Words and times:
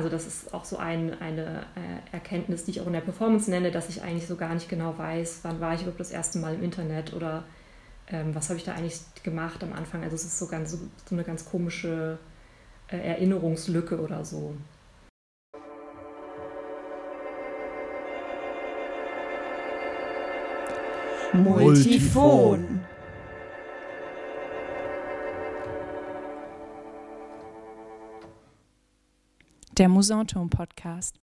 also 0.00 0.08
das 0.08 0.26
ist 0.26 0.54
auch 0.54 0.64
so 0.64 0.78
ein, 0.78 1.20
eine 1.20 1.66
äh, 1.76 2.14
Erkenntnis, 2.14 2.64
die 2.64 2.70
ich 2.70 2.80
auch 2.80 2.86
in 2.86 2.94
der 2.94 3.02
Performance 3.02 3.50
nenne, 3.50 3.70
dass 3.70 3.90
ich 3.90 4.02
eigentlich 4.02 4.26
so 4.26 4.36
gar 4.36 4.54
nicht 4.54 4.66
genau 4.66 4.96
weiß, 4.96 5.40
wann 5.42 5.60
war 5.60 5.74
ich 5.74 5.82
überhaupt 5.82 6.00
das 6.00 6.10
erste 6.10 6.38
Mal 6.38 6.54
im 6.54 6.62
Internet 6.62 7.12
oder 7.12 7.44
ähm, 8.08 8.34
was 8.34 8.48
habe 8.48 8.58
ich 8.58 8.64
da 8.64 8.72
eigentlich 8.72 8.98
gemacht 9.22 9.62
am 9.62 9.74
Anfang. 9.74 10.02
Also 10.02 10.16
es 10.16 10.24
ist 10.24 10.38
so, 10.38 10.46
ganz, 10.46 10.70
so, 10.70 10.78
so 11.04 11.14
eine 11.14 11.22
ganz 11.22 11.44
komische 11.44 12.18
äh, 12.90 12.96
Erinnerungslücke 12.96 14.00
oder 14.00 14.24
so. 14.24 14.54
Multifon. 21.34 22.80
Der 29.80 29.88
Musanturm 29.88 30.50
Podcast. 30.50 31.18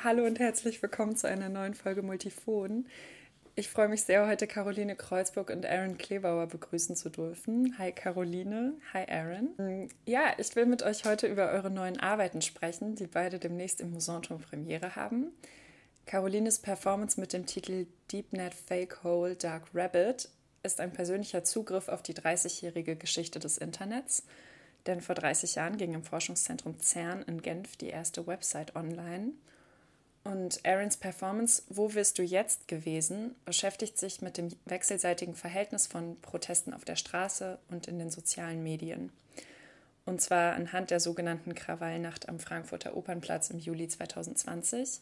Hallo 0.00 0.24
und 0.24 0.38
herzlich 0.38 0.80
willkommen 0.80 1.16
zu 1.16 1.26
einer 1.26 1.48
neuen 1.48 1.74
Folge 1.74 2.02
Multifon. 2.02 2.86
Ich 3.56 3.68
freue 3.68 3.88
mich 3.88 4.02
sehr, 4.02 4.28
heute 4.28 4.46
Caroline 4.46 4.94
Kreuzburg 4.94 5.50
und 5.50 5.66
Aaron 5.66 5.98
Klebauer 5.98 6.46
begrüßen 6.46 6.94
zu 6.94 7.08
dürfen. 7.08 7.76
Hi 7.78 7.90
Caroline, 7.90 8.74
hi 8.94 9.04
Aaron. 9.08 9.88
Ja, 10.06 10.34
ich 10.38 10.54
will 10.54 10.66
mit 10.66 10.84
euch 10.84 11.04
heute 11.04 11.26
über 11.26 11.50
eure 11.50 11.68
neuen 11.68 11.98
Arbeiten 11.98 12.42
sprechen, 12.42 12.94
die 12.94 13.08
beide 13.08 13.40
demnächst 13.40 13.80
im 13.80 13.90
Musanturm 13.90 14.40
Premiere 14.40 14.94
haben. 14.94 15.32
Carolines 16.06 16.60
Performance 16.60 17.20
mit 17.20 17.32
dem 17.32 17.44
Titel 17.44 17.88
DeepNet 18.12 18.54
Fake 18.54 19.02
Hole 19.02 19.34
Dark 19.34 19.64
Rabbit 19.74 20.28
ist 20.62 20.78
ein 20.78 20.92
persönlicher 20.92 21.42
Zugriff 21.42 21.88
auf 21.88 22.04
die 22.04 22.14
30-jährige 22.14 22.94
Geschichte 22.94 23.40
des 23.40 23.58
Internets. 23.58 24.22
Denn 24.86 25.00
vor 25.00 25.14
30 25.14 25.56
Jahren 25.56 25.76
ging 25.76 25.94
im 25.94 26.04
Forschungszentrum 26.04 26.80
CERN 26.80 27.22
in 27.22 27.42
Genf 27.42 27.76
die 27.76 27.88
erste 27.88 28.26
Website 28.26 28.76
online. 28.76 29.32
Und 30.22 30.60
Aarons 30.66 30.96
Performance 30.96 31.62
Wo 31.68 31.94
wirst 31.94 32.18
du 32.18 32.22
jetzt 32.22 32.68
gewesen 32.68 33.34
beschäftigt 33.44 33.98
sich 33.98 34.20
mit 34.20 34.36
dem 34.36 34.48
wechselseitigen 34.66 35.34
Verhältnis 35.34 35.86
von 35.86 36.20
Protesten 36.20 36.74
auf 36.74 36.84
der 36.84 36.96
Straße 36.96 37.58
und 37.70 37.88
in 37.88 37.98
den 37.98 38.10
sozialen 38.10 38.62
Medien. 38.62 39.12
Und 40.04 40.20
zwar 40.20 40.54
anhand 40.54 40.90
der 40.90 41.00
sogenannten 41.00 41.54
Krawallnacht 41.54 42.28
am 42.28 42.38
Frankfurter 42.38 42.96
Opernplatz 42.96 43.50
im 43.50 43.58
Juli 43.58 43.88
2020 43.88 45.00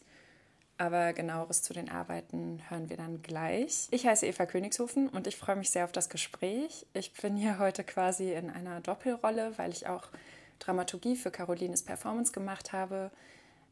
aber 0.79 1.11
genaueres 1.11 1.61
zu 1.61 1.73
den 1.73 1.89
Arbeiten 1.89 2.61
hören 2.69 2.89
wir 2.89 2.95
dann 2.95 3.21
gleich. 3.21 3.87
Ich 3.91 4.07
heiße 4.07 4.25
Eva 4.25 4.45
Königshofen 4.45 5.09
und 5.09 5.27
ich 5.27 5.35
freue 5.35 5.57
mich 5.57 5.69
sehr 5.69 5.83
auf 5.83 5.91
das 5.91 6.09
Gespräch. 6.09 6.85
Ich 6.93 7.13
bin 7.13 7.35
hier 7.35 7.59
heute 7.59 7.83
quasi 7.83 8.31
in 8.31 8.49
einer 8.49 8.79
Doppelrolle, 8.79 9.57
weil 9.57 9.71
ich 9.71 9.87
auch 9.87 10.07
Dramaturgie 10.59 11.17
für 11.17 11.31
Carolines 11.31 11.83
Performance 11.83 12.31
gemacht 12.31 12.71
habe. 12.71 13.11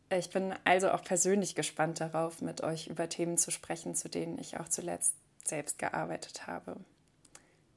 Ich 0.09 0.31
bin 0.31 0.53
also 0.65 0.91
auch 0.91 1.01
persönlich 1.01 1.55
gespannt 1.55 2.01
darauf, 2.01 2.41
mit 2.41 2.61
euch 2.61 2.87
über 2.87 3.07
Themen 3.07 3.37
zu 3.37 3.51
sprechen, 3.51 3.95
zu 3.95 4.09
denen 4.09 4.37
ich 4.37 4.59
auch 4.59 4.67
zuletzt 4.67 5.15
selbst 5.45 5.79
gearbeitet 5.79 6.45
habe. 6.45 6.75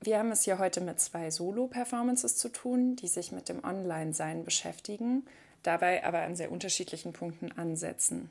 Wir 0.01 0.19
haben 0.19 0.33
es 0.33 0.42
hier 0.42 0.58
heute 0.58 0.81
mit 0.81 0.98
zwei 0.98 1.31
Solo-Performances 1.31 2.36
zu 2.36 2.48
tun, 2.48 2.97
die 2.97 3.08
sich 3.08 3.31
mit 3.31 3.48
dem 3.48 3.62
Online-Sein 3.62 4.45
beschäftigen, 4.45 5.25
dabei 5.62 6.05
aber 6.05 6.23
an 6.23 6.34
sehr 6.34 6.51
unterschiedlichen 6.51 7.12
Punkten 7.12 7.53
ansetzen. 7.53 8.31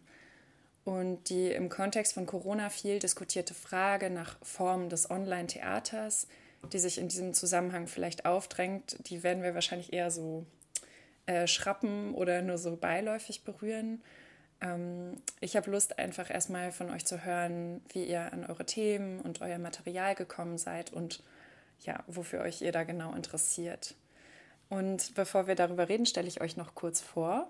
Und 0.85 1.29
die 1.29 1.51
im 1.51 1.69
Kontext 1.69 2.13
von 2.13 2.25
Corona 2.25 2.69
viel 2.69 2.99
diskutierte 2.99 3.53
Frage 3.53 4.09
nach 4.09 4.37
Formen 4.41 4.89
des 4.89 5.11
Online-Theaters, 5.11 6.27
die 6.71 6.79
sich 6.79 6.97
in 6.97 7.07
diesem 7.07 7.33
Zusammenhang 7.33 7.87
vielleicht 7.87 8.25
aufdrängt, 8.25 8.97
die 9.07 9.23
werden 9.23 9.43
wir 9.43 9.53
wahrscheinlich 9.53 9.93
eher 9.93 10.11
so 10.11 10.45
äh, 11.25 11.47
schrappen 11.47 12.13
oder 12.13 12.41
nur 12.41 12.57
so 12.57 12.75
beiläufig 12.75 13.43
berühren. 13.43 14.01
Ähm, 14.61 15.21
ich 15.39 15.55
habe 15.55 15.71
Lust, 15.71 15.99
einfach 15.99 16.29
erstmal 16.29 16.71
von 16.71 16.89
euch 16.89 17.05
zu 17.05 17.23
hören, 17.23 17.81
wie 17.89 18.03
ihr 18.05 18.33
an 18.33 18.45
eure 18.45 18.65
Themen 18.65 19.21
und 19.21 19.41
euer 19.41 19.59
Material 19.59 20.15
gekommen 20.15 20.57
seid 20.57 20.91
und 20.91 21.23
ja, 21.81 22.03
wofür 22.07 22.41
euch 22.41 22.61
ihr 22.61 22.71
da 22.71 22.83
genau 22.83 23.13
interessiert. 23.13 23.95
Und 24.69 25.15
bevor 25.15 25.47
wir 25.47 25.55
darüber 25.55 25.89
reden, 25.89 26.05
stelle 26.05 26.27
ich 26.27 26.41
euch 26.41 26.57
noch 26.57 26.75
kurz 26.75 27.01
vor. 27.01 27.49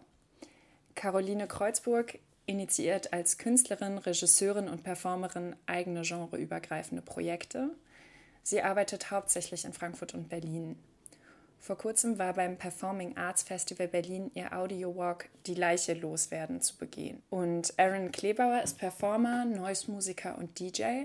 Caroline 0.96 1.48
Kreuzburg 1.48 2.20
initiiert 2.50 3.14
als 3.14 3.38
Künstlerin, 3.38 4.00
Regisseurin 4.00 4.68
und 4.68 4.84
Performerin 4.84 5.56
eigene 5.68 6.02
genreübergreifende 6.02 7.04
Projekte. 7.04 7.70
Sie 8.42 8.64
arbeitet 8.64 9.12
hauptsächlich 9.12 9.66
in 9.66 9.74
Frankfurt 9.74 10.16
und 10.16 10.30
Berlin. 10.30 10.76
Vor 11.60 11.78
kurzem 11.78 12.18
war 12.18 12.34
beim 12.34 12.58
Performing 12.58 13.18
Arts 13.18 13.44
Festival 13.44 13.88
Berlin 13.88 14.32
ihr 14.34 14.52
Audio-Walk 14.54 15.30
Die 15.46 15.54
Leiche 15.54 15.94
loswerden 15.94 16.60
zu 16.62 16.76
begehen. 16.78 17.22
Und 17.30 17.74
Aaron 17.78 18.12
Klebauer 18.12 18.64
ist 18.64 18.80
Performer, 18.80 19.46
Noise-Musiker 19.46 20.38
und 20.38 20.60
DJ 20.60 21.04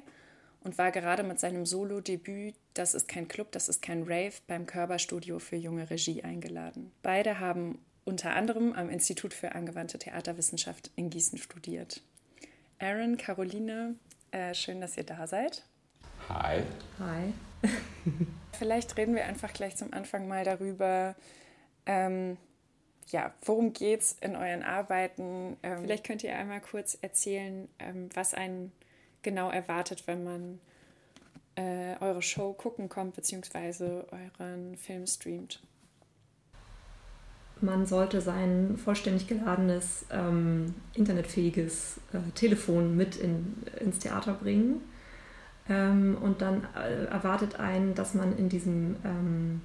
und 0.62 0.78
war 0.78 0.93
gerade 0.93 1.25
mit 1.25 1.41
seinem 1.41 1.66
Solo-Debüt 1.66 2.54
Das 2.72 2.94
ist 2.94 3.06
kein 3.06 3.28
Club, 3.28 3.53
das 3.53 3.69
ist 3.69 3.83
kein 3.83 4.04
Rave 4.04 4.33
beim 4.47 4.65
Körperstudio 4.65 5.38
für 5.38 5.56
junge 5.56 5.91
Regie 5.91 6.25
eingeladen. 6.25 6.91
Beide 7.03 7.38
haben 7.38 7.84
unter 8.04 8.34
anderem 8.34 8.72
am 8.72 8.91
Institut 8.91 9.34
für 9.34 9.54
angewandte 9.54 9.98
Theaterwissenschaft 9.98 10.91
in 10.97 11.10
Gießen 11.10 11.38
studiert. 11.38 12.03
Aaron, 12.78 13.16
Caroline, 13.16 13.97
äh, 14.31 14.54
schön, 14.54 14.81
dass 14.81 14.97
ihr 14.97 15.04
da 15.04 15.26
seid. 15.26 15.65
Hi. 16.28 16.62
Hi. 16.98 17.32
Vielleicht 18.53 18.97
reden 18.97 19.15
wir 19.15 19.25
einfach 19.25 19.53
gleich 19.53 19.76
zum 19.76 19.92
Anfang 19.92 20.28
mal 20.28 20.44
darüber, 20.44 21.15
ähm, 21.87 22.37
ja, 23.09 23.34
worum 23.44 23.72
geht 23.72 24.00
es 24.00 24.16
in 24.21 24.34
euren 24.36 24.62
Arbeiten? 24.62 25.56
Ähm, 25.62 25.82
vielleicht 25.82 26.04
könnt 26.04 26.25
ihr 26.25 26.34
einmal 26.34 26.60
kurz 26.60 26.97
erzählen, 27.00 27.69
ähm, 27.78 28.09
was 28.15 28.32
einen 28.32 28.72
genau 29.22 29.50
erwartet, 29.50 30.06
wenn 30.06 30.25
man 30.25 30.60
äh, 31.56 31.97
eure 32.00 32.22
Show 32.22 32.54
gucken 32.54 32.88
kommt, 32.88 33.15
beziehungsweise 33.15 34.06
euren 34.38 34.76
Film 34.76 35.06
streamt 35.06 35.60
man 37.64 37.86
sollte 37.86 38.20
sein 38.20 38.78
vollständig 38.82 39.26
geladenes, 39.26 40.06
ähm, 40.10 40.75
internetfähiges 40.94 42.00
äh, 42.12 42.19
Telefon 42.34 42.97
mit 42.97 43.16
in, 43.16 43.54
ins 43.80 43.98
Theater 43.98 44.34
bringen. 44.34 44.80
Ähm, 45.69 46.16
und 46.20 46.42
dann 46.42 46.66
äh, 46.76 47.06
erwartet 47.06 47.58
einen, 47.58 47.94
dass 47.94 48.14
man 48.14 48.36
in 48.36 48.48
diesem 48.48 48.97
ähm, 49.04 49.62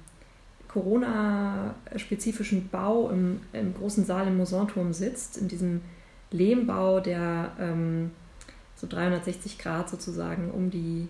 Corona-spezifischen 0.68 2.68
Bau 2.68 3.10
im, 3.10 3.40
im, 3.52 3.74
großen 3.74 4.04
Saal 4.04 4.28
im 4.28 4.36
Musanturm 4.36 4.92
sitzt, 4.92 5.36
in 5.36 5.48
diesem 5.48 5.82
Lehmbau, 6.30 7.00
der 7.00 7.52
ähm, 7.58 8.12
so 8.76 8.86
360 8.86 9.58
Grad 9.58 9.90
sozusagen 9.90 10.50
um 10.50 10.70
die 10.70 11.08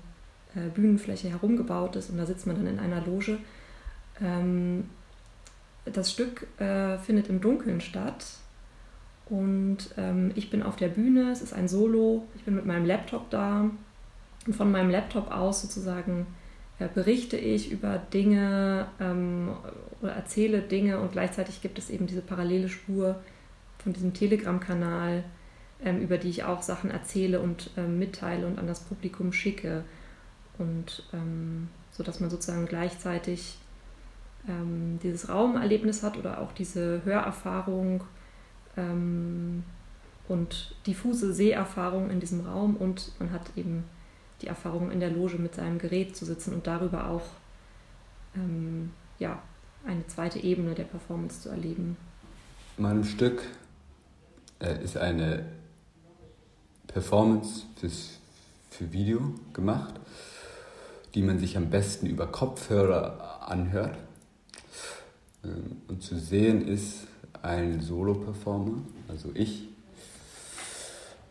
äh, 0.56 0.68
Bühnenfläche 0.70 1.28
herum 1.28 1.56
gebaut 1.56 1.94
ist. 1.94 2.10
Und 2.10 2.18
da 2.18 2.26
sitzt 2.26 2.46
man 2.46 2.56
dann 2.56 2.66
in 2.66 2.78
einer 2.78 3.04
Loge. 3.04 3.38
Das 5.92 6.12
Stück 6.12 6.46
äh, 6.60 6.98
findet 6.98 7.28
im 7.28 7.40
Dunkeln 7.40 7.80
statt. 7.80 8.26
Und 9.26 9.94
ähm, 9.96 10.32
ich 10.34 10.50
bin 10.50 10.62
auf 10.62 10.76
der 10.76 10.88
Bühne, 10.88 11.30
es 11.30 11.40
ist 11.40 11.52
ein 11.52 11.68
Solo, 11.68 12.26
ich 12.34 12.44
bin 12.44 12.54
mit 12.56 12.66
meinem 12.66 12.84
Laptop 12.84 13.30
da. 13.30 13.70
Und 14.46 14.56
von 14.56 14.72
meinem 14.72 14.90
Laptop 14.90 15.30
aus 15.30 15.62
sozusagen 15.62 16.26
äh, 16.78 16.88
berichte 16.92 17.36
ich 17.36 17.70
über 17.70 17.98
Dinge 17.98 18.88
ähm, 19.00 19.54
oder 20.00 20.12
erzähle 20.12 20.62
Dinge 20.62 20.98
und 20.98 21.12
gleichzeitig 21.12 21.62
gibt 21.62 21.78
es 21.78 21.90
eben 21.90 22.06
diese 22.06 22.22
parallele 22.22 22.68
Spur 22.68 23.20
von 23.78 23.92
diesem 23.92 24.14
Telegram-Kanal, 24.14 25.24
ähm, 25.84 26.00
über 26.00 26.18
die 26.18 26.30
ich 26.30 26.44
auch 26.44 26.62
Sachen 26.62 26.90
erzähle 26.90 27.40
und 27.40 27.70
ähm, 27.76 27.98
mitteile 27.98 28.46
und 28.46 28.58
an 28.58 28.66
das 28.66 28.80
Publikum 28.80 29.32
schicke. 29.32 29.84
Und 30.58 31.04
ähm, 31.12 31.68
so 31.92 32.02
dass 32.02 32.18
man 32.18 32.30
sozusagen 32.30 32.66
gleichzeitig 32.66 33.58
ähm, 34.48 34.98
dieses 35.02 35.28
Raumerlebnis 35.28 36.02
hat 36.02 36.16
oder 36.16 36.40
auch 36.40 36.52
diese 36.52 37.04
Hörerfahrung 37.04 38.04
ähm, 38.76 39.64
und 40.28 40.74
diffuse 40.86 41.32
Seherfahrung 41.32 42.10
in 42.10 42.20
diesem 42.20 42.46
Raum 42.46 42.76
und 42.76 43.12
man 43.18 43.32
hat 43.32 43.42
eben 43.56 43.84
die 44.42 44.46
Erfahrung 44.46 44.90
in 44.90 45.00
der 45.00 45.10
Loge 45.10 45.38
mit 45.38 45.54
seinem 45.54 45.78
Gerät 45.78 46.16
zu 46.16 46.24
sitzen 46.24 46.54
und 46.54 46.66
darüber 46.66 47.08
auch 47.08 47.24
ähm, 48.34 48.92
ja, 49.18 49.42
eine 49.86 50.06
zweite 50.06 50.38
Ebene 50.38 50.74
der 50.74 50.84
Performance 50.84 51.42
zu 51.42 51.48
erleben. 51.50 51.96
Mein 52.78 53.04
Stück 53.04 53.42
äh, 54.60 54.82
ist 54.82 54.96
eine 54.96 55.44
Performance 56.86 57.64
fürs, 57.76 58.18
für 58.70 58.92
Video 58.92 59.34
gemacht, 59.52 59.94
die 61.14 61.22
man 61.22 61.38
sich 61.38 61.56
am 61.56 61.70
besten 61.70 62.06
über 62.06 62.26
Kopfhörer 62.26 63.48
anhört. 63.48 63.98
Ähm, 65.44 65.82
und 65.88 66.02
zu 66.02 66.18
sehen 66.18 66.66
ist 66.66 67.06
ein 67.42 67.80
Solo-Performer, 67.80 68.82
also 69.08 69.30
ich, 69.34 69.68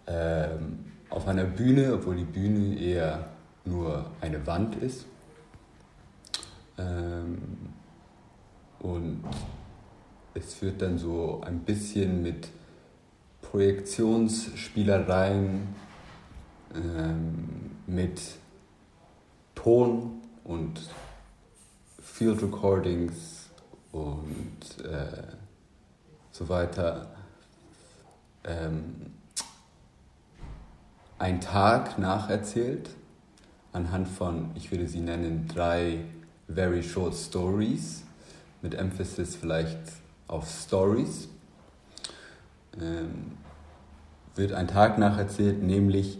ähm, 0.08 0.86
auf 1.10 1.28
einer 1.28 1.46
Bühne, 1.46 1.94
obwohl 1.94 2.16
die 2.16 2.24
Bühne 2.24 2.80
eher 2.80 3.30
nur 3.66 4.10
eine 4.22 4.48
Wand 4.48 4.78
ist. 4.78 5.06
Ähm, 6.78 7.42
und 8.80 9.24
es 10.34 10.62
wird 10.62 10.82
dann 10.82 10.98
so 10.98 11.42
ein 11.46 11.60
bisschen 11.60 12.24
mit 12.24 12.48
Projektionsspielereien, 13.42 15.68
mit 17.88 18.22
Ton 19.56 20.22
und 20.44 20.80
Field 22.00 22.44
Recordings 22.44 23.39
und 23.92 24.86
äh, 24.86 25.24
so 26.32 26.48
weiter 26.50 27.08
ähm, 28.44 29.14
ein 31.18 31.42
Tag 31.42 31.98
nacherzählt 31.98 32.90
anhand 33.74 34.08
von, 34.08 34.52
ich 34.56 34.72
würde 34.72 34.88
sie 34.88 35.02
nennen, 35.02 35.48
drei 35.48 36.00
very 36.48 36.82
short 36.82 37.14
stories 37.14 38.04
mit 38.62 38.76
Emphasis 38.76 39.36
vielleicht 39.36 39.80
auf 40.28 40.50
Stories. 40.50 41.28
Ähm, 42.80 43.38
wird 44.36 44.54
ein 44.54 44.68
Tag 44.68 44.98
nacherzählt, 44.98 45.62
nämlich 45.62 46.20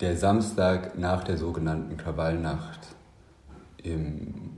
der 0.00 0.16
Samstag 0.16 0.98
nach 0.98 1.24
der 1.24 1.36
sogenannten 1.36 1.96
Krawallnacht 1.96 2.80
im, 3.82 4.49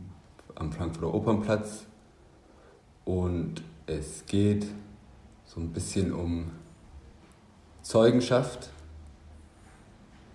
am 0.63 0.73
Frankfurter 0.73 1.13
Opernplatz. 1.13 1.87
Und 3.05 3.63
es 3.87 4.25
geht 4.27 4.67
so 5.45 5.61
ein 5.61 5.73
bisschen 5.73 6.13
um 6.13 6.53
Zeugenschaft, 7.83 8.71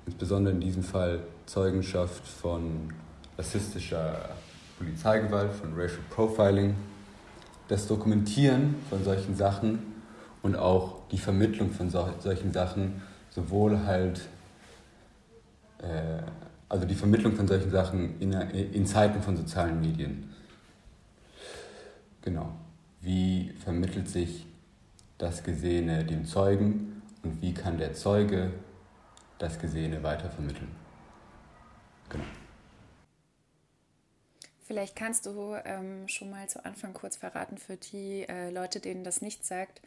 insbesondere 0.06 0.54
in 0.54 0.60
diesem 0.60 0.84
Fall 0.84 1.22
Zeugenschaft 1.46 2.28
von 2.28 2.94
rassistischer 3.38 4.30
Polizeigewalt, 4.78 5.54
von 5.54 5.74
Racial 5.74 6.02
Profiling, 6.10 6.76
das 7.70 7.88
Dokumentieren 7.88 8.76
von 8.90 9.04
solchen 9.04 9.36
Sachen 9.36 9.80
und 10.44 10.56
auch 10.56 11.08
die 11.10 11.18
Vermittlung 11.18 11.72
von 11.72 11.90
so, 11.90 12.10
solchen 12.20 12.52
Sachen, 12.52 13.02
sowohl 13.30 13.86
halt, 13.86 14.28
äh, 15.80 16.22
also 16.70 16.86
die 16.86 16.96
Vermittlung 16.96 17.36
von 17.36 17.48
solchen 17.48 17.72
Sachen 17.72 18.20
in, 18.20 18.34
in 18.34 18.86
Zeiten 18.86 19.22
von 19.22 19.38
sozialen 19.38 19.80
Medien. 19.82 20.34
Genau. 22.22 22.54
Wie 23.02 23.54
vermittelt 23.64 24.10
sich 24.10 24.46
das 25.18 25.44
Gesehene 25.44 26.04
dem 26.06 26.26
Zeugen 26.26 27.02
und 27.24 27.42
wie 27.42 27.54
kann 27.54 27.78
der 27.78 27.94
Zeuge 27.94 28.52
das 29.38 29.60
Gesehene 29.60 30.04
weitervermitteln. 30.04 30.72
Genau. 32.10 32.24
Vielleicht 34.66 34.96
kannst 34.96 35.26
du 35.26 35.56
ähm, 35.64 36.08
schon 36.08 36.30
mal 36.30 36.48
zu 36.50 36.64
Anfang 36.66 36.94
kurz 36.94 37.16
verraten 37.16 37.58
für 37.58 37.78
die 37.78 38.28
äh, 38.28 38.50
Leute, 38.50 38.80
denen 38.80 39.04
das 39.04 39.22
nicht 39.22 39.46
sagt, 39.46 39.82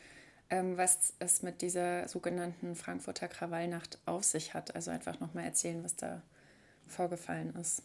ähm, 0.48 0.78
was 0.78 1.12
es 1.18 1.42
mit 1.42 1.60
dieser 1.60 2.08
sogenannten 2.08 2.74
Frankfurter 2.74 3.28
Krawallnacht 3.28 3.98
auf 4.06 4.24
sich 4.24 4.54
hat. 4.54 4.74
Also 4.74 4.90
einfach 4.90 5.20
nochmal 5.20 5.44
erzählen, 5.44 5.84
was 5.84 5.96
da 5.96 6.22
vorgefallen 6.90 7.54
ist. 7.56 7.82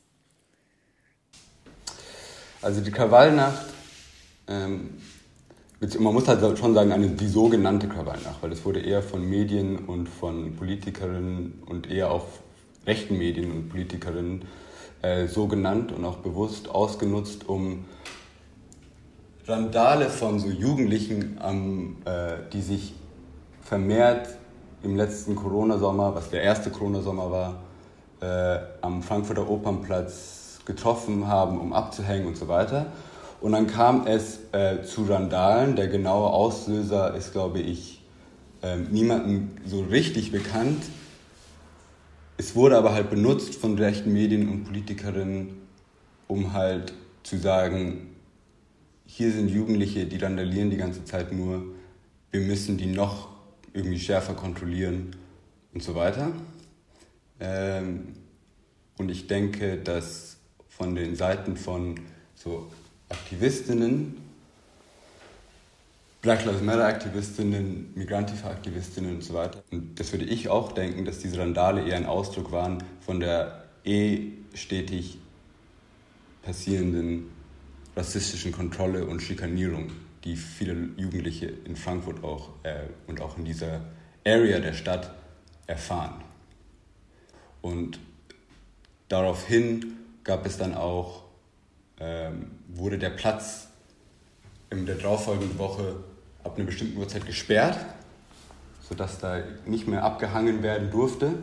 Also 2.61 2.81
die 2.81 2.91
Krawallnacht 2.91 3.65
ähm, 4.47 4.97
man 5.99 6.13
muss 6.13 6.27
halt 6.27 6.57
schon 6.57 6.73
sagen, 6.73 6.91
eine, 6.91 7.09
die 7.09 7.27
sogenannte 7.27 7.87
Krawallnacht, 7.87 8.41
weil 8.41 8.51
es 8.51 8.63
wurde 8.65 8.79
eher 8.79 9.01
von 9.01 9.27
Medien 9.27 9.79
und 9.85 10.07
von 10.07 10.55
Politikerinnen 10.55 11.63
und 11.65 11.89
eher 11.89 12.11
auch 12.11 12.25
rechten 12.87 13.17
Medien 13.17 13.51
und 13.51 13.69
Politikerinnen 13.69 14.45
äh, 15.01 15.27
so 15.27 15.47
genannt 15.47 15.91
und 15.91 16.05
auch 16.05 16.17
bewusst 16.17 16.69
ausgenutzt, 16.69 17.47
um 17.47 17.85
Randale 19.47 20.09
von 20.09 20.39
so 20.39 20.47
Jugendlichen, 20.47 21.39
ähm, 21.43 21.97
äh, 22.05 22.37
die 22.51 22.61
sich 22.61 22.95
vermehrt 23.61 24.29
im 24.81 24.95
letzten 24.95 25.35
Corona-Sommer, 25.35 26.15
was 26.15 26.29
der 26.29 26.41
erste 26.41 26.69
Corona-Sommer 26.69 27.31
war, 27.31 27.63
äh, 28.25 28.59
am 28.81 29.03
Frankfurter 29.03 29.49
Opernplatz 29.49 30.59
getroffen 30.65 31.27
haben, 31.27 31.59
um 31.59 31.73
abzuhängen 31.73 32.25
und 32.25 32.37
so 32.37 32.47
weiter. 32.47 32.87
Und 33.39 33.51
dann 33.51 33.67
kam 33.67 34.07
es 34.07 34.39
äh, 34.51 34.81
zu 34.81 35.03
Randalen. 35.03 35.75
Der 35.75 35.87
genaue 35.87 36.29
Auslöser 36.29 37.13
ist, 37.13 37.33
glaube 37.33 37.59
ich, 37.59 38.01
äh, 38.63 38.77
niemandem 38.77 39.51
so 39.65 39.81
richtig 39.81 40.31
bekannt. 40.31 40.83
Es 42.37 42.55
wurde 42.55 42.77
aber 42.77 42.93
halt 42.93 43.09
benutzt 43.09 43.55
von 43.55 43.77
rechten 43.77 44.11
Medien 44.11 44.49
und 44.49 44.63
Politikerinnen, 44.63 45.55
um 46.27 46.53
halt 46.53 46.93
zu 47.23 47.37
sagen, 47.37 48.15
hier 49.05 49.31
sind 49.31 49.49
Jugendliche, 49.49 50.05
die 50.05 50.17
randalieren 50.17 50.71
die 50.71 50.77
ganze 50.77 51.05
Zeit 51.05 51.31
nur, 51.31 51.63
wir 52.31 52.41
müssen 52.41 52.77
die 52.77 52.87
noch 52.87 53.29
irgendwie 53.73 53.99
schärfer 53.99 54.33
kontrollieren 54.33 55.15
und 55.73 55.83
so 55.83 55.93
weiter. 55.93 56.31
Ähm, 57.39 58.13
und 58.97 59.09
ich 59.09 59.27
denke, 59.27 59.77
dass 59.77 60.37
von 60.69 60.95
den 60.95 61.15
Seiten 61.15 61.57
von 61.57 61.99
so 62.35 62.71
Aktivistinnen, 63.09 64.17
Black 66.21 66.43
Lives 66.43 66.61
Matter 66.61 66.85
Aktivistinnen, 66.85 67.93
Migrantifa-Aktivistinnen 67.95 69.15
und 69.15 69.23
so 69.23 69.35
weiter. 69.35 69.63
Und 69.71 69.99
das 69.99 70.11
würde 70.11 70.25
ich 70.25 70.49
auch 70.49 70.71
denken, 70.71 71.05
dass 71.05 71.19
diese 71.19 71.37
Randale 71.37 71.87
eher 71.87 71.97
ein 71.97 72.05
Ausdruck 72.05 72.51
waren 72.51 72.83
von 72.99 73.19
der 73.19 73.65
eh 73.83 74.31
stetig 74.55 75.19
passierenden 76.41 77.29
rassistischen 77.95 78.51
Kontrolle 78.51 79.05
und 79.05 79.21
Schikanierung, 79.21 79.91
die 80.23 80.35
viele 80.35 80.89
Jugendliche 80.97 81.53
in 81.65 81.75
Frankfurt 81.75 82.23
auch 82.23 82.49
äh, 82.63 82.87
und 83.07 83.21
auch 83.21 83.37
in 83.37 83.45
dieser 83.45 83.81
Area 84.25 84.59
der 84.59 84.73
Stadt 84.73 85.13
erfahren. 85.67 86.24
Und 87.65 87.99
daraufhin 89.07 89.97
gab 90.23 90.45
es 90.45 90.55
dann 90.59 90.75
auch 90.75 91.23
ähm, 91.99 92.51
wurde 92.67 92.99
der 92.99 93.09
Platz 93.09 93.69
in 94.69 94.85
der 94.85 94.97
darauffolgenden 94.97 95.57
Woche 95.57 95.95
ab 96.43 96.57
einer 96.57 96.67
bestimmten 96.67 96.99
Uhrzeit 96.99 97.25
gesperrt, 97.25 97.79
sodass 98.87 99.17
da 99.17 99.39
nicht 99.65 99.87
mehr 99.87 100.03
abgehangen 100.03 100.61
werden 100.61 100.91
durfte. 100.91 101.33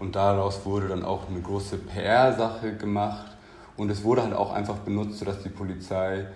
Und 0.00 0.16
daraus 0.16 0.64
wurde 0.64 0.88
dann 0.88 1.04
auch 1.04 1.28
eine 1.28 1.40
große 1.40 1.78
PR-Sache 1.78 2.76
gemacht. 2.76 3.30
Und 3.76 3.90
es 3.90 4.02
wurde 4.02 4.24
halt 4.24 4.34
auch 4.34 4.52
einfach 4.52 4.78
benutzt, 4.78 5.20
sodass 5.20 5.40
die 5.44 5.50
Polizei 5.50 6.26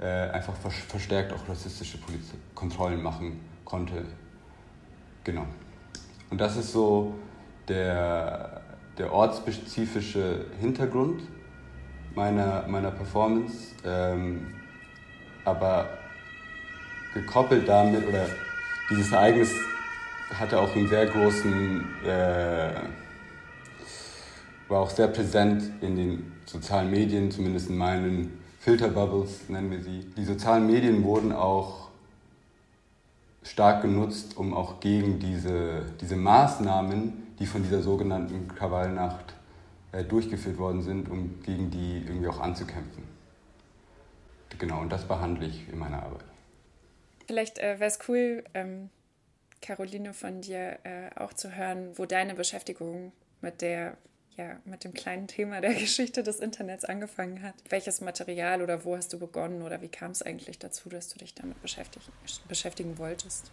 äh, 0.00 0.06
einfach 0.30 0.54
verstärkt 0.88 1.34
auch 1.34 1.46
rassistische 1.46 1.98
Polizei 1.98 2.36
Kontrollen 2.54 3.02
machen 3.02 3.38
konnte. 3.66 4.06
Genau. 5.24 5.44
Und 6.30 6.40
das 6.40 6.56
ist 6.56 6.72
so 6.72 7.12
der, 7.68 8.51
der 9.02 9.12
ortsspezifische 9.12 10.44
Hintergrund 10.60 11.22
meiner, 12.14 12.64
meiner 12.68 12.92
Performance. 12.92 13.74
Ähm, 13.84 14.46
aber 15.44 15.88
gekoppelt 17.12 17.66
damit, 17.66 18.06
oder 18.06 18.26
dieses 18.88 19.10
Ereignis 19.10 19.50
hatte 20.38 20.60
auch 20.60 20.72
einen 20.76 20.88
sehr 20.88 21.06
großen, 21.06 21.84
äh, 22.06 22.74
war 24.68 24.80
auch 24.80 24.90
sehr 24.90 25.08
präsent 25.08 25.64
in 25.80 25.96
den 25.96 26.32
sozialen 26.46 26.88
Medien, 26.88 27.32
zumindest 27.32 27.70
in 27.70 27.76
meinen 27.76 28.38
Filterbubbles 28.60 29.48
nennen 29.48 29.72
wir 29.72 29.80
sie. 29.80 30.06
Die 30.16 30.24
sozialen 30.24 30.68
Medien 30.68 31.02
wurden 31.02 31.32
auch 31.32 31.88
stark 33.42 33.82
genutzt, 33.82 34.36
um 34.36 34.54
auch 34.54 34.78
gegen 34.78 35.18
diese, 35.18 35.86
diese 36.00 36.14
Maßnahmen, 36.14 37.21
die 37.42 37.46
von 37.46 37.64
dieser 37.64 37.82
sogenannten 37.82 38.46
Krawallnacht 38.46 39.34
äh, 39.90 40.04
durchgeführt 40.04 40.58
worden 40.58 40.80
sind, 40.80 41.08
um 41.08 41.42
gegen 41.42 41.72
die 41.72 42.04
irgendwie 42.06 42.28
auch 42.28 42.38
anzukämpfen. 42.38 43.02
Genau, 44.60 44.80
und 44.80 44.92
das 44.92 45.08
behandle 45.08 45.48
ich 45.48 45.68
in 45.68 45.76
meiner 45.76 46.04
Arbeit. 46.04 46.22
Vielleicht 47.26 47.58
äh, 47.58 47.80
wäre 47.80 47.90
es 47.90 47.98
cool, 48.06 48.44
ähm, 48.54 48.90
Caroline, 49.60 50.14
von 50.14 50.40
dir 50.40 50.78
äh, 50.84 51.10
auch 51.16 51.32
zu 51.32 51.56
hören, 51.56 51.90
wo 51.96 52.06
deine 52.06 52.34
Beschäftigung 52.34 53.10
mit 53.40 53.60
der 53.60 53.96
ja, 54.36 54.60
mit 54.64 54.84
dem 54.84 54.94
kleinen 54.94 55.26
Thema 55.26 55.60
der 55.60 55.74
Geschichte 55.80 56.22
des 56.22 56.38
Internets 56.38 56.84
angefangen 56.84 57.42
hat. 57.42 57.54
Welches 57.68 58.00
Material 58.00 58.62
oder 58.62 58.84
wo 58.84 58.96
hast 58.96 59.12
du 59.12 59.18
begonnen 59.18 59.62
oder 59.62 59.82
wie 59.82 59.88
kam 59.88 60.12
es 60.12 60.22
eigentlich 60.22 60.60
dazu, 60.60 60.88
dass 60.88 61.08
du 61.08 61.18
dich 61.18 61.34
damit 61.34 61.60
beschäftigen, 61.60 62.06
beschäftigen 62.46 62.98
wolltest? 62.98 63.50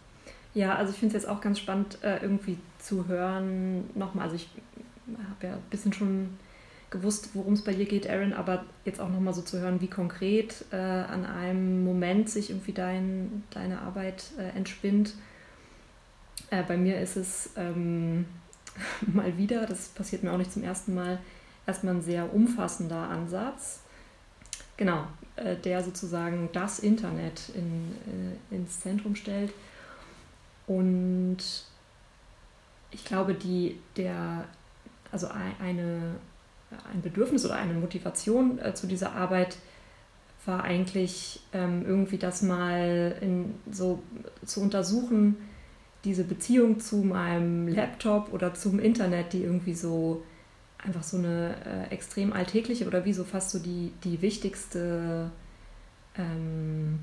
Ja, 0.54 0.74
also 0.74 0.92
ich 0.92 0.98
finde 0.98 1.16
es 1.16 1.22
jetzt 1.22 1.30
auch 1.30 1.40
ganz 1.40 1.58
spannend, 1.58 1.98
äh, 2.02 2.18
irgendwie 2.18 2.58
zu 2.78 3.06
hören. 3.06 3.88
Nochmal, 3.94 4.24
also 4.24 4.36
ich 4.36 4.48
habe 5.06 5.46
ja 5.46 5.54
ein 5.54 5.62
bisschen 5.70 5.92
schon 5.92 6.38
gewusst, 6.90 7.30
worum 7.34 7.52
es 7.52 7.62
bei 7.62 7.72
dir 7.72 7.84
geht, 7.84 8.10
Aaron, 8.10 8.32
aber 8.32 8.64
jetzt 8.84 9.00
auch 9.00 9.08
nochmal 9.08 9.32
so 9.32 9.42
zu 9.42 9.60
hören, 9.60 9.80
wie 9.80 9.86
konkret 9.86 10.64
äh, 10.72 10.76
an 10.76 11.24
einem 11.24 11.84
Moment 11.84 12.28
sich 12.28 12.50
irgendwie 12.50 12.72
dein, 12.72 13.44
deine 13.50 13.80
Arbeit 13.80 14.24
äh, 14.38 14.56
entspinnt. 14.56 15.14
Bei 16.66 16.76
mir 16.76 16.98
ist 17.00 17.16
es 17.16 17.50
ähm, 17.54 18.24
mal 19.06 19.38
wieder, 19.38 19.66
das 19.66 19.90
passiert 19.90 20.24
mir 20.24 20.32
auch 20.32 20.36
nicht 20.36 20.52
zum 20.52 20.64
ersten 20.64 20.96
Mal, 20.96 21.20
erstmal 21.64 21.94
ein 21.94 22.02
sehr 22.02 22.34
umfassender 22.34 23.08
Ansatz. 23.08 23.82
Genau, 24.76 25.04
der 25.64 25.84
sozusagen 25.84 26.48
das 26.52 26.80
Internet 26.80 27.52
in, 27.54 27.94
ins 28.50 28.80
Zentrum 28.80 29.14
stellt. 29.14 29.52
Und 30.70 31.38
ich 32.92 33.04
glaube, 33.04 33.34
die, 33.34 33.80
der, 33.96 34.44
also 35.10 35.26
eine, 35.26 36.14
ein 36.92 37.02
Bedürfnis 37.02 37.44
oder 37.44 37.56
eine 37.56 37.74
Motivation 37.74 38.60
äh, 38.60 38.72
zu 38.72 38.86
dieser 38.86 39.16
Arbeit 39.16 39.56
war 40.46 40.62
eigentlich 40.62 41.40
ähm, 41.52 41.84
irgendwie 41.84 42.18
das 42.18 42.42
mal 42.42 43.16
in, 43.20 43.56
so 43.72 44.00
zu 44.46 44.60
untersuchen, 44.60 45.38
diese 46.04 46.22
Beziehung 46.22 46.78
zu 46.78 46.98
meinem 46.98 47.66
Laptop 47.66 48.32
oder 48.32 48.54
zum 48.54 48.78
Internet, 48.78 49.32
die 49.32 49.42
irgendwie 49.42 49.74
so 49.74 50.22
einfach 50.78 51.02
so 51.02 51.16
eine 51.16 51.56
äh, 51.66 51.92
extrem 51.92 52.32
alltägliche 52.32 52.86
oder 52.86 53.04
wie 53.04 53.12
so 53.12 53.24
fast 53.24 53.50
so 53.50 53.58
die, 53.58 53.92
die 54.04 54.22
wichtigste, 54.22 55.32
ähm, 56.16 57.00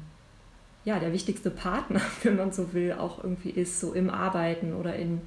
ja, 0.87 0.99
der 0.99 1.11
wichtigste 1.11 1.51
Partner, 1.51 1.99
wenn 2.23 2.37
man 2.37 2.53
so 2.53 2.71
will, 2.71 2.93
auch 2.93 3.21
irgendwie 3.21 3.49
ist, 3.49 3.81
so 3.81 3.91
im 3.91 4.09
Arbeiten 4.09 4.73
oder 4.73 4.95
in, 4.95 5.19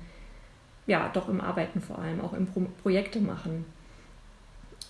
ja, 0.87 1.11
doch 1.13 1.29
im 1.29 1.43
Arbeiten 1.43 1.83
vor 1.83 1.99
allem, 1.99 2.23
auch 2.23 2.33
im 2.33 2.47
Pro 2.47 2.63
Projekte 2.81 3.21
machen. 3.21 3.67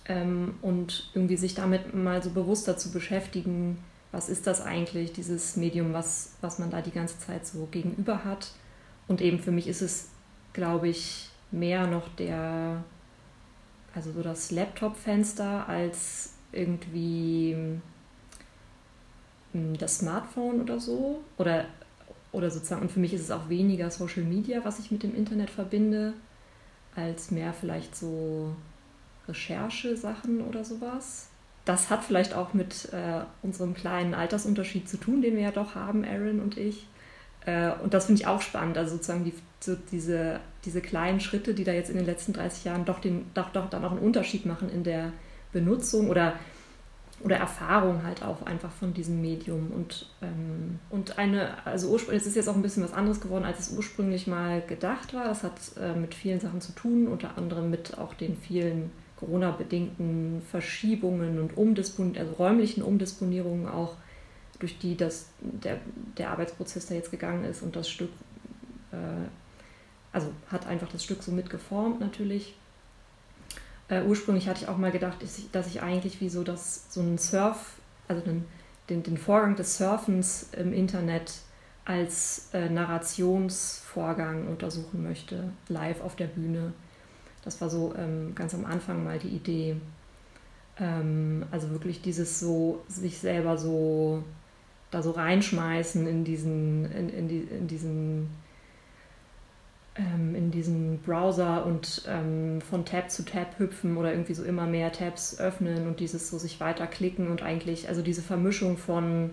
Ähm, 0.07 0.55
und 0.63 1.11
irgendwie 1.13 1.37
sich 1.37 1.57
damit 1.57 1.93
mal 1.93 2.23
so 2.23 2.31
bewusster 2.31 2.77
zu 2.77 2.93
beschäftigen, 2.93 3.79
was 4.13 4.29
ist 4.29 4.47
das 4.47 4.61
eigentlich, 4.61 5.13
dieses 5.13 5.57
Medium, 5.57 5.93
was, 5.93 6.37
was 6.41 6.61
man 6.61 6.71
da 6.71 6.83
die 6.83 6.93
ganze 6.93 7.19
Zeit 7.19 7.49
so 7.49 7.67
gegenüber 7.73 8.25
hat. 8.25 8.53
Und 9.09 9.21
eben 9.21 9.41
für 9.41 9.51
mich 9.51 9.67
ist 9.67 9.83
es, 9.83 10.11
glaube 10.53 10.89
ich, 10.89 11.31
mehr 11.51 11.89
noch 11.89 12.09
der, 12.15 12.85
also 13.93 14.13
so 14.13 14.23
das 14.23 14.53
Laptop-Fenster 14.53 15.69
als 15.69 16.35
irgendwie 16.53 17.81
das 19.53 19.99
Smartphone 19.99 20.61
oder 20.61 20.79
so. 20.81 21.21
Oder, 21.39 21.67
oder 22.33 22.51
sozusagen, 22.51 22.83
und 22.83 22.93
für 22.93 23.01
mich 23.01 23.15
ist 23.15 23.23
es 23.23 23.31
auch 23.31 23.49
weniger 23.49 23.91
Social 23.91 24.23
Media, 24.23 24.61
was 24.65 24.79
ich 24.79 24.91
mit 24.91 25.03
dem 25.03 25.15
Internet 25.15 25.51
verbinde, 25.51 26.15
als 26.95 27.31
mehr 27.31 27.53
vielleicht 27.53 27.97
so 27.97 28.55
Recherche-Sachen 29.29 30.43
oder 30.43 30.65
sowas. 30.65 31.29
Das 31.65 31.91
hat 31.91 32.05
vielleicht 32.05 32.35
auch 32.35 32.55
mit 32.55 32.93
äh, 32.93 33.23
unserem 33.43 33.75
kleinen 33.75 34.15
Altersunterschied 34.15 34.89
zu 34.89 34.97
tun, 34.97 35.23
den 35.23 35.37
wir 35.37 35.43
ja 35.43 35.51
doch 35.51 35.75
haben, 35.75 36.05
Aaron 36.05 36.41
und 36.41 36.57
ich. 36.57 36.87
Äh, 37.47 37.73
und 37.83 37.95
das 37.95 38.07
finde 38.07 38.23
ich 38.23 38.27
auch 38.27 38.41
spannend, 38.41 38.79
also 38.79 38.93
sozusagen 38.93 39.25
die, 39.25 39.35
so 39.61 39.77
diese, 39.91 40.41
diese 40.65 40.81
kleinen 40.81 41.21
Schritte, 41.21 41.55
die 41.55 41.65
da 41.65 41.73
jetzt 41.73 41.91
in 41.91 41.97
den 41.97 42.07
letzten 42.07 42.33
30 42.33 42.65
Jahren 42.65 42.85
doch, 42.85 42.99
den, 42.99 43.31
doch, 43.35 43.51
doch 43.51 43.69
dann 43.71 43.85
auch 43.85 43.93
einen 43.93 44.01
Unterschied 44.01 44.47
machen 44.47 44.71
in 44.71 44.85
der 44.85 45.13
Benutzung 45.53 46.09
oder, 46.09 46.35
oder 47.23 47.37
Erfahrung 47.37 48.03
halt 48.03 48.23
auch 48.23 48.43
einfach 48.47 48.71
von 48.71 48.95
diesem 48.95 49.21
Medium. 49.21 49.71
Und, 49.71 50.07
ähm, 50.23 50.79
und 50.89 51.19
eine, 51.19 51.67
also 51.67 51.89
ursprünglich, 51.91 52.23
es 52.23 52.29
ist 52.29 52.37
jetzt 52.37 52.49
auch 52.49 52.55
ein 52.55 52.63
bisschen 52.63 52.83
was 52.83 52.95
anderes 52.95 53.21
geworden, 53.21 53.45
als 53.45 53.59
es 53.61 53.77
ursprünglich 53.77 54.27
mal 54.27 54.63
gedacht 54.63 55.13
war. 55.13 55.25
Das 55.25 55.43
hat 55.43 55.53
äh, 55.79 55.95
mit 55.95 56.15
vielen 56.15 56.41
Sachen 56.41 56.61
zu 56.61 56.73
tun, 56.73 57.09
unter 57.09 57.37
anderem 57.37 57.71
mit 57.71 57.99
auch 57.99 58.15
den 58.15 58.37
vielen 58.37 58.91
Corona-bedingten 59.17 60.41
Verschiebungen 60.51 61.39
und 61.39 61.57
Umdispon 61.57 62.17
also 62.19 62.33
räumlichen 62.33 62.83
Umdisponierungen 62.83 63.69
auch, 63.69 63.97
durch 64.59 64.79
die 64.79 64.97
das, 64.97 65.31
der, 65.41 65.79
der 66.19 66.31
Arbeitsprozess 66.31 66.87
da 66.87 66.95
jetzt 66.95 67.11
gegangen 67.11 67.45
ist 67.45 67.63
und 67.63 67.77
das 67.77 67.89
Stück, 67.89 68.11
äh, 68.93 68.97
also 70.13 70.29
hat 70.49 70.67
einfach 70.67 70.89
das 70.89 71.05
Stück 71.05 71.23
so 71.23 71.33
mitgeformt 71.33 72.01
natürlich. 72.01 72.57
Äh, 73.91 74.03
ursprünglich 74.03 74.49
hatte 74.49 74.63
ich 74.63 74.69
auch 74.69 74.79
mal 74.79 74.91
gedacht, 74.91 75.23
dass 75.23 75.39
ich, 75.39 75.51
dass 75.51 75.67
ich 75.67 75.83
eigentlich 75.83 76.23
wie 76.23 76.31
so, 76.31 76.43
das, 76.43 76.87
so 76.91 77.01
einen 77.01 77.19
Surf, 77.19 77.75
also 78.09 78.23
den, 78.23 78.47
den, 78.89 79.03
den 79.03 79.19
Vorgang 79.19 79.57
des 79.57 79.77
Surfens 79.77 80.49
im 80.57 80.73
Internet 80.73 81.35
als 81.85 82.49
äh, 82.55 82.71
Narrationsvorgang 82.71 84.47
untersuchen 84.49 85.03
möchte, 85.03 85.51
live 85.69 86.01
auf 86.01 86.17
der 86.17 86.27
Bühne 86.27 86.73
das 87.43 87.61
war 87.61 87.71
so 87.71 87.95
ähm, 87.97 88.35
ganz 88.35 88.55
am 88.55 88.65
Anfang 88.65 89.03
mal 89.05 89.19
die 89.19 89.29
Idee. 89.29 89.77
Ähm, 90.79 91.45
also 91.51 91.71
wirklich 91.71 92.03
dieses 92.03 92.41
so, 92.41 92.83
sich 92.89 93.19
selber 93.19 93.57
so 93.57 94.23
da 94.91 95.03
so 95.03 95.13
reinschmeißen 95.13 96.07
in 96.07 96.25
diesen, 96.25 96.91
in, 96.93 97.09
in, 97.09 97.29
die, 97.29 97.41
in 97.41 97.69
diesen 97.69 98.29
ähm, 99.97 100.35
in 100.35 100.51
diesen 100.51 100.99
Browser 101.01 101.67
und 101.67 102.03
ähm, 102.09 102.61
von 102.61 102.85
Tab 102.85 103.11
zu 103.11 103.25
Tab 103.25 103.59
hüpfen 103.59 103.97
oder 103.97 104.13
irgendwie 104.13 104.35
so 104.35 104.45
immer 104.45 104.67
mehr 104.67 104.93
Tabs 104.93 105.39
öffnen 105.39 105.87
und 105.87 106.01
dieses 106.01 106.31
so 106.31 106.39
sich 106.39 106.61
weiterklicken 106.61 107.29
und 107.29 107.43
eigentlich, 107.43 107.89
also 107.89 108.03
diese 108.03 108.23
Vermischung 108.23 108.79
von 108.79 109.31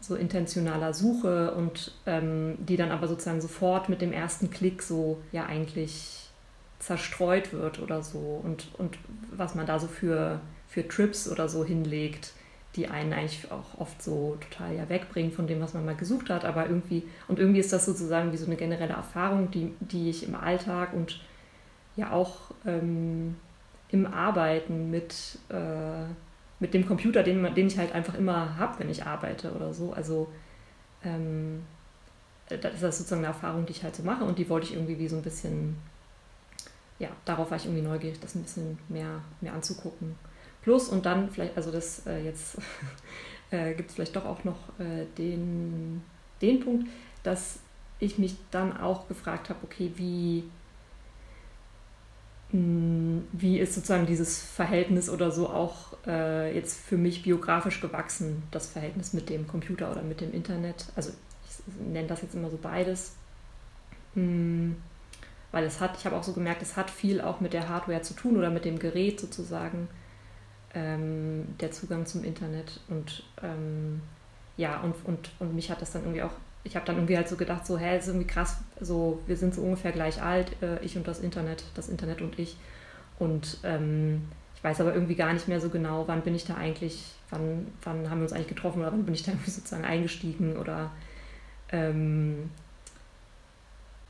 so 0.00 0.16
intentionaler 0.16 0.94
Suche 0.94 1.54
und 1.54 1.92
ähm, 2.06 2.56
die 2.58 2.76
dann 2.76 2.90
aber 2.90 3.06
sozusagen 3.06 3.40
sofort 3.40 3.88
mit 3.88 4.00
dem 4.00 4.12
ersten 4.12 4.50
Klick 4.50 4.82
so 4.82 5.20
ja 5.30 5.46
eigentlich 5.46 6.30
zerstreut 6.78 7.52
wird 7.52 7.80
oder 7.80 8.02
so 8.02 8.40
und, 8.42 8.68
und 8.78 8.98
was 9.30 9.54
man 9.54 9.66
da 9.66 9.78
so 9.78 9.86
für, 9.86 10.40
für 10.66 10.88
Trips 10.88 11.28
oder 11.30 11.48
so 11.48 11.64
hinlegt, 11.64 12.32
die 12.76 12.88
einen 12.88 13.12
eigentlich 13.12 13.50
auch 13.50 13.80
oft 13.80 14.00
so 14.02 14.36
total 14.40 14.76
ja 14.76 14.88
wegbringen 14.88 15.32
von 15.32 15.46
dem, 15.46 15.60
was 15.60 15.74
man 15.74 15.84
mal 15.84 15.96
gesucht 15.96 16.30
hat, 16.30 16.44
aber 16.44 16.66
irgendwie, 16.66 17.02
und 17.28 17.38
irgendwie 17.38 17.60
ist 17.60 17.72
das 17.72 17.84
sozusagen 17.84 18.32
wie 18.32 18.36
so 18.36 18.46
eine 18.46 18.56
generelle 18.56 18.94
Erfahrung, 18.94 19.50
die, 19.50 19.74
die 19.80 20.10
ich 20.10 20.26
im 20.26 20.34
Alltag 20.34 20.92
und 20.92 21.20
ja 21.96 22.12
auch 22.12 22.52
ähm, 22.64 23.36
im 23.90 24.06
Arbeiten 24.06 24.90
mit, 24.90 25.38
äh, 25.48 26.04
mit 26.60 26.74
dem 26.74 26.86
Computer, 26.86 27.22
den, 27.22 27.54
den 27.54 27.66
ich 27.66 27.78
halt 27.78 27.92
einfach 27.92 28.14
immer 28.14 28.56
habe, 28.56 28.78
wenn 28.78 28.90
ich 28.90 29.04
arbeite 29.04 29.52
oder 29.52 29.74
so. 29.74 29.92
Also 29.92 30.28
ähm, 31.04 31.64
das 32.48 32.74
ist 32.74 32.98
sozusagen 32.98 33.24
eine 33.24 33.34
Erfahrung, 33.34 33.66
die 33.66 33.72
ich 33.72 33.82
halt 33.82 33.96
so 33.96 34.04
mache 34.04 34.24
und 34.24 34.38
die 34.38 34.48
wollte 34.48 34.66
ich 34.66 34.74
irgendwie 34.74 34.98
wie 34.98 35.08
so 35.08 35.16
ein 35.16 35.22
bisschen 35.22 35.76
ja, 37.00 37.08
darauf 37.24 37.50
war 37.50 37.56
ich 37.56 37.64
irgendwie 37.64 37.82
neugierig, 37.82 38.20
das 38.20 38.36
ein 38.36 38.42
bisschen 38.42 38.78
mehr, 38.88 39.22
mehr 39.40 39.54
anzugucken. 39.54 40.16
Plus 40.62 40.88
und 40.88 41.06
dann 41.06 41.30
vielleicht, 41.30 41.56
also 41.56 41.70
das 41.70 42.06
äh, 42.06 42.24
jetzt 42.24 42.58
äh, 43.50 43.74
gibt 43.74 43.90
es 43.90 43.94
vielleicht 43.94 44.16
doch 44.16 44.26
auch 44.26 44.44
noch 44.44 44.78
äh, 44.78 45.06
den, 45.16 46.02
den 46.42 46.60
Punkt, 46.60 46.88
dass 47.22 47.60
ich 47.98 48.18
mich 48.18 48.36
dann 48.50 48.76
auch 48.76 49.08
gefragt 49.08 49.50
habe, 49.50 49.58
okay, 49.62 49.92
wie, 49.96 50.44
mh, 52.52 52.58
hm, 52.58 53.28
wie 53.32 53.58
ist 53.58 53.74
sozusagen 53.74 54.06
dieses 54.06 54.42
Verhältnis 54.42 55.08
oder 55.08 55.30
so 55.30 55.48
auch 55.48 55.96
äh, 56.06 56.54
jetzt 56.54 56.80
für 56.80 56.96
mich 56.96 57.22
biografisch 57.22 57.80
gewachsen, 57.80 58.42
das 58.50 58.68
Verhältnis 58.68 59.12
mit 59.12 59.30
dem 59.30 59.46
Computer 59.46 59.90
oder 59.90 60.02
mit 60.02 60.20
dem 60.20 60.32
Internet. 60.32 60.86
Also 60.96 61.12
ich 61.44 61.86
nenne 61.86 62.08
das 62.08 62.22
jetzt 62.22 62.34
immer 62.34 62.50
so 62.50 62.58
beides. 62.60 63.14
Mh, 64.14 64.22
hm, 64.22 64.76
weil 65.52 65.64
es 65.64 65.80
hat, 65.80 65.96
ich 65.98 66.06
habe 66.06 66.16
auch 66.16 66.22
so 66.22 66.32
gemerkt, 66.32 66.62
es 66.62 66.76
hat 66.76 66.90
viel 66.90 67.20
auch 67.20 67.40
mit 67.40 67.52
der 67.52 67.68
Hardware 67.68 68.02
zu 68.02 68.14
tun 68.14 68.36
oder 68.36 68.50
mit 68.50 68.64
dem 68.64 68.78
Gerät 68.78 69.18
sozusagen, 69.18 69.88
ähm, 70.74 71.46
der 71.60 71.70
Zugang 71.70 72.06
zum 72.06 72.24
Internet 72.24 72.80
und 72.88 73.24
ähm, 73.42 74.00
ja, 74.56 74.80
und, 74.80 74.94
und, 75.04 75.30
und 75.38 75.54
mich 75.54 75.70
hat 75.70 75.80
das 75.80 75.92
dann 75.92 76.02
irgendwie 76.02 76.22
auch, 76.22 76.32
ich 76.64 76.76
habe 76.76 76.84
dann 76.84 76.96
irgendwie 76.96 77.16
halt 77.16 77.28
so 77.28 77.36
gedacht, 77.36 77.66
so, 77.66 77.78
hä, 77.78 77.96
ist 77.96 78.08
irgendwie 78.08 78.26
krass, 78.26 78.58
so, 78.80 79.20
wir 79.26 79.36
sind 79.36 79.54
so 79.54 79.62
ungefähr 79.62 79.92
gleich 79.92 80.22
alt, 80.22 80.62
äh, 80.62 80.78
ich 80.84 80.96
und 80.96 81.08
das 81.08 81.20
Internet, 81.20 81.64
das 81.74 81.88
Internet 81.88 82.20
und 82.20 82.38
ich. 82.38 82.56
Und 83.18 83.58
ähm, 83.64 84.28
ich 84.54 84.62
weiß 84.62 84.80
aber 84.82 84.94
irgendwie 84.94 85.14
gar 85.14 85.32
nicht 85.32 85.48
mehr 85.48 85.60
so 85.60 85.70
genau, 85.70 86.06
wann 86.06 86.20
bin 86.20 86.34
ich 86.34 86.44
da 86.44 86.56
eigentlich, 86.56 87.14
wann, 87.30 87.66
wann 87.82 88.10
haben 88.10 88.18
wir 88.18 88.24
uns 88.24 88.32
eigentlich 88.32 88.48
getroffen 88.48 88.80
oder 88.80 88.92
wann 88.92 89.04
bin 89.04 89.14
ich 89.14 89.22
da 89.22 89.32
irgendwie 89.32 89.50
sozusagen 89.50 89.84
eingestiegen 89.84 90.56
oder 90.56 90.90
ähm, 91.72 92.50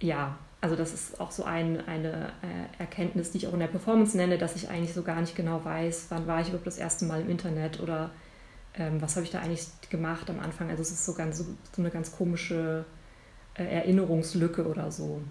ja, 0.00 0.36
also 0.60 0.76
das 0.76 0.92
ist 0.92 1.20
auch 1.20 1.30
so 1.30 1.44
ein, 1.44 1.86
eine 1.86 2.32
äh, 2.42 2.78
Erkenntnis, 2.78 3.30
die 3.30 3.38
ich 3.38 3.46
auch 3.46 3.54
in 3.54 3.60
der 3.60 3.66
Performance 3.66 4.16
nenne, 4.16 4.36
dass 4.36 4.56
ich 4.56 4.68
eigentlich 4.68 4.92
so 4.92 5.02
gar 5.02 5.20
nicht 5.20 5.34
genau 5.34 5.64
weiß, 5.64 6.06
wann 6.10 6.26
war 6.26 6.40
ich 6.40 6.48
überhaupt 6.48 6.66
das 6.66 6.78
erste 6.78 7.06
Mal 7.06 7.22
im 7.22 7.30
Internet 7.30 7.80
oder 7.80 8.10
ähm, 8.74 9.00
was 9.00 9.16
habe 9.16 9.24
ich 9.24 9.32
da 9.32 9.40
eigentlich 9.40 9.66
gemacht 9.88 10.28
am 10.28 10.38
Anfang. 10.38 10.68
Also 10.68 10.82
es 10.82 10.90
ist 10.90 11.04
so, 11.06 11.14
ganz, 11.14 11.38
so, 11.38 11.44
eine 11.78 11.90
ganz 11.90 12.12
komische 12.12 12.84
äh, 13.54 13.64
Erinnerungslücke 13.64 14.66
oder 14.66 14.90
so. 14.90 15.22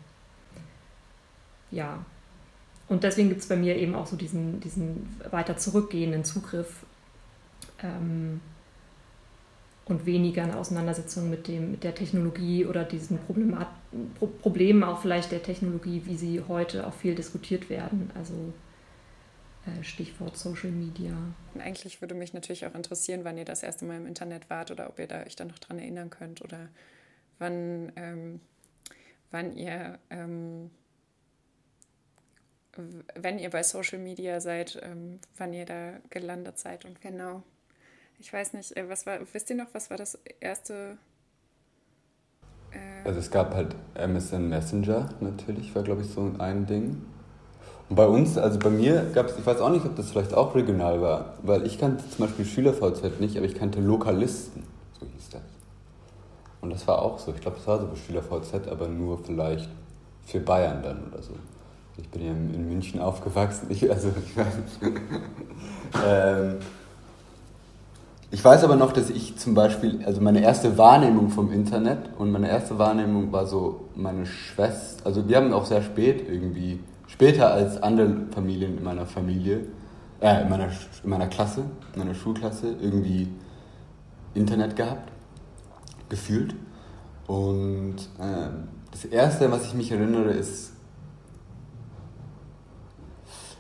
Ja. 1.72 2.04
Und 2.88 3.04
deswegen 3.04 3.30
gibt 3.30 3.42
es 3.42 3.48
bei 3.48 3.56
mir 3.56 3.76
eben 3.76 3.94
auch 3.94 4.08
so 4.08 4.16
diesen, 4.16 4.60
diesen 4.62 5.16
weiter 5.30 5.58
zurückgehenden 5.58 6.24
Zugriff. 6.24 6.86
Ähm, 7.84 8.42
und 9.86 10.06
weniger 10.06 10.44
eine 10.44 10.58
Auseinandersetzung 10.58 11.30
mit, 11.30 11.48
dem, 11.48 11.72
mit 11.72 11.84
der 11.84 11.96
Technologie 11.96 12.66
oder 12.66 12.84
diesen 12.84 13.18
Problemat 13.18 13.68
Pro 14.20 14.28
Problemen 14.28 14.84
auch 14.84 15.02
vielleicht 15.02 15.32
der 15.32 15.42
Technologie, 15.42 16.04
wie 16.06 16.16
sie 16.16 16.42
heute 16.48 16.86
auch 16.86 16.94
viel 16.94 17.16
diskutiert 17.16 17.70
werden. 17.70 18.12
Also 18.16 18.54
äh, 19.66 19.84
Stichwort 19.84 20.38
Social 20.38 20.72
Media. 20.72 21.16
Eigentlich 21.58 22.02
würde 22.02 22.16
mich 22.16 22.34
natürlich 22.34 22.66
auch 22.66 22.76
interessieren, 22.76 23.24
wann 23.24 23.38
ihr 23.38 23.46
das 23.46 23.64
erste 23.64 23.86
Mal 23.86 23.98
im 23.98 24.06
Internet 24.06 24.50
wart 24.50 24.72
oder 24.72 24.90
ob 24.90 25.00
ihr 25.00 25.08
da 25.08 25.24
euch 25.24 25.36
da 25.36 25.46
noch 25.46 25.60
dran 25.60 25.80
erinnern 25.80 26.10
könnt 26.10 26.42
oder 26.42 26.70
wann, 27.40 27.92
ähm, 27.96 28.40
wann 29.32 29.56
ihr 29.58 29.98
ähm, 30.10 30.70
wenn 33.16 33.40
ihr 33.40 33.50
bei 33.50 33.64
Social 33.64 34.00
Media 34.00 34.40
seid, 34.40 34.80
ähm, 34.84 35.20
wann 35.38 35.54
ihr 35.54 35.66
da 35.66 36.00
gelandet 36.10 36.60
seid 36.60 36.86
und 36.86 37.02
genau. 37.02 37.44
ich 38.20 38.32
weiß 38.32 38.54
nicht, 38.54 38.76
äh, 38.78 38.88
was 38.90 39.06
war, 39.06 39.20
wisst 39.34 39.50
ihr 39.50 39.56
noch, 39.56 39.74
was 39.74 39.90
war 39.90 39.98
das 39.98 40.18
erste? 40.40 40.98
Also 43.04 43.20
es 43.20 43.32
gab 43.32 43.56
halt 43.56 43.76
MSN 43.96 44.50
Messenger 44.50 45.10
natürlich, 45.20 45.74
war 45.74 45.84
glaube 45.84 46.02
ich 46.02 46.10
so 46.10 46.32
ein 46.38 46.66
Ding. 46.66 47.02
Und 47.90 47.96
bei 47.96 48.06
uns, 48.06 48.38
also 48.38 48.60
bei 48.60 48.70
mir 48.70 49.08
gab 49.16 49.28
es, 49.28 49.38
ich 49.38 49.46
weiß 49.46 49.62
auch 49.62 49.72
nicht, 49.72 49.86
ob 49.86 49.96
das 49.96 50.12
vielleicht 50.12 50.34
auch 50.36 50.54
regional 50.54 51.02
war, 51.02 51.34
weil 51.42 51.66
ich 51.66 51.80
kannte 51.80 52.08
zum 52.08 52.26
Beispiel 52.26 52.46
SchülerVZ 52.46 53.20
nicht, 53.20 53.36
aber 53.36 53.48
ich 53.48 53.56
kannte 53.56 53.80
Lokalisten, 53.82 54.64
so 55.00 55.08
hieß 55.08 55.30
das. 55.32 55.42
Und 56.62 56.72
das 56.72 56.88
war 56.88 57.02
auch 57.02 57.18
so, 57.18 57.34
ich 57.34 57.42
glaube, 57.42 57.58
das 57.58 57.66
war 57.66 57.80
so 57.80 57.88
bei 57.88 57.96
SchülerVZ, 57.96 58.68
aber 58.70 58.88
nur 58.88 59.18
vielleicht 59.18 59.70
für 60.26 60.40
Bayern 60.40 60.84
dann 60.84 61.08
oder 61.12 61.24
so. 61.24 61.34
Ich 61.98 62.08
bin 62.10 62.24
ja 62.24 62.32
in 62.32 62.70
München 62.70 63.02
aufgewachsen, 63.02 63.68
ich, 63.70 63.90
also 63.90 64.10
ich 64.24 64.38
weiß 64.38 64.58
nicht. 64.58 64.82
ähm, 66.06 66.58
ich 68.32 68.44
weiß 68.44 68.64
aber 68.64 68.76
noch, 68.76 68.92
dass 68.92 69.10
ich 69.10 69.38
zum 69.38 69.56
Beispiel, 69.56 70.06
also 70.06 70.22
meine 70.22 70.42
erste 70.42 70.78
Wahrnehmung 70.78 71.30
vom 71.30 71.52
Internet 71.52 72.12
und 72.18 72.32
meine 72.32 72.48
erste 72.48 72.78
Wahrnehmung 72.78 73.32
war 73.32 73.48
so 73.48 73.90
meine 73.96 74.26
Schwester, 74.28 75.06
also 75.06 75.28
wir 75.28 75.38
haben 75.38 75.52
auch 75.52 75.66
sehr 75.66 75.82
spät 75.82 76.30
irgendwie, 76.30 76.80
später 77.08 77.52
als 77.52 77.82
andere 77.82 78.28
Familien 78.32 78.78
in 78.78 78.84
meiner 78.84 79.08
Familie, 79.08 79.66
äh, 80.22 80.44
in 80.44 80.50
meiner, 80.50 80.70
in 81.04 81.10
meiner 81.10 81.28
Klasse, 81.28 81.66
in 81.94 82.00
meiner 82.00 82.14
Schulklasse 82.14 82.76
irgendwie 82.80 83.30
Internet 84.36 84.76
gehabt, 84.76 85.12
gefühlt. 86.08 86.54
Und 87.26 87.96
äh, 88.20 88.50
das 88.92 89.06
erste, 89.06 89.52
was 89.52 89.66
ich 89.66 89.74
mich 89.74 89.92
erinnere, 89.92 90.32
ist 90.32 90.74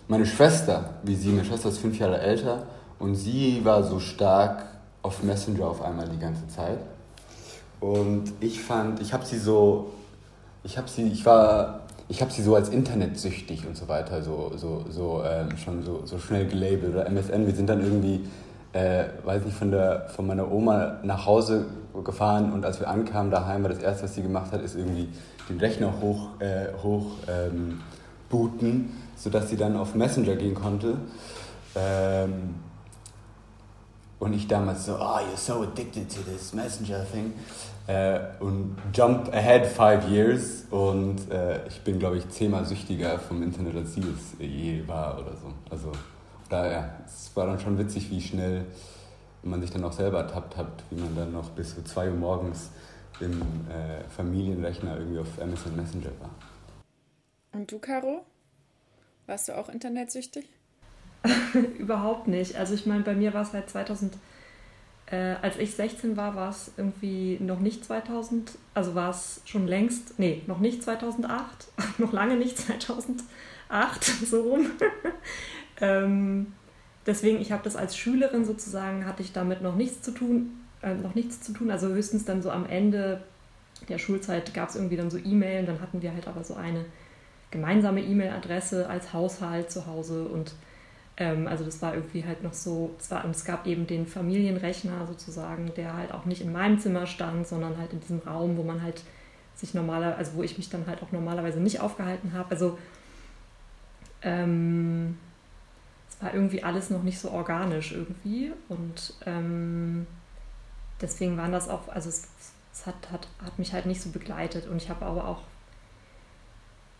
meine 0.08 0.28
Schwester, 0.28 0.96
wie 1.04 1.16
sie, 1.16 1.30
meine 1.30 1.46
Schwester 1.46 1.70
ist 1.70 1.80
fünf 1.80 1.98
Jahre 1.98 2.20
älter 2.20 2.68
und 3.00 3.16
sie 3.16 3.64
war 3.64 3.84
so 3.84 4.00
stark 4.00 4.66
auf 5.02 5.24
Messenger 5.24 5.66
auf 5.66 5.82
einmal 5.82 6.08
die 6.10 6.20
ganze 6.20 6.48
Zeit. 6.48 6.80
Und 7.80 8.34
ich 8.42 8.62
fand, 8.62 9.02
ich 9.02 9.14
habe 9.14 9.26
sie 9.26 9.38
so, 9.38 9.92
ich 10.64 10.78
habe 10.78 10.90
sie, 10.90 11.08
ich 11.08 11.26
war, 11.26 11.82
ich 12.10 12.22
habe 12.22 12.32
sie 12.32 12.42
so 12.42 12.56
als 12.56 12.70
internetsüchtig 12.70 13.66
und 13.66 13.78
so 13.78 13.88
weiter 13.88 14.22
so, 14.22 14.52
so, 14.56 14.86
so 14.90 15.24
ähm, 15.26 15.56
schon 15.58 15.84
so, 15.84 16.02
so 16.06 16.20
schnell 16.20 16.48
gelabelt 16.48 16.94
oder 16.94 17.06
MSN. 17.06 17.46
Wir 17.46 17.56
sind 17.56 17.70
dann 17.70 17.82
irgendwie, 17.82 18.22
äh, 18.74 19.06
weiß 19.24 19.46
nicht, 19.46 19.58
von, 19.58 19.72
der, 19.72 20.10
von 20.10 20.28
meiner 20.28 20.52
Oma 20.52 20.98
nach 21.04 21.26
Hause 21.26 21.68
gefahren 22.04 22.52
und 22.52 22.66
als 22.66 22.80
wir 22.80 22.90
ankamen 22.90 23.32
daheim, 23.32 23.64
war 23.64 23.70
das 23.70 23.80
erste, 23.80 24.04
was 24.04 24.16
sie 24.16 24.22
gemacht 24.22 24.52
hat, 24.52 24.62
ist 24.62 24.76
irgendwie 24.76 25.10
den 25.50 25.60
Rechner 25.60 25.94
hoch, 26.02 26.30
äh, 26.40 26.68
hoch 26.84 27.08
ähm, 27.28 27.82
booten, 28.30 28.92
sodass 29.16 29.50
sie 29.50 29.58
dann 29.58 29.76
auf 29.76 29.96
Messenger 29.96 30.36
gehen 30.36 30.54
konnte. 30.54 30.98
Ähm, 31.76 32.56
und 34.20 34.34
ich 34.34 34.48
damals 34.48 34.86
so, 34.86 34.96
oh, 34.96 35.20
you're 35.20 35.38
so 35.38 35.62
addicted 35.62 36.10
to 36.10 36.22
this 36.22 36.54
messenger 36.54 37.06
thing. 37.10 37.34
Äh, 37.88 38.20
und 38.40 38.78
jump 38.94 39.34
ahead 39.34 39.66
five 39.66 40.08
years 40.10 40.66
und 40.70 41.32
äh, 41.32 41.66
ich 41.68 41.82
bin, 41.82 41.98
glaube 41.98 42.18
ich, 42.18 42.30
zehnmal 42.30 42.66
süchtiger 42.66 43.18
vom 43.18 43.42
Internet, 43.42 43.76
als 43.76 43.96
sie 43.96 44.02
es 44.02 44.38
je 44.40 44.88
war 44.88 45.18
oder 45.18 45.36
so. 45.36 45.52
Also 45.70 45.92
daher, 46.50 47.00
es 47.06 47.36
war 47.36 47.48
dann 47.48 47.60
schon 47.60 47.78
witzig, 47.80 48.12
wie 48.12 48.22
schnell 48.22 48.66
man 49.42 49.62
sich 49.62 49.72
dann 49.72 49.84
auch 49.84 49.94
selber 49.94 50.20
ertappt 50.20 50.58
hat, 50.58 50.84
wie 50.92 51.02
man 51.02 51.16
dann 51.16 51.32
noch 51.32 51.50
bis 51.52 51.74
zu 51.74 51.84
zwei 51.84 52.10
Uhr 52.10 52.16
morgens 52.16 52.70
im 53.22 53.42
äh, 53.42 54.08
Familienrechner 54.10 54.98
irgendwie 54.98 55.20
auf 55.20 55.42
Amazon 55.42 55.76
Messenger 55.76 56.12
war. 56.20 56.30
Und 57.54 57.72
du, 57.72 57.80
Caro? 57.80 58.26
Warst 59.26 59.50
du 59.50 59.58
auch 59.58 59.70
internetsüchtig? 59.70 60.48
Überhaupt 61.78 62.28
nicht. 62.28 62.56
Also 62.56 62.74
ich 62.74 62.86
meine, 62.86 63.04
bei 63.04 63.14
mir 63.14 63.34
war 63.34 63.42
es 63.42 63.54
halt 63.54 63.70
2000, 63.70 64.14
äh, 65.08 65.36
als 65.42 65.58
ich 65.58 65.76
16 65.76 66.18
war, 66.18 66.36
war 66.36 66.50
es 66.50 66.72
irgendwie 66.78 67.38
noch 67.42 67.60
nicht 67.60 67.84
2000, 67.84 68.52
also 68.74 68.96
war 68.96 69.10
es 69.10 69.42
schon 69.46 69.68
längst, 69.68 70.20
nee, 70.20 70.44
noch 70.48 70.60
nicht 70.60 70.84
2008, 70.84 71.68
noch 71.98 72.14
lange 72.14 72.38
nicht 72.38 72.58
2008, 72.58 74.04
so 74.26 74.42
rum. 74.42 74.68
ähm, 75.82 76.54
deswegen, 77.06 77.42
ich 77.42 77.52
habe 77.52 77.64
das 77.64 77.76
als 77.76 77.98
Schülerin 77.98 78.46
sozusagen, 78.46 79.06
hatte 79.06 79.24
ich 79.24 79.34
damit 79.34 79.62
noch 79.62 79.76
nichts 79.76 80.02
zu 80.02 80.12
tun, 80.12 80.62
äh, 80.82 80.94
noch 80.94 81.16
nichts 81.16 81.42
zu 81.42 81.54
tun, 81.54 81.72
also 81.72 81.88
höchstens 81.88 82.26
dann 82.26 82.42
so 82.42 82.52
am 82.52 82.66
Ende 82.66 83.22
der 83.88 83.98
Schulzeit 83.98 84.54
gab 84.54 84.70
es 84.70 84.76
irgendwie 84.76 84.98
dann 84.98 85.10
so 85.10 85.18
E-Mail 85.18 85.62
und 85.62 85.70
dann 85.70 85.82
hatten 85.82 86.02
wir 86.02 86.14
halt 86.14 86.28
aber 86.28 86.44
so 86.44 86.56
eine 86.56 86.86
gemeinsame 87.52 88.02
E-Mail-Adresse 88.02 88.90
als 88.90 89.14
Haushalt 89.14 89.72
zu 89.72 89.88
Hause 89.88 90.24
und 90.26 90.54
also 91.20 91.66
das 91.66 91.82
war 91.82 91.96
irgendwie 91.96 92.24
halt 92.24 92.44
noch 92.44 92.54
so, 92.54 92.96
es, 92.98 93.12
war, 93.12 93.26
und 93.26 93.32
es 93.32 93.44
gab 93.44 93.68
eben 93.68 93.86
den 93.86 94.08
Familienrechner 94.08 95.06
sozusagen, 95.06 95.74
der 95.76 95.94
halt 95.94 96.14
auch 96.14 96.24
nicht 96.24 96.42
in 96.42 96.52
meinem 96.52 96.80
Zimmer 96.80 97.06
stand, 97.08 97.46
sondern 97.46 97.78
halt 97.78 97.92
in 97.92 98.00
diesem 98.00 98.20
Raum, 98.20 98.56
wo 98.56 98.64
man 98.64 98.82
halt 98.82 99.04
sich 99.56 99.74
normaler, 99.74 100.16
also 100.16 100.36
wo 100.36 100.44
ich 100.44 100.58
mich 100.58 100.70
dann 100.70 100.88
halt 100.88 101.04
auch 101.04 101.12
normalerweise 101.12 101.60
nicht 101.60 101.82
aufgehalten 101.82 102.32
habe. 102.32 102.52
Also 102.52 102.80
ähm, 104.22 105.18
es 106.10 106.24
war 106.24 106.34
irgendwie 106.34 106.64
alles 106.64 106.90
noch 106.90 107.04
nicht 107.04 107.20
so 107.20 107.32
organisch 107.32 107.92
irgendwie 107.92 108.54
und 108.70 109.14
ähm, 109.26 110.08
deswegen 111.02 111.36
waren 111.38 111.52
das 111.52 111.68
auch, 111.68 111.90
also 111.90 112.08
es, 112.08 112.30
es 112.72 112.86
hat, 112.86 113.12
hat, 113.12 113.28
hat 113.44 113.60
mich 113.60 113.74
halt 113.74 113.86
nicht 113.86 114.02
so 114.02 114.10
begleitet 114.12 114.68
und 114.68 114.78
ich 114.78 114.90
habe 114.90 115.06
aber 115.06 115.28
auch 115.28 115.42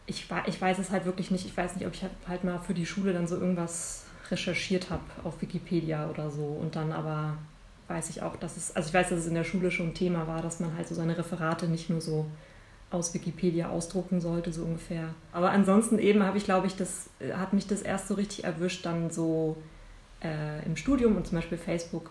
ich, 0.10 0.28
ich 0.48 0.60
weiß 0.60 0.80
es 0.80 0.90
halt 0.90 1.06
wirklich 1.06 1.30
nicht. 1.30 1.46
Ich 1.46 1.56
weiß 1.56 1.76
nicht, 1.76 1.86
ob 1.86 1.94
ich 1.94 2.04
halt 2.28 2.44
mal 2.44 2.60
für 2.60 2.74
die 2.74 2.88
Schule 2.88 3.14
dann 3.14 3.28
so 3.28 3.36
irgendwas 3.36 4.06
recherchiert 4.32 4.90
habe 4.90 5.04
auf 5.24 5.42
Wikipedia 5.42 6.10
oder 6.10 6.30
so. 6.30 6.44
Und 6.44 6.76
dann 6.76 6.92
aber 6.92 7.38
weiß 7.88 8.10
ich 8.12 8.22
auch, 8.22 8.36
dass 8.36 8.58
es, 8.58 8.76
also 8.76 8.88
ich 8.90 8.94
weiß, 8.94 9.10
dass 9.10 9.20
es 9.20 9.28
in 9.28 9.34
der 9.34 9.44
Schule 9.44 9.72
schon 9.72 9.94
Thema 9.94 10.28
war, 10.28 10.42
dass 10.42 10.60
man 10.60 10.76
halt 10.76 10.88
so 10.88 10.96
seine 10.96 11.18
Referate 11.18 11.68
nicht 11.68 11.90
nur 11.90 12.02
so 12.02 12.26
aus 12.92 13.14
Wikipedia 13.14 13.70
ausdrucken 13.70 14.20
sollte, 14.20 14.52
so 14.52 14.64
ungefähr. 14.64 15.14
Aber 15.32 15.52
ansonsten 15.52 16.00
eben 16.00 16.24
habe 16.24 16.38
ich, 16.38 16.46
glaube 16.46 16.68
ich, 16.68 16.76
das 16.76 17.10
hat 17.34 17.54
mich 17.54 17.68
das 17.68 17.82
erst 17.82 18.08
so 18.08 18.16
richtig 18.16 18.44
erwischt, 18.44 18.86
dann 18.86 19.12
so 19.12 19.58
äh, 20.24 20.66
im 20.66 20.76
Studium 20.76 21.16
und 21.16 21.28
zum 21.28 21.38
Beispiel 21.38 21.58
Facebook 21.58 22.10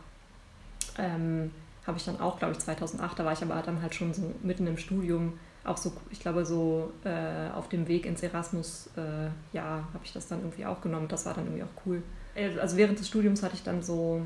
ähm, 0.98 1.50
habe 1.86 1.98
ich 1.98 2.04
dann 2.04 2.20
auch, 2.20 2.38
glaube 2.38 2.52
ich, 2.52 2.58
2008, 2.60 3.18
da 3.18 3.24
war 3.24 3.32
ich 3.32 3.42
aber 3.42 3.60
dann 3.62 3.82
halt 3.82 3.94
schon 3.94 4.12
so 4.12 4.34
mitten 4.42 4.66
im 4.66 4.78
Studium, 4.78 5.38
auch 5.64 5.76
so, 5.76 5.92
ich 6.10 6.20
glaube, 6.20 6.44
so 6.44 6.92
äh, 7.04 7.50
auf 7.54 7.68
dem 7.68 7.88
Weg 7.88 8.06
ins 8.06 8.22
Erasmus, 8.22 8.88
äh, 8.96 9.28
ja, 9.52 9.84
habe 9.92 10.04
ich 10.04 10.12
das 10.12 10.28
dann 10.28 10.40
irgendwie 10.40 10.66
auch 10.66 10.80
genommen. 10.80 11.08
Das 11.08 11.26
war 11.26 11.34
dann 11.34 11.44
irgendwie 11.44 11.62
auch 11.62 11.86
cool. 11.86 12.02
Äh, 12.34 12.58
also 12.58 12.76
während 12.76 12.98
des 12.98 13.08
Studiums 13.08 13.42
hatte 13.42 13.54
ich 13.54 13.62
dann 13.62 13.82
so, 13.82 14.22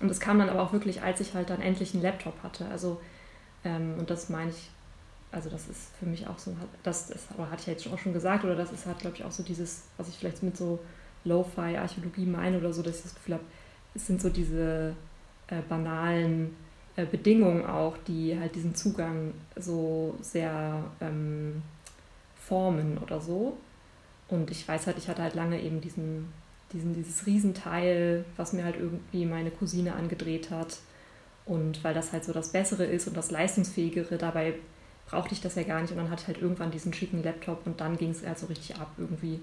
und 0.00 0.08
das 0.08 0.20
kam 0.20 0.38
dann 0.38 0.48
aber 0.48 0.62
auch 0.62 0.72
wirklich, 0.72 1.02
als 1.02 1.20
ich 1.20 1.34
halt 1.34 1.50
dann 1.50 1.60
endlich 1.60 1.94
einen 1.94 2.02
Laptop 2.02 2.42
hatte. 2.42 2.66
Also, 2.68 3.00
ähm, 3.64 3.94
und 3.98 4.10
das 4.10 4.28
meine 4.28 4.50
ich, 4.50 4.70
also 5.30 5.48
das 5.48 5.68
ist 5.68 5.96
für 5.98 6.06
mich 6.06 6.26
auch 6.26 6.38
so, 6.38 6.54
das, 6.82 7.08
das 7.08 7.28
aber 7.30 7.50
hatte 7.50 7.62
ich 7.62 7.66
jetzt 7.68 7.88
auch 7.88 7.98
schon 7.98 8.12
gesagt, 8.12 8.44
oder 8.44 8.54
das 8.54 8.72
ist 8.72 8.86
halt, 8.86 8.98
glaube 8.98 9.16
ich, 9.16 9.24
auch 9.24 9.30
so 9.30 9.42
dieses, 9.42 9.84
was 9.96 10.08
ich 10.08 10.16
vielleicht 10.16 10.42
mit 10.42 10.56
so 10.56 10.78
Lo-Fi-Archäologie 11.24 12.26
meine 12.26 12.58
oder 12.58 12.72
so, 12.72 12.82
dass 12.82 12.96
ich 12.96 13.02
das 13.02 13.14
Gefühl 13.14 13.34
habe, 13.34 13.44
es 13.94 14.06
sind 14.06 14.20
so 14.20 14.28
diese 14.28 14.94
äh, 15.48 15.60
banalen 15.68 16.54
äh, 16.96 17.06
Bedingungen 17.06 17.64
auch, 17.64 17.96
die 18.06 18.38
halt 18.38 18.54
diesen 18.54 18.74
Zugang 18.74 19.34
so 19.56 20.16
sehr 20.20 20.84
ähm, 21.00 21.62
formen 22.36 22.98
oder 22.98 23.20
so. 23.20 23.56
Und 24.28 24.50
ich 24.50 24.66
weiß 24.66 24.86
halt, 24.86 24.98
ich 24.98 25.08
hatte 25.08 25.22
halt 25.22 25.34
lange 25.34 25.60
eben 25.60 25.80
diesen, 25.80 26.32
diesen, 26.72 26.94
dieses 26.94 27.26
Riesenteil, 27.26 28.24
was 28.36 28.52
mir 28.52 28.64
halt 28.64 28.76
irgendwie 28.76 29.26
meine 29.26 29.50
Cousine 29.50 29.94
angedreht 29.94 30.50
hat. 30.50 30.78
Und 31.44 31.82
weil 31.82 31.94
das 31.94 32.12
halt 32.12 32.24
so 32.24 32.32
das 32.32 32.52
Bessere 32.52 32.84
ist 32.84 33.08
und 33.08 33.16
das 33.16 33.30
Leistungsfähigere, 33.30 34.16
dabei 34.16 34.54
brauchte 35.06 35.34
ich 35.34 35.40
das 35.40 35.54
ja 35.54 35.64
gar 35.64 35.80
nicht. 35.82 35.90
Und 35.90 35.98
dann 35.98 36.10
hatte 36.10 36.22
ich 36.22 36.28
halt 36.28 36.40
irgendwann 36.40 36.70
diesen 36.70 36.92
schicken 36.92 37.22
Laptop 37.22 37.66
und 37.66 37.80
dann 37.80 37.96
ging 37.96 38.10
es 38.10 38.24
halt 38.26 38.38
so 38.38 38.46
richtig 38.46 38.76
ab 38.76 38.92
irgendwie. 38.96 39.40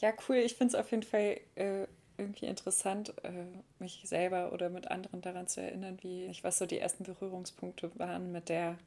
Ja, 0.00 0.12
cool. 0.28 0.36
Ich 0.36 0.54
finde 0.54 0.74
es 0.74 0.80
auf 0.80 0.90
jeden 0.90 1.02
Fall 1.02 1.38
äh, 1.54 1.86
irgendwie 2.16 2.46
interessant, 2.46 3.14
äh, 3.24 3.46
mich 3.78 4.02
selber 4.04 4.52
oder 4.52 4.70
mit 4.70 4.90
anderen 4.90 5.20
daran 5.22 5.46
zu 5.48 5.60
erinnern, 5.60 5.98
wie 6.02 6.26
ich 6.26 6.44
was 6.44 6.58
so 6.58 6.66
die 6.66 6.78
ersten 6.78 7.04
Berührungspunkte 7.04 7.90
waren 7.98 8.32
mit 8.32 8.48
der 8.48 8.78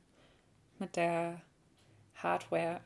mit 0.79 0.95
der 0.95 1.41
Hardware. 2.15 2.81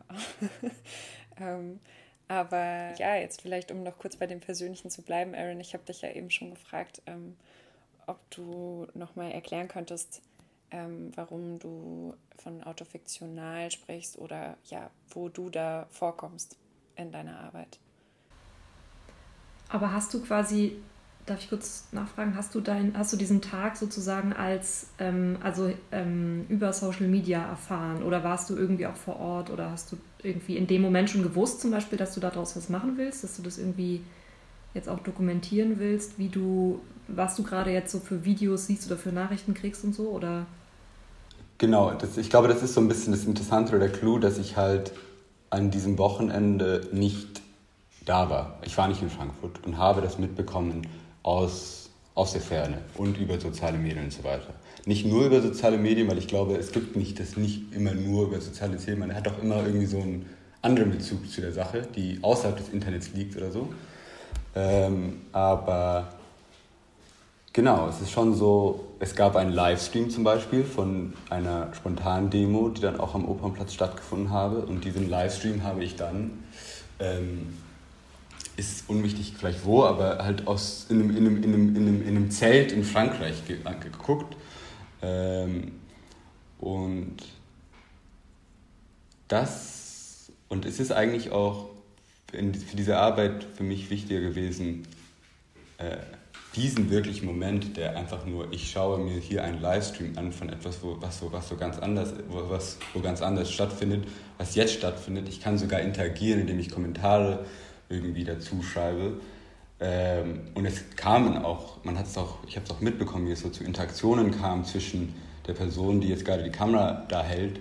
ähm, 1.40 1.80
aber 2.28 2.94
ja, 2.98 3.16
jetzt 3.16 3.42
vielleicht, 3.42 3.72
um 3.72 3.84
noch 3.84 3.98
kurz 3.98 4.16
bei 4.16 4.28
dem 4.28 4.40
Persönlichen 4.40 4.90
zu 4.92 5.02
bleiben, 5.02 5.34
Aaron, 5.34 5.60
ich 5.60 5.74
habe 5.74 5.84
dich 5.86 6.02
ja 6.02 6.12
eben 6.12 6.30
schon 6.30 6.52
gefragt, 6.52 7.02
ähm, 7.08 7.36
ob 8.06 8.20
du 8.32 8.88
nochmal 8.94 9.32
erklären 9.32 9.68
könntest, 9.68 10.22
ähm, 10.72 11.12
warum 11.16 11.58
du 11.58 12.14
von 12.38 12.64
autofiktional 12.64 13.72
sprichst 13.72 14.18
oder 14.18 14.58
ja, 14.66 14.92
wo 15.10 15.30
du 15.30 15.50
da 15.50 15.88
vorkommst 15.90 16.58
in 16.96 17.12
deiner 17.12 17.40
Arbeit. 17.40 17.80
Aber 19.70 19.94
hast 19.94 20.14
du 20.14 20.22
quasi, 20.22 20.74
darf 21.26 21.40
ich 21.40 21.50
kurz 21.50 21.88
nachfragen, 21.92 22.36
hast 22.36 22.56
du 22.56 22.60
dein, 22.60 22.94
hast 22.98 23.14
du 23.14 23.18
diesen 23.18 23.42
Tag 23.42 23.78
sozusagen 23.78 24.34
als 24.34 24.88
ähm, 24.98 25.38
also 25.42 25.72
ähm, 25.92 26.46
über 26.50 26.74
Social 26.74 27.08
Media 27.08 27.42
erfahren 27.42 28.04
oder 28.04 28.24
warst 28.24 28.50
du 28.50 28.56
irgendwie 28.56 28.88
auch 28.88 28.96
vor 28.96 29.20
Ort 29.20 29.50
oder 29.52 29.72
hast 29.72 29.92
du 29.92 29.98
irgendwie 30.24 30.58
in 30.58 30.68
dem 30.68 30.82
Moment 30.82 31.10
schon 31.10 31.24
gewusst, 31.24 31.62
zum 31.62 31.72
Beispiel, 31.72 31.98
dass 31.98 32.16
du 32.16 32.20
daraus 32.20 32.56
was 32.56 32.70
machen 32.70 32.98
willst, 32.98 33.24
dass 33.24 33.38
du 33.38 33.44
das 33.44 33.58
irgendwie 33.58 34.02
jetzt 34.74 34.90
auch 34.90 35.00
dokumentieren 35.00 35.80
willst, 35.80 36.18
wie 36.18 36.30
du 36.30 36.82
was 37.16 37.36
du 37.36 37.44
gerade 37.44 37.72
jetzt 37.72 37.92
so 37.92 38.00
für 38.00 38.24
Videos 38.26 38.68
siehst 38.68 38.88
oder 38.88 38.98
für 38.98 39.10
Nachrichten 39.10 39.54
kriegst 39.54 39.84
und 39.84 39.94
so? 39.94 40.10
Oder? 40.10 40.46
Genau, 41.58 41.92
das, 41.92 42.18
ich 42.18 42.30
glaube, 42.30 42.48
das 42.48 42.64
ist 42.64 42.74
so 42.74 42.82
ein 42.82 42.88
bisschen 42.88 43.12
das 43.12 43.26
Interessante 43.26 43.76
oder 43.76 43.88
der 43.88 43.92
Clou, 43.92 44.20
dass 44.20 44.38
ich 44.38 44.58
halt 44.58 44.94
an 45.50 45.72
diesem 45.72 45.98
Wochenende 45.98 46.88
nicht 46.94 47.39
da 48.10 48.30
war. 48.30 48.58
Ich 48.66 48.76
war 48.78 48.88
nicht 48.88 49.02
in 49.02 49.10
Frankfurt 49.10 49.64
und 49.66 49.78
habe 49.78 50.02
das 50.02 50.18
mitbekommen 50.18 50.88
aus, 51.22 51.92
aus 52.16 52.34
der 52.34 52.42
Ferne 52.42 52.80
und 52.96 53.18
über 53.18 53.40
soziale 53.40 53.78
Medien 53.78 54.06
und 54.06 54.12
so 54.12 54.24
weiter. 54.24 54.54
Nicht 54.86 55.06
nur 55.06 55.26
über 55.26 55.42
soziale 55.42 55.78
Medien, 55.78 56.08
weil 56.10 56.18
ich 56.18 56.28
glaube, 56.28 56.56
es 56.56 56.72
gibt 56.72 56.96
nicht 56.96 57.20
das 57.20 57.38
nicht 57.38 57.74
immer 57.74 57.94
nur 57.94 58.26
über 58.28 58.42
soziale 58.42 58.74
Medien. 58.74 59.00
Man 59.00 59.14
hat 59.14 59.28
auch 59.28 59.42
immer 59.44 59.58
irgendwie 59.64 59.86
so 59.86 59.98
einen 59.98 60.26
anderen 60.64 60.92
Bezug 60.92 61.30
zu 61.30 61.42
der 61.42 61.54
Sache, 61.54 61.84
die 61.96 62.18
außerhalb 62.22 62.58
des 62.58 62.70
Internets 62.70 63.12
liegt 63.14 63.38
oder 63.38 63.52
so. 63.52 63.70
Ähm, 64.56 65.22
aber 65.32 66.14
genau, 67.54 67.90
es 67.90 68.02
ist 68.02 68.10
schon 68.10 68.34
so, 68.34 68.88
es 69.00 69.16
gab 69.16 69.36
einen 69.36 69.52
Livestream 69.52 70.10
zum 70.10 70.24
Beispiel 70.24 70.64
von 70.64 71.14
einer 71.30 71.72
spontanen 71.76 72.32
Demo, 72.32 72.70
die 72.70 72.82
dann 72.82 73.00
auch 73.00 73.14
am 73.14 73.26
Opernplatz 73.26 73.74
stattgefunden 73.74 74.32
habe. 74.32 74.66
Und 74.66 74.84
diesen 74.84 75.08
Livestream 75.08 75.64
habe 75.64 75.84
ich 75.84 75.96
dann, 75.96 76.44
ähm, 77.00 77.54
ist 78.60 78.90
unwichtig 78.90 79.34
vielleicht 79.38 79.66
wo, 79.66 79.84
aber 79.84 80.20
halt 80.20 80.46
aus, 80.46 80.86
in, 80.90 81.00
einem, 81.02 81.10
in, 81.16 81.18
einem, 81.18 81.44
in, 81.44 81.54
einem, 81.54 81.76
in, 81.76 81.88
einem, 81.88 82.02
in 82.02 82.08
einem 82.10 82.32
Zelt 82.32 82.72
in 82.72 82.84
Frankreich 82.84 83.46
ge 83.48 83.58
geguckt. 83.80 84.36
Ähm, 85.02 85.72
und 86.60 87.18
das, 89.30 90.32
und 90.50 90.66
es 90.66 90.80
ist 90.80 90.92
eigentlich 90.92 91.32
auch 91.32 91.70
in, 92.34 92.54
für 92.54 92.76
diese 92.76 92.98
Arbeit 92.98 93.46
für 93.56 93.64
mich 93.64 93.90
wichtiger 93.90 94.20
gewesen, 94.20 94.86
äh, 95.78 95.98
diesen 96.56 96.90
wirklichen 96.90 97.28
Moment, 97.28 97.78
der 97.78 97.96
einfach 97.96 98.26
nur, 98.26 98.52
ich 98.52 98.72
schaue 98.72 98.98
mir 98.98 99.20
hier 99.20 99.44
einen 99.44 99.62
Livestream 99.62 100.18
an 100.18 100.34
von 100.34 100.50
etwas, 100.50 100.84
wo, 100.84 100.98
was, 101.00 101.20
so, 101.20 101.32
was 101.32 101.48
so 101.48 101.56
ganz 101.56 101.80
anders, 101.80 102.14
wo, 102.28 102.50
was, 102.50 102.78
wo 102.94 103.00
ganz 103.00 103.22
anders 103.22 103.52
stattfindet, 103.52 104.06
was 104.38 104.56
jetzt 104.56 104.74
stattfindet. 104.74 105.30
Ich 105.30 105.40
kann 105.40 105.58
sogar 105.58 105.80
interagieren, 105.80 106.42
indem 106.42 106.60
ich 106.60 106.70
Kommentare 106.70 107.46
irgendwie 107.90 108.24
dazu 108.24 108.62
schreibe. 108.64 109.20
Ähm, 109.80 110.42
und 110.56 110.66
es 110.66 110.84
kamen 110.96 111.38
auch, 111.38 111.84
man 111.84 111.98
hat 111.98 112.06
es 112.06 112.18
auch, 112.18 112.38
ich 112.48 112.56
habe 112.56 112.66
es 112.66 112.72
auch 112.72 112.82
mitbekommen, 112.82 113.28
wie 113.28 113.32
es 113.32 113.42
so 113.42 113.50
zu 113.50 113.64
Interaktionen 113.64 114.32
kam 114.32 114.66
zwischen 114.66 115.16
der 115.48 115.54
Person, 115.54 116.02
die 116.02 116.10
jetzt 116.10 116.26
gerade 116.26 116.44
die 116.44 116.52
Kamera 116.52 117.06
da 117.08 117.24
hält 117.24 117.60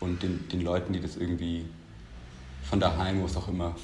und 0.00 0.22
den, 0.22 0.48
den 0.48 0.62
Leuten, 0.62 0.92
die 0.92 1.00
das 1.00 1.16
irgendwie 1.16 1.66
von 2.64 2.80
daheim, 2.80 3.20
wo 3.20 3.26
es 3.26 3.36
auch 3.36 3.48
immer 3.48 3.74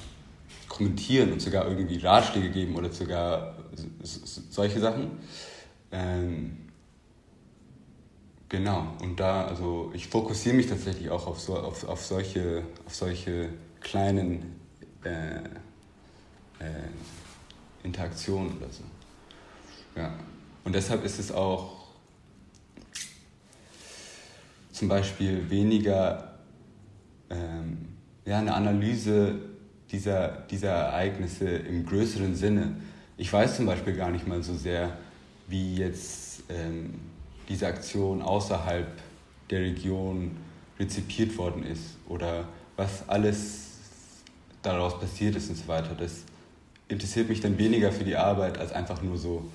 kommentieren 0.67 1.31
und 1.31 1.41
sogar 1.41 1.67
irgendwie 1.67 1.97
Ratschläge 1.97 2.49
geben 2.49 2.75
oder 2.75 2.91
sogar 2.91 3.55
solche 4.49 4.79
Sachen. 4.79 5.11
Ähm, 5.91 6.57
genau, 8.49 8.93
und 9.01 9.19
da, 9.19 9.45
also 9.45 9.91
ich 9.93 10.07
fokussiere 10.07 10.55
mich 10.55 10.67
tatsächlich 10.67 11.09
auch 11.09 11.27
auf, 11.27 11.39
so, 11.39 11.57
auf, 11.57 11.87
auf, 11.87 12.05
solche, 12.05 12.63
auf 12.85 12.95
solche 12.95 13.49
kleinen 13.79 14.59
äh, 15.03 15.41
äh, 16.59 17.85
Interaktionen 17.85 18.57
oder 18.57 18.69
so. 18.71 18.83
Ja. 19.95 20.13
Und 20.63 20.75
deshalb 20.75 21.03
ist 21.03 21.19
es 21.19 21.31
auch 21.31 21.79
zum 24.71 24.87
Beispiel 24.87 25.49
weniger 25.49 26.35
ähm, 27.29 27.89
ja, 28.25 28.39
eine 28.39 28.53
Analyse 28.53 29.35
dieser, 29.91 30.29
dieser 30.49 30.69
Ereignisse 30.69 31.47
im 31.49 31.85
größeren 31.85 32.35
Sinne. 32.35 32.75
Ich 33.17 33.31
weiß 33.31 33.57
zum 33.57 33.65
Beispiel 33.65 33.95
gar 33.95 34.11
nicht 34.11 34.27
mal 34.27 34.41
so 34.43 34.55
sehr, 34.55 34.97
wie 35.47 35.77
jetzt 35.77 36.43
ähm, 36.49 36.93
diese 37.49 37.67
Aktion 37.67 38.21
außerhalb 38.21 38.87
der 39.49 39.61
Region 39.61 40.37
rezipiert 40.79 41.37
worden 41.37 41.63
ist 41.63 41.97
oder 42.07 42.47
was 42.77 43.07
alles 43.09 43.67
daraus 44.61 44.99
passiert 44.99 45.35
ist 45.35 45.49
und 45.49 45.55
so 45.55 45.67
weiter. 45.67 45.95
Das 45.95 46.23
interessiert 46.89 47.29
mich 47.29 47.39
dann 47.39 47.57
weniger 47.57 47.91
für 47.91 48.03
die 48.03 48.17
Arbeit 48.17 48.57
als 48.57 48.73
einfach 48.73 49.01
nur 49.01 49.17
so 49.17 49.49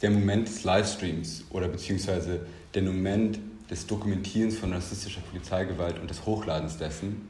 der 0.00 0.10
Moment 0.10 0.48
des 0.48 0.64
Livestreams 0.64 1.44
oder 1.50 1.68
beziehungsweise 1.68 2.46
der 2.72 2.82
Moment 2.82 3.38
des 3.70 3.86
Dokumentierens 3.86 4.56
von 4.56 4.72
rassistischer 4.72 5.20
Polizeigewalt 5.20 5.98
und 5.98 6.08
des 6.08 6.24
Hochladens 6.24 6.78
dessen 6.78 7.28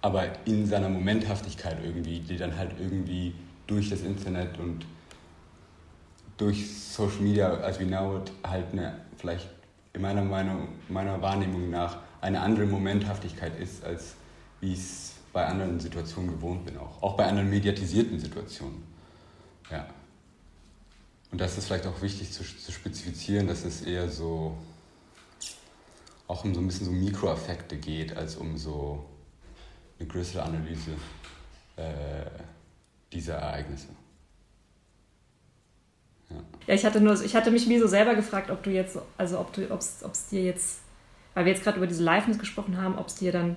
aber 0.00 0.26
in 0.46 0.66
seiner 0.66 0.88
Momenthaftigkeit 0.88 1.78
irgendwie, 1.82 2.20
die 2.20 2.36
dann 2.36 2.56
halt 2.56 2.72
irgendwie 2.78 3.34
durch 3.66 3.90
das 3.90 4.02
Internet 4.02 4.58
und 4.58 4.86
durch 6.36 6.72
Social 6.72 7.20
Media, 7.20 7.52
as 7.60 7.80
we 7.80 7.86
know 7.86 8.16
it, 8.18 8.32
halt 8.46 8.72
eine, 8.72 9.00
vielleicht 9.16 9.48
in 9.92 10.02
meiner 10.02 10.22
Meinung, 10.22 10.68
meiner 10.88 11.20
Wahrnehmung 11.20 11.70
nach 11.70 11.98
eine 12.20 12.40
andere 12.40 12.66
Momenthaftigkeit 12.66 13.58
ist, 13.58 13.84
als 13.84 14.14
wie 14.60 14.72
es 14.72 15.14
bei 15.32 15.46
anderen 15.46 15.78
Situationen 15.78 16.30
gewohnt 16.30 16.64
bin, 16.64 16.76
auch. 16.78 17.02
Auch 17.02 17.16
bei 17.16 17.26
anderen 17.26 17.50
mediatisierten 17.50 18.18
Situationen. 18.18 18.82
Ja. 19.70 19.86
Und 21.30 21.40
das 21.40 21.58
ist 21.58 21.66
vielleicht 21.66 21.86
auch 21.86 22.00
wichtig 22.00 22.32
zu, 22.32 22.42
zu 22.42 22.72
spezifizieren, 22.72 23.46
dass 23.46 23.64
es 23.64 23.82
eher 23.82 24.08
so 24.08 24.56
auch 26.26 26.44
um 26.44 26.54
so 26.54 26.60
ein 26.60 26.66
bisschen 26.66 26.86
so 26.86 26.92
Mikroeffekte 26.92 27.76
geht, 27.76 28.16
als 28.16 28.36
um 28.36 28.56
so 28.56 29.04
eine 29.98 30.08
größere 30.08 30.42
Analyse 30.42 30.92
äh, 31.76 32.26
dieser 33.12 33.36
Ereignisse. 33.36 33.88
Ja. 36.30 36.36
ja, 36.66 36.74
ich 36.74 36.84
hatte 36.84 37.00
nur, 37.00 37.20
ich 37.22 37.34
hatte 37.34 37.50
mich 37.50 37.66
mir 37.66 37.80
so 37.80 37.86
selber 37.86 38.14
gefragt, 38.14 38.50
ob 38.50 38.62
du 38.62 38.70
jetzt, 38.70 38.98
also 39.16 39.40
ob 39.40 39.52
du, 39.54 39.70
ob 39.70 39.80
es 39.80 40.26
dir 40.30 40.42
jetzt, 40.42 40.80
weil 41.32 41.46
wir 41.46 41.52
jetzt 41.52 41.64
gerade 41.64 41.78
über 41.78 41.86
diese 41.86 42.04
Liveness 42.04 42.38
gesprochen 42.38 42.76
haben, 42.76 42.98
ob 42.98 43.06
es 43.06 43.14
dir 43.14 43.32
dann 43.32 43.56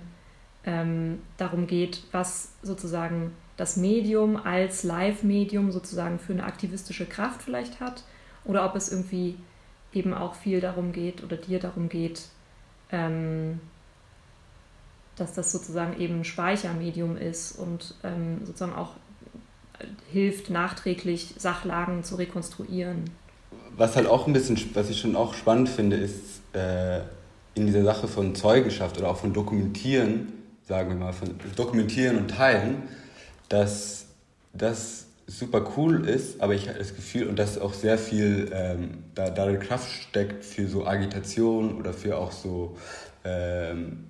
ähm, 0.65 1.19
darum 1.37 1.67
geht, 1.67 2.03
was 2.11 2.53
sozusagen 2.61 3.33
das 3.57 3.77
Medium 3.77 4.37
als 4.37 4.83
Live-Medium 4.83 5.71
sozusagen 5.71 6.19
für 6.19 6.33
eine 6.33 6.43
aktivistische 6.43 7.05
Kraft 7.05 7.41
vielleicht 7.43 7.79
hat, 7.79 8.03
oder 8.43 8.65
ob 8.65 8.75
es 8.75 8.91
irgendwie 8.91 9.35
eben 9.93 10.13
auch 10.13 10.35
viel 10.35 10.61
darum 10.61 10.91
geht 10.91 11.23
oder 11.23 11.37
dir 11.37 11.59
darum 11.59 11.89
geht, 11.89 12.23
ähm, 12.91 13.59
dass 15.15 15.33
das 15.33 15.51
sozusagen 15.51 15.99
eben 15.99 16.21
ein 16.21 16.23
Speichermedium 16.23 17.17
ist 17.17 17.51
und 17.59 17.95
ähm, 18.03 18.39
sozusagen 18.45 18.73
auch 18.73 18.91
hilft, 20.11 20.49
nachträglich 20.49 21.33
Sachlagen 21.37 22.03
zu 22.03 22.15
rekonstruieren. 22.15 23.09
Was 23.77 23.95
halt 23.95 24.07
auch 24.07 24.27
ein 24.27 24.33
bisschen, 24.33 24.59
was 24.73 24.89
ich 24.89 24.99
schon 24.99 25.15
auch 25.15 25.33
spannend 25.33 25.69
finde, 25.69 25.97
ist 25.97 26.41
äh, 26.53 26.99
in 27.55 27.65
dieser 27.65 27.83
Sache 27.83 28.07
von 28.07 28.35
Zeugenschaft 28.35 28.97
oder 28.97 29.09
auch 29.09 29.17
von 29.17 29.33
Dokumentieren, 29.33 30.33
sagen 30.63 30.89
wir 30.89 30.95
mal, 30.95 31.13
von 31.13 31.35
Dokumentieren 31.55 32.17
und 32.17 32.29
Teilen, 32.29 32.83
dass 33.49 34.05
das 34.53 35.07
super 35.27 35.71
cool 35.77 36.07
ist, 36.07 36.41
aber 36.41 36.53
ich 36.53 36.67
habe 36.67 36.77
das 36.77 36.95
Gefühl, 36.95 37.27
und 37.27 37.39
dass 37.39 37.57
auch 37.57 37.73
sehr 37.73 37.97
viel 37.97 38.51
ähm, 38.53 39.03
da, 39.15 39.29
darin 39.29 39.59
Kraft 39.59 39.89
steckt 39.89 40.43
für 40.43 40.67
so 40.67 40.85
Agitation 40.85 41.77
oder 41.77 41.93
für 41.93 42.17
auch 42.17 42.31
so 42.31 42.77
ähm, 43.23 44.05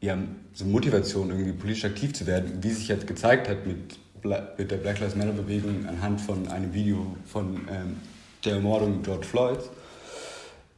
ja, 0.00 0.18
so 0.52 0.66
Motivation, 0.66 1.30
irgendwie 1.30 1.52
politisch 1.52 1.84
aktiv 1.86 2.12
zu 2.12 2.26
werden, 2.26 2.62
wie 2.62 2.70
sich 2.70 2.88
jetzt 2.88 3.06
gezeigt 3.06 3.48
hat 3.48 3.66
mit, 3.66 3.98
mit 4.58 4.70
der 4.70 4.76
Black 4.76 5.00
Lives 5.00 5.16
Matter 5.16 5.32
Bewegung 5.32 5.86
anhand 5.86 6.20
von 6.20 6.46
einem 6.48 6.74
Video 6.74 7.16
von 7.24 7.66
ähm, 7.70 7.96
der 8.44 8.54
Ermordung 8.54 9.02
George 9.02 9.26
Floyds. 9.26 9.70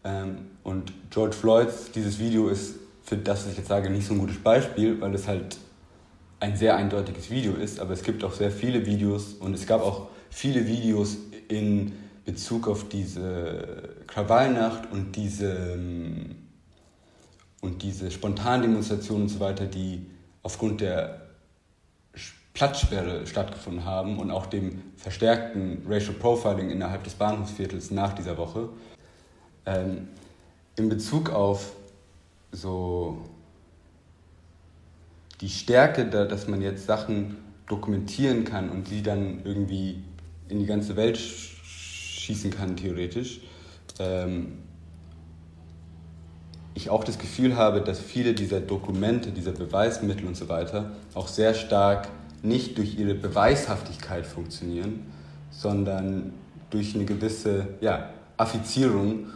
Ähm, 0.06 0.38
und 0.62 0.92
George 1.10 1.34
Floyds, 1.34 1.90
dieses 1.90 2.18
Video 2.18 2.48
ist 2.48 2.76
für 3.02 3.16
das, 3.16 3.44
was 3.44 3.52
ich 3.52 3.58
jetzt 3.58 3.68
sage, 3.68 3.90
nicht 3.90 4.06
so 4.06 4.14
ein 4.14 4.20
gutes 4.20 4.38
Beispiel, 4.38 5.00
weil 5.00 5.14
es 5.14 5.26
halt 5.26 5.58
ein 6.38 6.56
sehr 6.56 6.76
eindeutiges 6.76 7.30
Video 7.30 7.54
ist, 7.54 7.80
aber 7.80 7.92
es 7.92 8.02
gibt 8.02 8.22
auch 8.22 8.32
sehr 8.32 8.50
viele 8.50 8.86
Videos 8.86 9.34
und 9.34 9.54
es 9.54 9.66
gab 9.66 9.80
auch 9.80 10.08
viele 10.30 10.66
Videos 10.66 11.16
in 11.48 11.92
Bezug 12.24 12.68
auf 12.68 12.88
diese 12.88 13.96
Krawallnacht 14.06 14.90
und 14.92 15.16
diese 15.16 15.74
ähm, 15.74 16.36
und 17.62 17.82
diese 17.82 18.10
Spontandemonstrationen 18.10 19.24
und 19.24 19.28
so 19.28 19.40
weiter, 19.40 19.66
die 19.66 20.06
aufgrund 20.42 20.82
der 20.82 21.22
Platzsperre 22.54 23.26
stattgefunden 23.26 23.84
haben 23.84 24.18
und 24.18 24.30
auch 24.30 24.46
dem 24.46 24.82
verstärkten 24.96 25.82
Racial 25.88 26.14
Profiling 26.14 26.70
innerhalb 26.70 27.02
des 27.02 27.14
Bahnhofsviertels 27.14 27.90
nach 27.90 28.12
dieser 28.12 28.38
Woche, 28.38 28.68
ähm, 29.66 30.08
in 30.76 30.88
Bezug 30.88 31.30
auf 31.30 31.72
so 32.52 33.18
die 35.40 35.48
Stärke, 35.48 36.06
da, 36.06 36.24
dass 36.24 36.48
man 36.48 36.62
jetzt 36.62 36.86
Sachen 36.86 37.36
dokumentieren 37.66 38.44
kann 38.44 38.70
und 38.70 38.90
die 38.90 39.02
dann 39.02 39.40
irgendwie 39.44 40.02
in 40.48 40.60
die 40.60 40.66
ganze 40.66 40.96
Welt 40.96 41.18
schießen 41.18 42.50
kann, 42.50 42.76
theoretisch, 42.76 43.40
ähm, 43.98 44.58
ich 46.74 46.90
auch 46.90 47.04
das 47.04 47.18
Gefühl 47.18 47.56
habe, 47.56 47.80
dass 47.80 47.98
viele 47.98 48.34
dieser 48.34 48.60
Dokumente, 48.60 49.30
dieser 49.30 49.52
Beweismittel 49.52 50.26
und 50.26 50.36
so 50.36 50.48
weiter 50.48 50.92
auch 51.14 51.26
sehr 51.26 51.54
stark 51.54 52.08
nicht 52.42 52.76
durch 52.76 52.98
ihre 52.98 53.14
Beweishaftigkeit 53.14 54.26
funktionieren, 54.26 55.06
sondern 55.50 56.34
durch 56.70 56.94
eine 56.94 57.06
gewisse 57.06 57.68
ja, 57.80 58.10
Affizierung, 58.36 59.26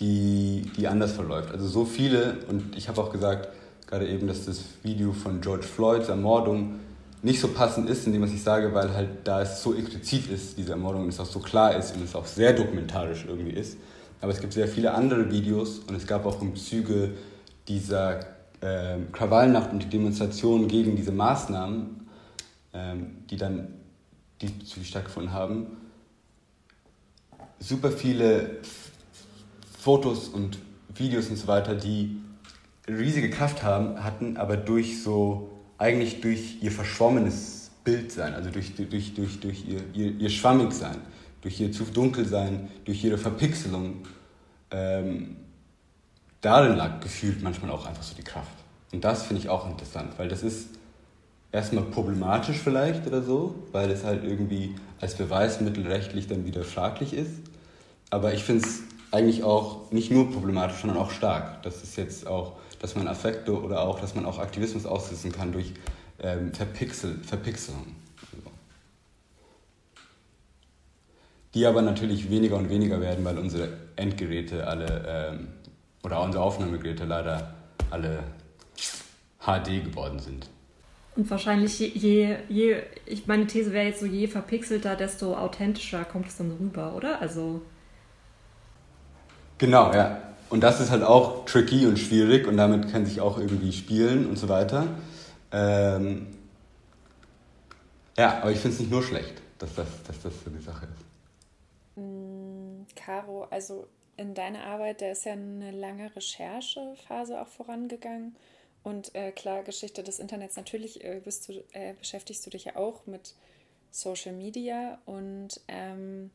die, 0.00 0.62
die 0.76 0.88
anders 0.88 1.12
verläuft. 1.12 1.52
Also 1.52 1.68
so 1.68 1.84
viele, 1.84 2.38
und 2.48 2.76
ich 2.76 2.88
habe 2.88 3.00
auch 3.00 3.12
gesagt, 3.12 3.48
gerade 3.86 4.08
eben, 4.08 4.26
dass 4.26 4.46
das 4.46 4.62
Video 4.82 5.12
von 5.12 5.40
George 5.40 5.66
Floyds 5.66 6.08
Ermordung 6.08 6.80
nicht 7.22 7.40
so 7.40 7.48
passend 7.48 7.90
ist, 7.90 8.06
in 8.06 8.14
dem, 8.14 8.22
was 8.22 8.30
ich 8.30 8.42
sage, 8.42 8.72
weil 8.72 8.94
halt 8.94 9.08
da 9.24 9.42
es 9.42 9.62
so 9.62 9.74
explizit 9.74 10.30
ist, 10.30 10.56
diese 10.56 10.72
Ermordung, 10.72 11.02
und 11.02 11.08
es 11.10 11.20
auch 11.20 11.26
so 11.26 11.38
klar 11.38 11.76
ist 11.76 11.94
und 11.94 12.02
es 12.02 12.14
auch 12.14 12.24
sehr 12.24 12.54
dokumentarisch 12.54 13.26
irgendwie 13.28 13.50
ist. 13.50 13.76
Aber 14.22 14.32
es 14.32 14.40
gibt 14.40 14.54
sehr 14.54 14.68
viele 14.68 14.94
andere 14.94 15.30
Videos 15.30 15.80
und 15.80 15.94
es 15.94 16.06
gab 16.06 16.24
auch 16.24 16.40
im 16.40 16.56
Züge 16.56 17.12
dieser 17.68 18.20
äh, 18.60 18.98
Krawallnacht 19.12 19.72
und 19.72 19.82
die 19.82 19.88
Demonstrationen 19.88 20.66
gegen 20.66 20.96
diese 20.96 21.12
Maßnahmen, 21.12 22.06
ähm, 22.72 23.16
die 23.28 23.36
dann 23.36 23.68
diesbezüglich 24.40 24.88
stattgefunden 24.88 25.32
haben, 25.32 25.66
super 27.58 27.90
viele 27.90 28.58
Fotos 29.80 30.28
und 30.28 30.58
Videos 30.94 31.28
und 31.28 31.36
so 31.36 31.46
weiter, 31.46 31.74
die 31.74 32.20
riesige 32.86 33.30
Kraft 33.30 33.62
haben, 33.62 34.04
hatten, 34.04 34.36
aber 34.36 34.58
durch 34.58 35.02
so, 35.02 35.50
eigentlich 35.78 36.20
durch 36.20 36.58
ihr 36.60 36.70
verschwommenes 36.70 37.70
Bild 37.82 38.12
sein, 38.12 38.34
also 38.34 38.50
durch, 38.50 38.74
durch, 38.74 39.14
durch, 39.14 39.40
durch 39.40 39.64
ihr, 39.66 39.80
ihr, 39.94 40.20
ihr 40.20 40.28
schwammig 40.28 40.72
sein, 40.72 40.98
durch 41.40 41.58
ihr 41.60 41.72
zu 41.72 41.84
dunkel 41.84 42.26
sein, 42.26 42.68
durch 42.84 43.02
ihre 43.02 43.16
Verpixelung, 43.16 44.02
ähm, 44.70 45.36
darin 46.42 46.76
lag 46.76 47.00
gefühlt 47.00 47.42
manchmal 47.42 47.70
auch 47.70 47.86
einfach 47.86 48.02
so 48.02 48.14
die 48.14 48.22
Kraft. 48.22 48.52
Und 48.92 49.02
das 49.02 49.22
finde 49.22 49.42
ich 49.42 49.48
auch 49.48 49.66
interessant, 49.66 50.12
weil 50.18 50.28
das 50.28 50.42
ist 50.42 50.68
erstmal 51.52 51.84
problematisch 51.84 52.58
vielleicht 52.58 53.06
oder 53.06 53.22
so, 53.22 53.54
weil 53.72 53.90
es 53.90 54.04
halt 54.04 54.24
irgendwie 54.24 54.74
als 55.00 55.14
Beweismittel 55.14 55.86
rechtlich 55.86 56.26
dann 56.26 56.44
wieder 56.44 56.64
fraglich 56.64 57.14
ist. 57.14 57.32
Aber 58.10 58.34
ich 58.34 58.44
finde 58.44 58.66
es 58.66 58.82
eigentlich 59.10 59.42
auch 59.42 59.90
nicht 59.90 60.10
nur 60.10 60.30
problematisch, 60.30 60.80
sondern 60.80 60.98
auch 60.98 61.10
stark. 61.10 61.62
Das 61.62 61.82
ist 61.82 61.96
jetzt 61.96 62.26
auch, 62.26 62.52
dass 62.80 62.94
man 62.94 63.08
Affekte 63.08 63.60
oder 63.60 63.82
auch, 63.82 64.00
dass 64.00 64.14
man 64.14 64.24
auch 64.24 64.38
Aktivismus 64.38 64.86
auslösen 64.86 65.32
kann 65.32 65.52
durch 65.52 65.72
ähm, 66.22 66.52
Verpixel, 66.52 67.18
Verpixelung. 67.22 67.96
Die 71.54 71.66
aber 71.66 71.82
natürlich 71.82 72.30
weniger 72.30 72.56
und 72.56 72.70
weniger 72.70 73.00
werden, 73.00 73.24
weil 73.24 73.36
unsere 73.36 73.72
Endgeräte 73.96 74.66
alle 74.66 75.04
ähm, 75.32 75.48
oder 76.04 76.22
unsere 76.22 76.44
Aufnahmegeräte 76.44 77.04
leider 77.04 77.54
alle 77.90 78.22
HD 79.40 79.84
geworden 79.84 80.20
sind. 80.20 80.48
Und 81.16 81.28
wahrscheinlich 81.28 81.78
je, 81.80 81.88
je, 81.88 82.36
je 82.48 82.76
ich 83.04 83.26
meine 83.26 83.46
These 83.46 83.72
wäre 83.72 83.86
jetzt 83.86 84.00
so, 84.00 84.06
je 84.06 84.28
verpixelter, 84.28 84.94
desto 84.94 85.34
authentischer 85.36 86.04
kommt 86.04 86.28
es 86.28 86.36
dann 86.36 86.52
rüber, 86.52 86.94
oder? 86.94 87.20
Also 87.20 87.62
Genau, 89.60 89.92
ja. 89.92 90.22
Und 90.48 90.60
das 90.62 90.80
ist 90.80 90.90
halt 90.90 91.02
auch 91.02 91.44
tricky 91.44 91.86
und 91.86 91.98
schwierig 91.98 92.46
und 92.46 92.56
damit 92.56 92.90
kann 92.90 93.04
sich 93.04 93.20
auch 93.20 93.36
irgendwie 93.36 93.72
spielen 93.72 94.26
und 94.26 94.36
so 94.36 94.48
weiter. 94.48 94.86
Ähm, 95.52 96.28
ja, 98.16 98.38
aber 98.40 98.50
ich 98.50 98.58
finde 98.58 98.74
es 98.74 98.80
nicht 98.80 98.90
nur 98.90 99.02
schlecht, 99.02 99.34
dass 99.58 99.74
das, 99.74 99.86
dass 100.06 100.22
das 100.22 100.32
so 100.42 100.50
die 100.50 100.62
Sache 100.62 100.86
ist. 100.86 102.02
Mm, 102.02 102.86
Caro, 102.96 103.48
also 103.50 103.86
in 104.16 104.32
deiner 104.32 104.64
Arbeit, 104.64 105.02
da 105.02 105.10
ist 105.10 105.26
ja 105.26 105.34
eine 105.34 105.72
lange 105.72 106.10
Recherchephase 106.16 107.38
auch 107.38 107.48
vorangegangen. 107.48 108.36
Und 108.82 109.14
äh, 109.14 109.30
klar, 109.30 109.62
Geschichte 109.62 110.02
des 110.02 110.20
Internets, 110.20 110.56
natürlich 110.56 111.04
äh, 111.04 111.20
du, 111.20 111.52
äh, 111.72 111.92
beschäftigst 111.98 112.46
du 112.46 112.50
dich 112.50 112.64
ja 112.64 112.76
auch 112.76 113.06
mit 113.06 113.34
Social 113.90 114.32
Media 114.32 114.98
und 115.04 115.60
ähm, 115.68 116.30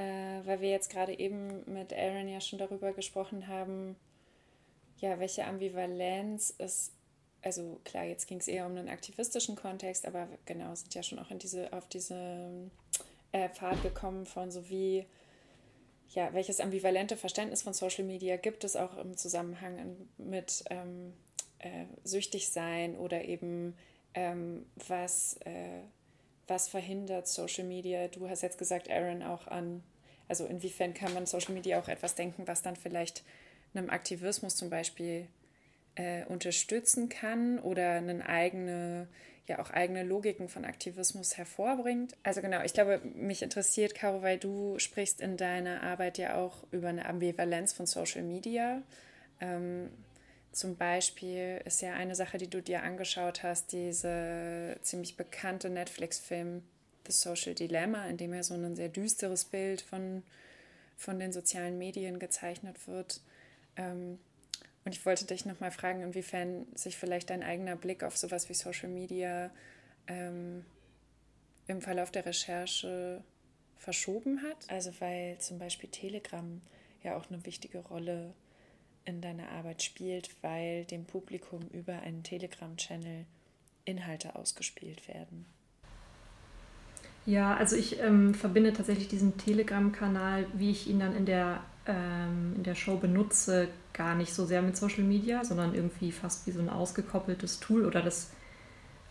äh, 0.00 0.46
weil 0.46 0.62
wir 0.62 0.70
jetzt 0.70 0.90
gerade 0.90 1.18
eben 1.18 1.62
mit 1.70 1.92
Aaron 1.92 2.26
ja 2.26 2.40
schon 2.40 2.58
darüber 2.58 2.92
gesprochen 2.92 3.48
haben, 3.48 3.96
ja, 4.96 5.18
welche 5.18 5.44
Ambivalenz 5.44 6.54
es, 6.56 6.92
also 7.42 7.78
klar, 7.84 8.04
jetzt 8.04 8.26
ging 8.26 8.38
es 8.38 8.48
eher 8.48 8.64
um 8.64 8.76
einen 8.76 8.88
aktivistischen 8.88 9.56
Kontext, 9.56 10.06
aber 10.06 10.28
genau, 10.46 10.74
sind 10.74 10.94
ja 10.94 11.02
schon 11.02 11.18
auch 11.18 11.30
in 11.30 11.38
diese, 11.38 11.70
auf 11.74 11.86
diese 11.88 12.70
äh, 13.32 13.50
Pfad 13.50 13.82
gekommen 13.82 14.24
von 14.24 14.50
so 14.50 14.70
wie, 14.70 15.04
ja, 16.14 16.32
welches 16.32 16.60
ambivalente 16.60 17.18
Verständnis 17.18 17.62
von 17.62 17.74
Social 17.74 18.04
Media 18.04 18.36
gibt 18.36 18.64
es 18.64 18.76
auch 18.76 18.96
im 18.96 19.18
Zusammenhang 19.18 20.08
mit 20.16 20.64
ähm, 20.70 21.12
äh, 21.58 21.84
süchtig 22.04 22.48
sein 22.48 22.96
oder 22.96 23.24
eben 23.26 23.76
ähm, 24.14 24.64
was 24.88 25.36
äh, 25.44 25.82
was 26.50 26.68
verhindert 26.68 27.28
Social 27.28 27.64
Media? 27.64 28.08
Du 28.08 28.28
hast 28.28 28.42
jetzt 28.42 28.58
gesagt, 28.58 28.90
Aaron, 28.90 29.22
auch 29.22 29.46
an, 29.46 29.82
also 30.30 30.46
inwiefern 30.46 30.94
kann 30.94 31.12
man 31.12 31.26
Social 31.26 31.52
Media 31.52 31.78
auch 31.78 31.88
etwas 31.88 32.14
denken, 32.14 32.46
was 32.46 32.62
dann 32.62 32.76
vielleicht 32.76 33.24
einem 33.74 33.90
Aktivismus 33.90 34.56
zum 34.56 34.70
Beispiel 34.70 35.26
äh, 35.96 36.24
unterstützen 36.26 37.08
kann 37.08 37.58
oder 37.58 37.92
eine 37.94 38.26
eigene, 38.26 39.08
ja 39.46 39.58
auch 39.58 39.70
eigene 39.70 40.04
Logiken 40.04 40.48
von 40.48 40.64
Aktivismus 40.64 41.36
hervorbringt. 41.36 42.16
Also 42.22 42.40
genau, 42.40 42.62
ich 42.62 42.72
glaube, 42.72 43.00
mich 43.14 43.42
interessiert, 43.42 43.94
Caro, 43.94 44.22
weil 44.22 44.38
du 44.38 44.78
sprichst 44.78 45.20
in 45.20 45.36
deiner 45.36 45.82
Arbeit 45.82 46.16
ja 46.16 46.36
auch 46.36 46.64
über 46.70 46.88
eine 46.88 47.06
Ambivalenz 47.06 47.72
von 47.72 47.86
Social 47.86 48.22
Media. 48.22 48.82
Ähm, 49.40 49.90
zum 50.52 50.76
Beispiel 50.76 51.60
ist 51.64 51.82
ja 51.82 51.94
eine 51.94 52.14
Sache, 52.14 52.38
die 52.38 52.48
du 52.48 52.62
dir 52.62 52.82
angeschaut 52.82 53.42
hast, 53.42 53.72
diese 53.72 54.76
ziemlich 54.82 55.16
bekannte 55.16 55.70
Netflix-Film 55.70 56.62
The 57.06 57.12
Social 57.12 57.54
Dilemma, 57.54 58.06
in 58.06 58.16
dem 58.16 58.34
ja 58.34 58.42
so 58.42 58.54
ein 58.54 58.76
sehr 58.76 58.88
düsteres 58.88 59.44
Bild 59.44 59.80
von, 59.80 60.22
von 60.96 61.18
den 61.18 61.32
sozialen 61.32 61.78
Medien 61.78 62.18
gezeichnet 62.18 62.86
wird. 62.86 63.20
Ähm, 63.76 64.18
und 64.84 64.92
ich 64.92 65.04
wollte 65.04 65.24
dich 65.26 65.44
nochmal 65.44 65.70
fragen, 65.70 66.02
inwiefern 66.02 66.66
sich 66.74 66.96
vielleicht 66.96 67.30
dein 67.30 67.42
eigener 67.42 67.76
Blick 67.76 68.02
auf 68.02 68.16
sowas 68.16 68.48
wie 68.48 68.54
Social 68.54 68.88
Media 68.88 69.50
ähm, 70.06 70.64
im 71.66 71.82
Verlauf 71.82 72.10
der 72.10 72.26
Recherche 72.26 73.22
verschoben 73.76 74.42
hat. 74.42 74.68
Also 74.68 74.92
weil 75.00 75.38
zum 75.38 75.58
Beispiel 75.58 75.90
Telegram 75.90 76.60
ja 77.02 77.16
auch 77.16 77.30
eine 77.30 77.44
wichtige 77.44 77.78
Rolle 77.78 78.34
in 79.04 79.20
deiner 79.20 79.50
Arbeit 79.50 79.82
spielt, 79.82 80.30
weil 80.42 80.84
dem 80.84 81.04
Publikum 81.04 81.68
über 81.72 82.00
einen 82.00 82.22
Telegram-Channel 82.22 83.26
Inhalte 83.84 84.36
ausgespielt 84.36 85.08
werden. 85.08 85.46
Ja, 87.30 87.54
also 87.54 87.76
ich 87.76 88.00
ähm, 88.00 88.34
verbinde 88.34 88.72
tatsächlich 88.72 89.06
diesen 89.06 89.38
Telegram-Kanal, 89.38 90.46
wie 90.52 90.72
ich 90.72 90.90
ihn 90.90 90.98
dann 90.98 91.14
in 91.14 91.26
der, 91.26 91.60
ähm, 91.86 92.54
in 92.56 92.64
der 92.64 92.74
Show 92.74 92.96
benutze, 92.96 93.68
gar 93.92 94.16
nicht 94.16 94.34
so 94.34 94.46
sehr 94.46 94.62
mit 94.62 94.76
Social 94.76 95.04
Media, 95.04 95.44
sondern 95.44 95.72
irgendwie 95.72 96.10
fast 96.10 96.44
wie 96.48 96.50
so 96.50 96.58
ein 96.58 96.68
ausgekoppeltes 96.68 97.60
Tool 97.60 97.86
oder 97.86 98.02
das, 98.02 98.32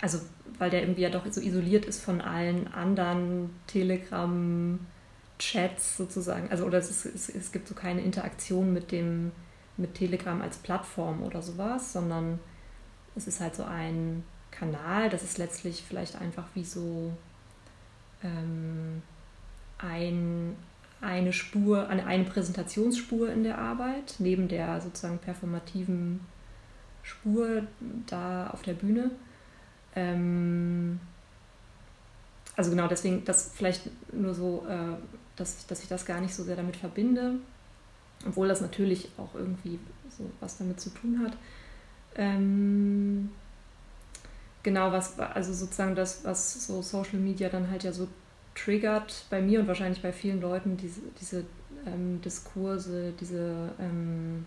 also 0.01 0.19
weil 0.57 0.69
der 0.69 0.81
irgendwie 0.81 1.03
ja 1.03 1.09
doch 1.09 1.25
so 1.31 1.39
isoliert 1.39 1.85
ist 1.85 2.01
von 2.01 2.19
allen 2.19 2.67
anderen 2.73 3.51
Telegram-Chats 3.67 5.95
sozusagen. 5.95 6.51
Also 6.51 6.65
oder 6.65 6.79
es, 6.79 6.89
ist, 6.89 7.05
es, 7.05 7.29
es 7.29 7.53
gibt 7.53 7.69
so 7.69 7.73
keine 7.73 8.01
Interaktion 8.01 8.73
mit 8.73 8.91
dem 8.91 9.31
mit 9.77 9.95
Telegram 9.95 10.41
als 10.41 10.57
Plattform 10.57 11.23
oder 11.23 11.41
sowas, 11.41 11.93
sondern 11.93 12.39
es 13.15 13.27
ist 13.27 13.39
halt 13.39 13.55
so 13.55 13.63
ein 13.63 14.25
Kanal, 14.51 15.09
das 15.09 15.23
ist 15.23 15.37
letztlich 15.37 15.85
vielleicht 15.87 16.17
einfach 16.17 16.47
wie 16.53 16.65
so 16.65 17.13
ähm, 18.23 19.01
ein, 19.77 20.55
eine 21.01 21.33
Spur, 21.33 21.87
eine, 21.87 22.05
eine 22.05 22.25
Präsentationsspur 22.25 23.31
in 23.31 23.43
der 23.43 23.57
Arbeit, 23.57 24.15
neben 24.19 24.47
der 24.47 24.81
sozusagen 24.81 25.19
performativen 25.19 26.19
Spur 27.03 27.63
da 28.07 28.49
auf 28.49 28.61
der 28.61 28.73
Bühne. 28.73 29.11
Ähm, 29.95 30.99
also 32.55 32.71
genau, 32.71 32.87
deswegen, 32.87 33.23
das 33.23 33.51
vielleicht 33.55 33.89
nur 34.13 34.33
so, 34.33 34.65
äh, 34.67 34.97
dass, 35.37 35.65
dass 35.67 35.81
ich 35.81 35.87
das 35.87 36.05
gar 36.05 36.19
nicht 36.19 36.35
so 36.35 36.43
sehr 36.43 36.57
damit 36.57 36.75
verbinde. 36.75 37.35
Obwohl 38.27 38.49
das 38.49 38.59
natürlich 38.59 39.09
auch 39.17 39.33
irgendwie 39.33 39.79
so 40.09 40.29
was 40.41 40.57
damit 40.57 40.81
zu 40.81 40.89
tun 40.89 41.21
hat. 41.23 41.37
Ähm, 42.15 43.31
genau, 44.63 44.91
was, 44.91 45.19
also 45.19 45.53
sozusagen 45.53 45.95
das, 45.95 46.23
was 46.23 46.65
so 46.65 46.81
Social 46.81 47.19
Media 47.19 47.49
dann 47.49 47.69
halt 47.69 47.83
ja 47.83 47.91
so 47.91 48.07
triggert 48.55 49.25
bei 49.29 49.41
mir 49.41 49.59
und 49.59 49.67
wahrscheinlich 49.67 50.01
bei 50.01 50.11
vielen 50.11 50.41
Leuten, 50.41 50.77
diese, 50.77 51.01
diese 51.19 51.45
ähm, 51.85 52.21
Diskurse, 52.21 53.13
diese 53.19 53.71
ähm, 53.79 54.45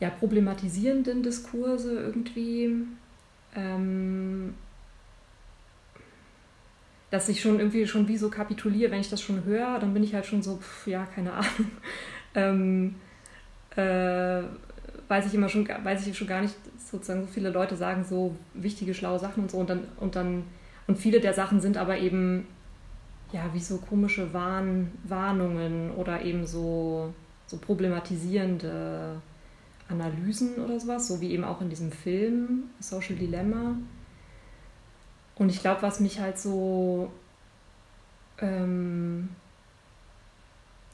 ja, 0.00 0.10
problematisierenden 0.10 1.22
Diskurse 1.22 1.98
irgendwie. 1.98 2.74
Ähm, 3.54 4.54
dass 7.10 7.28
ich 7.28 7.40
schon 7.40 7.60
irgendwie 7.60 7.86
schon 7.86 8.08
wie 8.08 8.16
so 8.16 8.28
kapituliere, 8.28 8.90
wenn 8.90 9.00
ich 9.00 9.10
das 9.10 9.22
schon 9.22 9.44
höre, 9.44 9.78
dann 9.78 9.94
bin 9.94 10.02
ich 10.02 10.14
halt 10.14 10.26
schon 10.26 10.42
so, 10.42 10.56
pff, 10.56 10.86
ja, 10.86 11.06
keine 11.06 11.32
Ahnung. 11.32 11.70
ähm, 12.34 12.94
äh, 13.76 14.42
weiß 15.08 15.26
ich 15.26 15.34
immer 15.34 15.48
schon, 15.48 15.68
weiß 15.68 16.06
ich 16.06 16.16
schon 16.16 16.26
gar 16.26 16.42
nicht, 16.42 16.54
sozusagen 16.78 17.22
so 17.22 17.28
viele 17.28 17.50
Leute 17.50 17.76
sagen 17.76 18.04
so 18.04 18.34
wichtige, 18.54 18.94
schlaue 18.94 19.18
Sachen 19.18 19.44
und 19.44 19.50
so 19.50 19.58
und 19.58 19.70
dann, 19.70 19.84
und 19.98 20.16
dann, 20.16 20.44
und 20.86 20.98
viele 20.98 21.20
der 21.20 21.34
Sachen 21.34 21.60
sind 21.60 21.76
aber 21.76 21.98
eben, 21.98 22.46
ja, 23.32 23.42
wie 23.52 23.60
so 23.60 23.78
komische 23.78 24.32
Warn, 24.32 24.92
Warnungen 25.04 25.90
oder 25.92 26.22
eben 26.22 26.46
so, 26.46 27.12
so 27.46 27.58
problematisierende 27.58 29.20
Analysen 29.88 30.56
oder 30.56 30.78
sowas, 30.80 31.06
so 31.06 31.20
wie 31.20 31.30
eben 31.30 31.44
auch 31.44 31.60
in 31.60 31.70
diesem 31.70 31.92
Film 31.92 32.64
Social 32.80 33.16
Dilemma. 33.16 33.76
Und 35.36 35.50
ich 35.50 35.60
glaube, 35.60 35.82
was 35.82 36.00
mich 36.00 36.18
halt 36.18 36.38
so 36.38 37.12
ähm, 38.40 39.28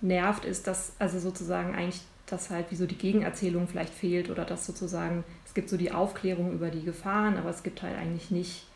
nervt, 0.00 0.44
ist, 0.44 0.66
dass 0.66 0.92
also 0.98 1.18
sozusagen 1.18 1.74
eigentlich 1.74 2.02
dass 2.32 2.48
halt 2.48 2.70
wie 2.70 2.76
so 2.76 2.86
die 2.86 2.96
Gegenerzählung 2.96 3.68
vielleicht 3.68 3.92
fehlt 3.92 4.30
oder 4.30 4.46
dass 4.46 4.64
sozusagen, 4.64 5.22
es 5.44 5.52
gibt 5.52 5.68
so 5.68 5.76
die 5.76 5.92
Aufklärung 5.92 6.52
über 6.52 6.70
die 6.70 6.82
Gefahren, 6.82 7.36
aber 7.36 7.50
es 7.50 7.62
gibt 7.62 7.82
halt 7.82 7.96
eigentlich 7.96 8.30
nicht, 8.30 8.66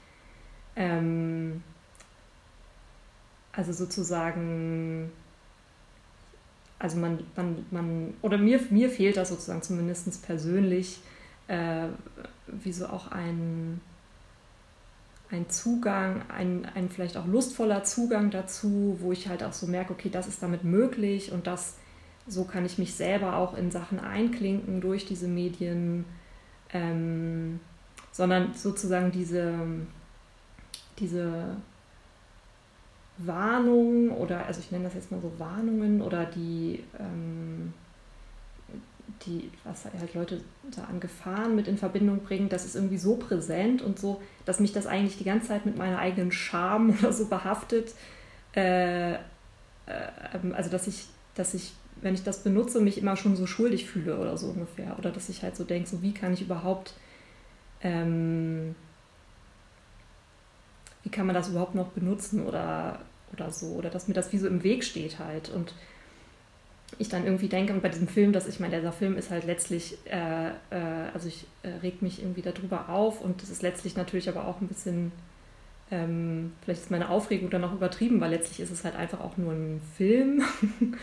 ähm, 0.77 1.62
also 3.53 3.73
sozusagen, 3.73 5.11
also 6.79 6.99
man, 6.99 7.25
man, 7.35 7.64
man 7.71 8.14
oder 8.21 8.37
mir, 8.37 8.61
mir 8.69 8.90
fehlt 8.90 9.16
das 9.16 9.31
sozusagen 9.31 9.62
zumindest 9.62 10.23
persönlich, 10.27 11.01
äh, 11.49 11.87
wie 12.49 12.73
so 12.73 12.88
auch 12.88 13.11
ein, 13.11 13.81
ein 15.31 15.49
Zugang, 15.49 16.23
ein, 16.29 16.66
ein 16.75 16.90
vielleicht 16.90 17.16
auch 17.16 17.27
lustvoller 17.27 17.85
Zugang 17.85 18.31
dazu, 18.31 18.99
wo 19.01 19.12
ich 19.12 19.29
halt 19.29 19.42
auch 19.42 19.55
so 19.55 19.66
merke, 19.66 19.95
okay, 19.95 20.11
das 20.11 20.29
ist 20.29 20.42
damit 20.42 20.62
möglich 20.62 21.33
und 21.33 21.47
das 21.47 21.77
so 22.27 22.45
kann 22.45 22.65
ich 22.65 22.79
mich 22.79 22.95
selber 22.95 23.37
auch 23.37 23.57
in 23.57 23.71
Sachen 23.71 24.01
einklinken 24.01 24.81
durch 24.81 25.07
diese 25.07 25.29
Medien, 25.29 26.05
ähm, 26.73 27.61
sondern 28.12 28.55
sozusagen 28.55 29.12
diese, 29.12 29.55
diese 30.99 31.57
Warnung 33.19 34.11
oder, 34.11 34.47
also 34.47 34.61
ich 34.61 34.71
nenne 34.71 34.85
das 34.85 34.95
jetzt 34.95 35.12
mal 35.12 35.21
so 35.21 35.33
Warnungen 35.39 36.03
oder 36.03 36.25
die, 36.25 36.83
ähm, 36.99 37.73
die, 39.25 39.51
was 39.65 39.85
halt 39.85 40.15
Leute 40.15 40.41
da 40.75 40.85
an 40.85 41.01
Gefahren 41.01 41.55
mit 41.55 41.69
in 41.69 41.79
Verbindung 41.79 42.21
bringen, 42.21 42.49
das 42.49 42.65
ist 42.65 42.75
irgendwie 42.75 42.99
so 42.99 43.17
präsent 43.17 43.83
und 43.83 43.99
so, 43.99 44.21
dass 44.45 44.61
mich 44.61 44.73
das 44.73 44.87
eigentlich 44.87 45.17
die 45.17 45.25
ganze 45.25 45.49
Zeit 45.49 45.65
mit 45.65 45.79
meiner 45.79 45.99
eigenen 45.99 46.33
Scham 46.33 46.91
oder 46.99 47.12
so 47.12 47.27
behaftet. 47.27 47.95
Äh, 48.55 49.15
äh, 49.15 49.19
also 50.53 50.71
dass 50.71 50.87
ich, 50.87 51.07
dass 51.35 51.55
ich 51.55 51.73
wenn 52.03 52.15
ich 52.15 52.23
das 52.23 52.43
benutze, 52.43 52.81
mich 52.81 52.99
immer 52.99 53.17
schon 53.17 53.37
so 53.37 53.47
schuldig 53.47 53.87
fühle 53.87 54.19
oder 54.19 54.37
so 54.37 54.49
ungefähr. 54.49 54.99
Oder 54.99 55.11
dass 55.11 55.29
ich 55.29 55.43
halt 55.43 55.57
so 55.57 55.65
denke, 55.65 55.89
so 55.89 56.03
wie 56.03 56.13
kann 56.13 56.33
ich 56.33 56.43
überhaupt, 56.43 56.95
ähm, 57.83 58.75
wie 61.03 61.11
kann 61.11 61.27
man 61.27 61.35
das 61.35 61.49
überhaupt 61.49 61.75
noch 61.75 61.89
benutzen 61.89 62.47
oder, 62.47 63.01
oder 63.33 63.51
so. 63.51 63.69
Oder 63.69 63.91
dass 63.91 64.09
mir 64.09 64.15
das 64.15 64.33
wie 64.33 64.39
so 64.39 64.47
im 64.47 64.63
Weg 64.63 64.85
steht 64.85 65.19
halt. 65.19 65.49
Und 65.49 65.75
ich 66.99 67.09
dann 67.09 67.25
irgendwie 67.25 67.49
denke, 67.49 67.73
und 67.73 67.83
bei 67.83 67.89
diesem 67.89 68.09
Film, 68.09 68.33
dass 68.33 68.47
ich 68.47 68.61
meine, 68.61 68.77
dieser 68.77 68.93
Film 68.93 69.17
ist 69.17 69.31
halt 69.31 69.45
letztlich, 69.45 69.99
äh, 70.07 70.49
äh, 70.49 71.11
also 71.13 71.29
ich 71.29 71.47
äh, 71.63 71.69
reg 71.83 72.03
mich 72.03 72.23
irgendwie 72.23 72.43
darüber 72.43 72.89
auf 72.89 73.21
und 73.21 73.43
das 73.43 73.51
ist 73.51 73.63
letztlich 73.63 73.97
natürlich 73.97 74.29
aber 74.29 74.47
auch 74.47 74.61
ein 74.61 74.69
bisschen, 74.69 75.13
ähm, 75.91 76.53
vielleicht 76.63 76.83
ist 76.83 76.91
meine 76.91 77.09
Aufregung 77.09 77.51
dann 77.51 77.63
noch 77.63 77.75
übertrieben, 77.75 78.21
weil 78.21 78.31
letztlich 78.31 78.61
ist 78.61 78.71
es 78.71 78.85
halt 78.85 78.97
einfach 78.97 79.21
auch 79.21 79.37
nur 79.37 79.53
ein 79.53 79.81
Film. 79.97 80.43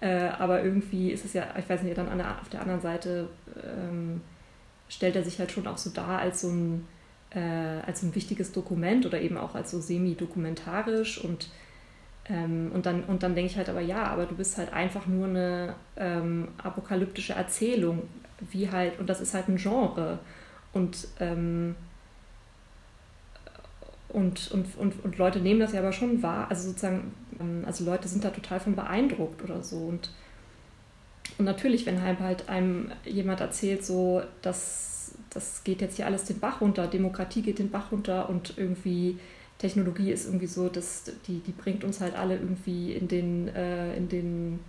Äh, 0.00 0.28
aber 0.38 0.62
irgendwie 0.62 1.10
ist 1.10 1.24
es 1.24 1.32
ja, 1.32 1.46
ich 1.58 1.68
weiß 1.68 1.82
nicht, 1.82 1.96
dann 1.96 2.08
an 2.08 2.18
der, 2.18 2.40
auf 2.40 2.48
der 2.48 2.60
anderen 2.60 2.80
Seite 2.80 3.28
ähm, 3.64 4.20
stellt 4.88 5.16
er 5.16 5.24
sich 5.24 5.38
halt 5.38 5.50
schon 5.52 5.66
auch 5.66 5.78
so 5.78 5.90
dar 5.90 6.18
als 6.18 6.42
so 6.42 6.48
ein, 6.48 6.86
äh, 7.30 7.80
als 7.86 8.02
ein 8.02 8.14
wichtiges 8.14 8.52
Dokument 8.52 9.06
oder 9.06 9.20
eben 9.20 9.38
auch 9.38 9.54
als 9.54 9.70
so 9.70 9.80
semi-dokumentarisch 9.80 11.22
und 11.24 11.48
ähm, 12.28 12.72
und 12.74 12.86
dann, 12.86 13.04
und 13.04 13.22
dann 13.22 13.34
denke 13.34 13.52
ich 13.52 13.56
halt 13.56 13.68
aber, 13.68 13.80
ja, 13.80 14.04
aber 14.04 14.26
du 14.26 14.34
bist 14.34 14.58
halt 14.58 14.72
einfach 14.72 15.06
nur 15.06 15.28
eine 15.28 15.74
ähm, 15.96 16.48
apokalyptische 16.58 17.34
Erzählung, 17.34 18.02
wie 18.50 18.70
halt, 18.70 18.98
und 18.98 19.08
das 19.08 19.20
ist 19.20 19.32
halt 19.34 19.48
ein 19.48 19.56
Genre. 19.56 20.18
Und 20.72 21.08
ähm, 21.20 21.76
und, 24.08 24.50
und, 24.52 24.78
und, 24.78 25.04
und 25.04 25.18
Leute 25.18 25.40
nehmen 25.40 25.60
das 25.60 25.72
ja 25.72 25.80
aber 25.80 25.92
schon 25.92 26.22
wahr. 26.22 26.46
Also 26.48 26.68
sozusagen, 26.68 27.12
also 27.64 27.84
Leute 27.84 28.08
sind 28.08 28.24
da 28.24 28.30
total 28.30 28.60
von 28.60 28.76
beeindruckt 28.76 29.42
oder 29.42 29.62
so. 29.62 29.76
Und, 29.76 30.10
und 31.38 31.44
natürlich, 31.44 31.86
wenn 31.86 32.02
halt, 32.02 32.20
halt 32.20 32.48
einem 32.48 32.92
jemand 33.04 33.40
erzählt, 33.40 33.84
so, 33.84 34.22
dass 34.42 34.86
das 35.30 35.64
geht 35.64 35.80
jetzt 35.80 35.96
hier 35.96 36.06
alles 36.06 36.24
den 36.24 36.40
Bach 36.40 36.60
runter, 36.60 36.86
Demokratie 36.86 37.42
geht 37.42 37.58
den 37.58 37.70
Bach 37.70 37.92
runter 37.92 38.28
und 38.28 38.54
irgendwie 38.56 39.18
Technologie 39.58 40.10
ist 40.10 40.26
irgendwie 40.26 40.46
so, 40.46 40.68
dass 40.68 41.04
die, 41.26 41.40
die 41.40 41.52
bringt 41.52 41.84
uns 41.84 42.00
halt 42.00 42.14
alle 42.14 42.34
irgendwie 42.34 42.92
in 42.92 43.08
den, 43.08 43.48
äh, 43.48 43.96
in 43.96 44.08
den 44.08 44.60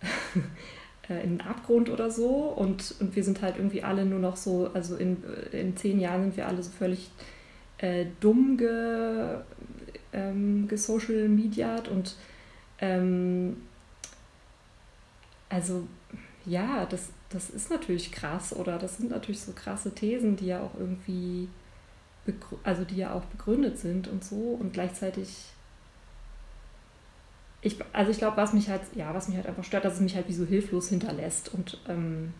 äh, 1.08 1.22
in 1.22 1.38
den 1.38 1.40
Abgrund 1.40 1.88
oder 1.88 2.10
so 2.10 2.28
und, 2.28 2.94
und 3.00 3.16
wir 3.16 3.24
sind 3.24 3.42
halt 3.42 3.56
irgendwie 3.56 3.82
alle 3.82 4.04
nur 4.04 4.18
noch 4.18 4.36
so, 4.36 4.70
also 4.74 4.96
in, 4.96 5.22
in 5.52 5.76
zehn 5.76 6.00
Jahren 6.00 6.22
sind 6.22 6.36
wir 6.36 6.46
alle 6.46 6.62
so 6.62 6.70
völlig 6.70 7.10
äh, 7.78 8.06
dumm 8.20 8.56
ge, 8.56 9.38
ähm, 10.16 10.66
gesocial 10.66 11.28
mediat 11.28 11.88
und 11.88 12.16
ähm, 12.80 13.62
also 15.48 15.86
ja, 16.44 16.86
das, 16.86 17.10
das 17.28 17.50
ist 17.50 17.70
natürlich 17.70 18.10
krass 18.10 18.54
oder 18.54 18.78
das 18.78 18.96
sind 18.96 19.10
natürlich 19.10 19.40
so 19.40 19.52
krasse 19.52 19.94
Thesen, 19.94 20.36
die 20.36 20.46
ja 20.46 20.60
auch 20.60 20.74
irgendwie, 20.78 21.48
also 22.64 22.84
die 22.84 22.96
ja 22.96 23.12
auch 23.12 23.24
begründet 23.26 23.78
sind 23.78 24.08
und 24.08 24.24
so 24.24 24.56
und 24.60 24.72
gleichzeitig 24.72 25.28
ich, 27.62 27.78
also 27.92 28.10
ich 28.10 28.18
glaube, 28.18 28.36
was 28.36 28.52
mich 28.52 28.68
halt, 28.68 28.82
ja, 28.94 29.12
was 29.12 29.28
mich 29.28 29.36
halt 29.36 29.46
einfach 29.46 29.64
stört, 29.64 29.84
dass 29.84 29.94
es 29.94 30.00
mich 30.00 30.14
halt 30.14 30.28
wie 30.28 30.34
so 30.34 30.44
hilflos 30.44 30.88
hinterlässt 30.88 31.52
und 31.52 31.78
ähm, 31.88 32.32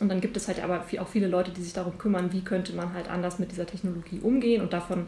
und 0.00 0.08
dann 0.10 0.20
gibt 0.20 0.36
es 0.36 0.48
halt 0.48 0.62
aber 0.62 0.84
auch 1.00 1.08
viele 1.08 1.26
Leute, 1.26 1.50
die 1.50 1.62
sich 1.62 1.72
darum 1.72 1.98
kümmern, 1.98 2.32
wie 2.32 2.42
könnte 2.42 2.72
man 2.74 2.92
halt 2.92 3.08
anders 3.08 3.38
mit 3.38 3.50
dieser 3.50 3.66
Technologie 3.66 4.20
umgehen. 4.20 4.62
Und 4.62 4.72
davon 4.72 5.06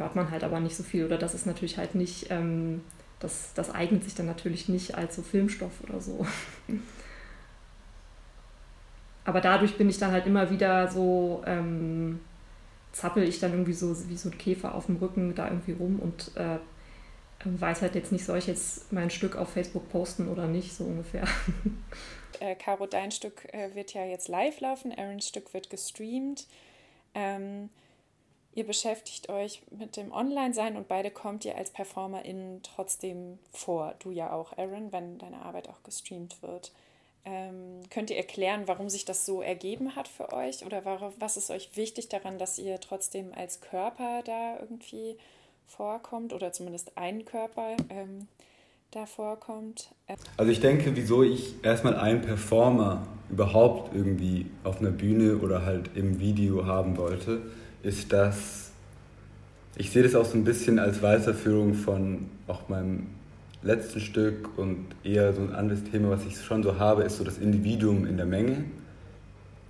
hört 0.00 0.16
man 0.16 0.30
halt 0.30 0.42
aber 0.42 0.58
nicht 0.58 0.76
so 0.76 0.82
viel. 0.82 1.04
Oder 1.04 1.18
das 1.18 1.34
ist 1.34 1.46
natürlich 1.46 1.78
halt 1.78 1.94
nicht, 1.94 2.30
ähm, 2.30 2.82
das, 3.20 3.52
das 3.54 3.70
eignet 3.70 4.02
sich 4.04 4.14
dann 4.14 4.26
natürlich 4.26 4.68
nicht 4.68 4.96
als 4.96 5.14
so 5.14 5.22
Filmstoff 5.22 5.72
oder 5.88 6.00
so. 6.00 6.26
aber 9.24 9.40
dadurch 9.40 9.76
bin 9.76 9.88
ich 9.88 9.98
dann 9.98 10.10
halt 10.10 10.26
immer 10.26 10.50
wieder 10.50 10.88
so, 10.88 11.42
ähm, 11.46 12.20
zappel 12.92 13.22
ich 13.22 13.38
dann 13.38 13.52
irgendwie 13.52 13.74
so 13.74 13.96
wie 14.08 14.16
so 14.16 14.30
ein 14.30 14.38
Käfer 14.38 14.74
auf 14.74 14.86
dem 14.86 14.96
Rücken 14.96 15.34
da 15.34 15.46
irgendwie 15.46 15.72
rum 15.72 16.00
und 16.00 16.32
äh, 16.36 16.58
weiß 17.44 17.82
halt 17.82 17.94
jetzt 17.94 18.12
nicht, 18.12 18.24
soll 18.24 18.38
ich 18.38 18.46
jetzt 18.46 18.92
mein 18.92 19.10
Stück 19.10 19.36
auf 19.36 19.50
Facebook 19.50 19.88
posten 19.90 20.28
oder 20.28 20.46
nicht, 20.46 20.74
so 20.74 20.84
ungefähr. 20.84 21.24
äh, 22.40 22.54
Caro, 22.56 22.86
dein 22.86 23.12
Stück 23.12 23.46
äh, 23.52 23.74
wird 23.74 23.94
ja 23.94 24.04
jetzt 24.04 24.28
live 24.28 24.60
laufen, 24.60 24.92
Aarons 24.96 25.28
Stück 25.28 25.54
wird 25.54 25.70
gestreamt. 25.70 26.46
Ähm, 27.14 27.70
ihr 28.54 28.66
beschäftigt 28.66 29.28
euch 29.28 29.62
mit 29.70 29.96
dem 29.96 30.12
Online-Sein 30.12 30.76
und 30.76 30.88
beide 30.88 31.10
kommt 31.10 31.44
ihr 31.44 31.56
als 31.56 31.70
PerformerInnen 31.70 32.62
trotzdem 32.62 33.38
vor. 33.52 33.94
Du 34.00 34.10
ja 34.10 34.32
auch, 34.32 34.56
Aaron, 34.58 34.92
wenn 34.92 35.18
deine 35.18 35.42
Arbeit 35.42 35.68
auch 35.68 35.82
gestreamt 35.82 36.42
wird. 36.42 36.72
Ähm, 37.24 37.82
könnt 37.90 38.10
ihr 38.10 38.16
erklären, 38.16 38.62
warum 38.66 38.88
sich 38.88 39.04
das 39.04 39.26
so 39.26 39.42
ergeben 39.42 39.94
hat 39.94 40.08
für 40.08 40.32
euch 40.32 40.64
oder 40.64 40.84
warum, 40.86 41.12
was 41.18 41.36
ist 41.36 41.50
euch 41.50 41.76
wichtig 41.76 42.08
daran, 42.08 42.38
dass 42.38 42.58
ihr 42.58 42.80
trotzdem 42.80 43.32
als 43.34 43.60
Körper 43.60 44.22
da 44.24 44.58
irgendwie 44.58 45.16
vorkommt 45.66 46.32
oder 46.32 46.52
zumindest 46.52 46.96
ein 46.96 47.24
Körper? 47.26 47.76
Ähm, 47.90 48.26
da 48.90 49.06
vorkommt? 49.06 49.90
Also 50.36 50.50
ich 50.50 50.60
denke, 50.60 50.96
wieso 50.96 51.22
ich 51.22 51.54
erstmal 51.62 51.96
einen 51.96 52.22
Performer 52.22 53.06
überhaupt 53.28 53.94
irgendwie 53.94 54.46
auf 54.64 54.80
einer 54.80 54.90
Bühne 54.90 55.38
oder 55.38 55.64
halt 55.64 55.96
im 55.96 56.18
Video 56.18 56.66
haben 56.66 56.96
wollte, 56.96 57.42
ist, 57.82 58.12
dass 58.12 58.70
ich 59.76 59.90
sehe 59.90 60.02
das 60.02 60.14
auch 60.14 60.26
so 60.26 60.36
ein 60.36 60.44
bisschen 60.44 60.78
als 60.78 61.00
Weiterführung 61.00 61.74
von 61.74 62.26
auch 62.46 62.68
meinem 62.68 63.06
letzten 63.62 64.00
Stück 64.00 64.58
und 64.58 64.86
eher 65.04 65.32
so 65.32 65.40
ein 65.42 65.54
anderes 65.54 65.84
Thema, 65.84 66.10
was 66.10 66.24
ich 66.26 66.38
schon 66.38 66.62
so 66.62 66.78
habe, 66.78 67.02
ist 67.02 67.16
so 67.16 67.24
das 67.24 67.38
Individuum 67.38 68.06
in 68.06 68.16
der 68.16 68.26
Menge 68.26 68.64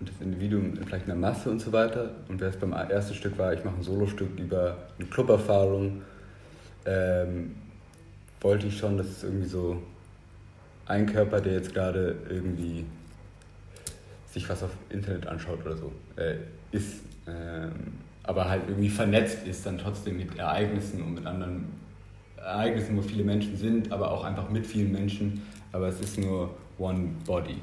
und 0.01 0.09
das 0.09 0.17
Individuum 0.21 0.75
vielleicht 0.85 1.05
in 1.05 1.11
der 1.11 1.17
Masse 1.17 1.51
und 1.51 1.61
so 1.61 1.73
weiter. 1.73 2.11
Und 2.29 2.41
das 2.41 2.57
beim 2.57 2.73
ersten 2.73 3.15
Stück 3.15 3.39
war, 3.39 3.53
ich 3.53 3.65
mache 3.65 3.77
ein 3.77 3.83
Solostück 3.83 4.39
über 4.39 4.79
eine 4.99 5.09
Cluberfahrung. 5.09 6.03
Ähm, 6.87 7.55
wollte 8.41 8.67
ich 8.67 8.79
schon, 8.79 8.97
dass 8.97 9.07
es 9.07 9.23
irgendwie 9.23 9.49
so 9.49 9.83
ein 10.87 11.07
Körper, 11.07 11.41
der 11.41 11.53
jetzt 11.53 11.75
gerade 11.75 12.17
irgendwie 12.29 12.85
sich 14.33 14.49
was 14.49 14.63
auf 14.63 14.71
Internet 14.89 15.27
anschaut 15.27 15.65
oder 15.65 15.77
so, 15.77 15.93
äh, 16.17 16.37
ist, 16.73 17.01
aber 18.23 18.49
halt 18.49 18.63
irgendwie 18.69 18.89
vernetzt 18.89 19.47
ist 19.47 19.67
dann 19.67 19.79
trotzdem 19.79 20.17
mit 20.19 20.39
Ereignissen 20.39 21.03
und 21.03 21.15
mit 21.15 21.27
anderen 21.27 21.67
Ereignissen, 22.37 22.97
wo 22.97 23.03
viele 23.03 23.25
Menschen 23.25 23.57
sind, 23.57 23.93
aber 23.93 24.11
auch 24.11 24.25
einfach 24.25 24.49
mit 24.51 24.67
vielen 24.67 24.93
Menschen, 24.93 25.43
aber 25.73 25.89
es 25.89 26.01
ist 26.01 26.19
nur 26.19 26.55
one 26.79 27.11
body. 27.27 27.59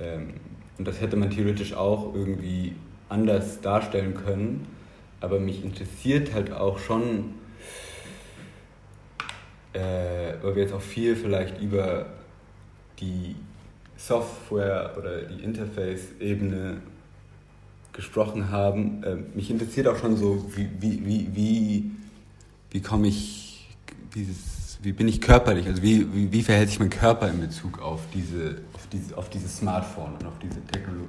Ähm, 0.00 0.34
Und 0.78 0.86
das 0.86 1.00
hätte 1.00 1.16
man 1.16 1.30
theoretisch 1.30 1.72
auch 1.74 2.14
irgendwie 2.14 2.74
anders 3.08 3.60
darstellen 3.60 4.14
können. 4.14 4.66
Aber 5.20 5.40
mich 5.40 5.64
interessiert 5.64 6.34
halt 6.34 6.52
auch 6.52 6.78
schon, 6.78 7.34
äh, 9.72 10.34
weil 10.42 10.54
wir 10.54 10.62
jetzt 10.62 10.74
auch 10.74 10.82
viel 10.82 11.16
vielleicht 11.16 11.60
über 11.60 12.06
die 13.00 13.36
Software 13.96 14.94
oder 14.98 15.22
die 15.22 15.42
Interface-Ebene 15.42 16.82
gesprochen 17.96 18.50
haben. 18.50 19.02
Äh, 19.02 19.16
mich 19.34 19.50
interessiert 19.50 19.88
auch 19.88 19.96
schon 19.96 20.16
so, 20.16 20.44
wie, 20.54 20.68
wie, 20.78 21.04
wie, 21.04 21.28
wie, 21.34 21.90
wie 22.70 22.80
komme 22.80 23.08
ich, 23.08 23.68
dieses, 24.14 24.78
wie 24.82 24.92
bin 24.92 25.08
ich 25.08 25.20
körperlich, 25.20 25.66
also 25.66 25.82
wie, 25.82 26.06
wie, 26.14 26.30
wie 26.30 26.42
verhält 26.42 26.68
sich 26.68 26.78
mein 26.78 26.90
Körper 26.90 27.28
in 27.28 27.40
Bezug 27.40 27.80
auf 27.80 28.02
diese, 28.14 28.58
auf 28.74 28.86
diese, 28.92 29.16
auf 29.16 29.30
dieses 29.30 29.56
Smartphone 29.56 30.14
und 30.20 30.26
auf 30.26 30.38
diese 30.38 30.60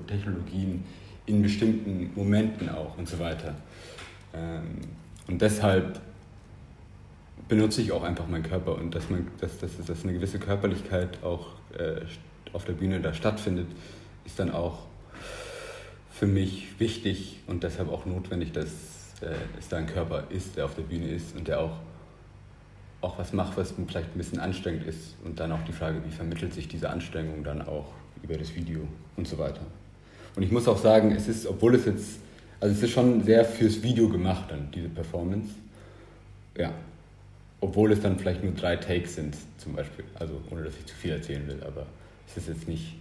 Technologien 0.07 0.83
in 1.25 1.41
bestimmten 1.41 2.11
Momenten 2.15 2.69
auch 2.69 2.97
und 2.97 3.07
so 3.07 3.19
weiter. 3.19 3.55
Ähm, 4.33 4.79
und 5.27 5.41
deshalb 5.41 5.99
benutze 7.49 7.81
ich 7.81 7.91
auch 7.91 8.03
einfach 8.03 8.27
meinen 8.27 8.43
Körper 8.43 8.75
und 8.75 8.95
dass, 8.95 9.09
man, 9.09 9.27
dass, 9.41 9.59
dass, 9.59 9.71
dass 9.85 10.03
eine 10.03 10.13
gewisse 10.13 10.39
Körperlichkeit 10.39 11.21
auch 11.23 11.47
äh, 11.77 12.01
auf 12.53 12.63
der 12.63 12.73
Bühne 12.73 13.01
da 13.01 13.13
stattfindet, 13.13 13.67
ist 14.25 14.39
dann 14.39 14.51
auch 14.51 14.86
für 16.17 16.27
mich 16.27 16.79
wichtig 16.79 17.39
und 17.45 17.63
deshalb 17.63 17.91
auch 17.91 18.05
notwendig, 18.05 18.51
dass 18.51 18.71
äh, 19.21 19.35
es 19.59 19.67
da 19.69 19.77
ein 19.77 19.85
Körper 19.85 20.23
ist, 20.31 20.57
der 20.57 20.65
auf 20.65 20.73
der 20.73 20.81
Bühne 20.81 21.07
ist 21.09 21.35
und 21.35 21.47
der 21.47 21.59
auch, 21.59 21.77
auch 23.01 23.19
was 23.19 23.33
macht, 23.33 23.55
was 23.55 23.75
vielleicht 23.87 24.15
ein 24.15 24.17
bisschen 24.17 24.39
anstrengend 24.39 24.87
ist. 24.87 25.15
Und 25.23 25.39
dann 25.39 25.51
auch 25.51 25.63
die 25.67 25.73
Frage, 25.73 26.01
wie 26.03 26.11
vermittelt 26.11 26.53
sich 26.53 26.67
diese 26.67 26.89
Anstrengung 26.89 27.43
dann 27.43 27.61
auch 27.61 27.93
über 28.23 28.35
das 28.35 28.55
Video 28.55 28.87
und 29.15 29.27
so 29.27 29.37
weiter. 29.37 29.61
Und 30.35 30.41
ich 30.41 30.51
muss 30.51 30.67
auch 30.67 30.79
sagen, 30.79 31.11
es 31.11 31.27
ist, 31.27 31.45
obwohl 31.45 31.75
es 31.75 31.85
jetzt, 31.85 32.19
also 32.59 32.73
es 32.73 32.81
ist 32.81 32.91
schon 32.91 33.23
sehr 33.23 33.45
fürs 33.45 33.83
Video 33.83 34.09
gemacht 34.09 34.45
dann, 34.49 34.71
diese 34.71 34.89
Performance. 34.89 35.49
Ja. 36.57 36.73
Obwohl 37.59 37.91
es 37.91 38.01
dann 38.01 38.17
vielleicht 38.17 38.43
nur 38.43 38.53
drei 38.53 38.75
Takes 38.75 39.15
sind, 39.15 39.35
zum 39.57 39.73
Beispiel. 39.73 40.05
Also 40.15 40.41
ohne 40.49 40.63
dass 40.63 40.73
ich 40.77 40.85
zu 40.87 40.95
viel 40.95 41.11
erzählen 41.11 41.47
will, 41.47 41.61
aber 41.63 41.85
es 42.27 42.37
ist 42.37 42.49
jetzt 42.49 42.67
nicht. 42.67 42.95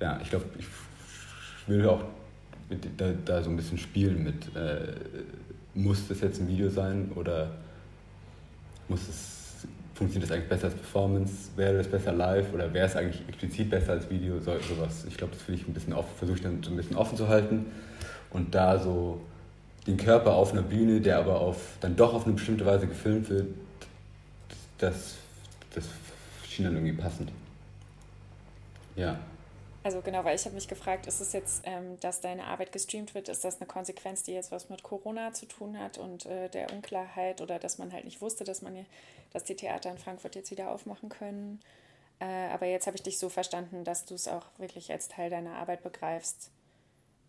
Ja, 0.00 0.18
ich 0.22 0.28
glaube, 0.28 0.44
ich 0.58 0.66
will 1.66 1.86
auch 1.86 2.02
da, 2.96 3.12
da, 3.24 3.42
so 3.42 3.50
ein 3.50 3.56
bisschen 3.56 3.78
spielen 3.78 4.24
mit, 4.24 4.54
äh, 4.56 4.94
muss 5.74 6.08
das 6.08 6.20
jetzt 6.20 6.40
ein 6.40 6.48
Video 6.48 6.68
sein 6.68 7.10
oder 7.14 7.50
muss 8.88 9.08
es, 9.08 9.66
funktioniert 9.94 10.30
das 10.30 10.36
eigentlich 10.36 10.48
besser 10.48 10.66
als 10.66 10.74
Performance? 10.74 11.50
Wäre 11.56 11.78
das 11.78 11.88
besser 11.88 12.12
live 12.12 12.52
oder 12.52 12.72
wäre 12.72 12.86
es 12.86 12.96
eigentlich 12.96 13.22
explizit 13.28 13.70
besser 13.70 13.92
als 13.92 14.10
Video? 14.10 14.38
So, 14.40 14.52
sowas. 14.60 15.04
Ich 15.08 15.16
glaube, 15.16 15.34
das 15.34 15.54
ich 15.54 15.66
ein 15.66 15.74
bisschen 15.74 15.92
offen, 15.92 16.14
versuche 16.16 16.36
ich 16.36 16.42
dann 16.42 16.62
so 16.62 16.70
ein 16.70 16.76
bisschen 16.76 16.96
offen 16.96 17.16
zu 17.16 17.28
halten 17.28 17.66
und 18.30 18.54
da 18.54 18.78
so 18.78 19.20
den 19.86 19.96
Körper 19.96 20.34
auf 20.34 20.52
einer 20.52 20.62
Bühne, 20.62 21.00
der 21.00 21.18
aber 21.18 21.40
auf, 21.40 21.78
dann 21.80 21.96
doch 21.96 22.12
auf 22.12 22.26
eine 22.26 22.34
bestimmte 22.34 22.66
Weise 22.66 22.86
gefilmt 22.86 23.30
wird, 23.30 23.46
das, 24.76 25.16
das 25.74 25.84
schien 26.46 26.66
dann 26.66 26.74
irgendwie 26.74 27.00
passend. 27.00 27.32
Ja. 28.96 29.18
Also 29.88 30.02
genau, 30.02 30.22
weil 30.22 30.36
ich 30.36 30.44
habe 30.44 30.54
mich 30.54 30.68
gefragt, 30.68 31.06
ist 31.06 31.22
es 31.22 31.32
jetzt, 31.32 31.62
ähm, 31.64 31.98
dass 32.00 32.20
deine 32.20 32.44
Arbeit 32.44 32.72
gestreamt 32.72 33.14
wird, 33.14 33.30
ist 33.30 33.42
das 33.42 33.58
eine 33.58 33.66
Konsequenz, 33.66 34.22
die 34.22 34.32
jetzt 34.32 34.52
was 34.52 34.68
mit 34.68 34.82
Corona 34.82 35.32
zu 35.32 35.46
tun 35.46 35.78
hat 35.78 35.96
und 35.96 36.26
äh, 36.26 36.50
der 36.50 36.70
Unklarheit 36.74 37.40
oder 37.40 37.58
dass 37.58 37.78
man 37.78 37.90
halt 37.94 38.04
nicht 38.04 38.20
wusste, 38.20 38.44
dass 38.44 38.60
man 38.60 38.84
dass 39.32 39.44
die 39.44 39.54
Theater 39.54 39.90
in 39.90 39.96
Frankfurt 39.96 40.34
jetzt 40.34 40.50
wieder 40.50 40.70
aufmachen 40.72 41.08
können. 41.08 41.60
Äh, 42.18 42.26
aber 42.52 42.66
jetzt 42.66 42.86
habe 42.86 42.98
ich 42.98 43.02
dich 43.02 43.16
so 43.16 43.30
verstanden, 43.30 43.82
dass 43.82 44.04
du 44.04 44.12
es 44.12 44.28
auch 44.28 44.44
wirklich 44.58 44.92
als 44.92 45.08
Teil 45.08 45.30
deiner 45.30 45.54
Arbeit 45.54 45.82
begreifst. 45.82 46.50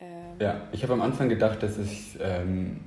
Ähm 0.01 0.35
ja, 0.41 0.67
ich 0.73 0.83
habe 0.83 0.91
am 0.91 1.01
Anfang 1.01 1.29
gedacht, 1.29 1.63
dass 1.63 1.77
es, 1.77 2.17
ähm, 2.19 2.81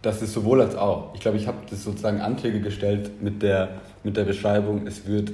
dass 0.00 0.22
es 0.22 0.32
sowohl 0.32 0.62
als 0.62 0.76
auch. 0.76 1.12
Ich 1.16 1.20
glaube, 1.22 1.38
ich 1.38 1.48
habe 1.48 1.66
das 1.68 1.82
sozusagen 1.82 2.20
Anträge 2.20 2.60
gestellt 2.60 3.20
mit 3.20 3.42
der, 3.42 3.80
mit 4.04 4.16
der 4.16 4.26
Beschreibung, 4.26 4.86
es 4.86 5.06
wird 5.06 5.32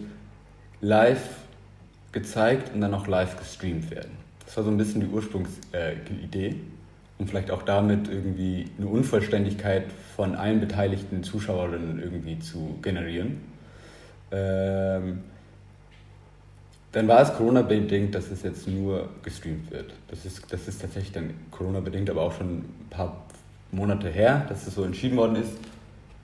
live 0.80 1.45
gezeigt 2.16 2.72
und 2.74 2.80
dann 2.80 2.94
auch 2.94 3.06
live 3.06 3.36
gestreamt 3.38 3.90
werden. 3.90 4.12
Das 4.46 4.56
war 4.56 4.64
so 4.64 4.70
ein 4.70 4.78
bisschen 4.78 5.02
die 5.02 5.06
Ursprungsidee 5.06 6.46
äh, 6.48 6.54
und 7.18 7.28
vielleicht 7.28 7.50
auch 7.50 7.62
damit 7.62 8.08
irgendwie 8.08 8.70
eine 8.78 8.86
Unvollständigkeit 8.86 9.84
von 10.16 10.34
allen 10.34 10.60
beteiligten 10.60 11.22
Zuschauerinnen 11.22 12.02
irgendwie 12.02 12.38
zu 12.38 12.78
generieren. 12.80 13.42
Ähm, 14.32 15.24
dann 16.92 17.06
war 17.06 17.20
es 17.20 17.34
Corona-bedingt, 17.34 18.14
dass 18.14 18.30
es 18.30 18.42
jetzt 18.42 18.66
nur 18.66 19.10
gestreamt 19.22 19.70
wird. 19.70 19.92
Das 20.08 20.24
ist, 20.24 20.50
das 20.50 20.66
ist 20.66 20.80
tatsächlich 20.80 21.12
dann 21.12 21.34
Corona-bedingt, 21.50 22.08
aber 22.08 22.22
auch 22.22 22.32
schon 22.32 22.60
ein 22.60 22.86
paar 22.88 23.26
Monate 23.72 24.08
her, 24.08 24.46
dass 24.48 24.66
es 24.66 24.74
so 24.74 24.84
entschieden 24.84 25.18
worden 25.18 25.36
ist. 25.36 25.52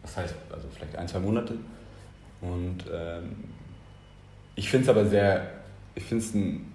Das 0.01 0.17
heißt, 0.17 0.35
also 0.51 0.69
vielleicht 0.75 0.97
ein, 0.97 1.07
zwei 1.07 1.19
Monate. 1.19 1.53
Und 2.41 2.79
ähm, 2.91 3.37
ich 4.55 4.71
finde 4.71 4.85
es 4.85 4.89
aber 4.89 5.05
sehr, 5.05 5.62
ich 5.95 6.05
finde 6.05 6.25
es 6.25 6.35
ein, 6.35 6.73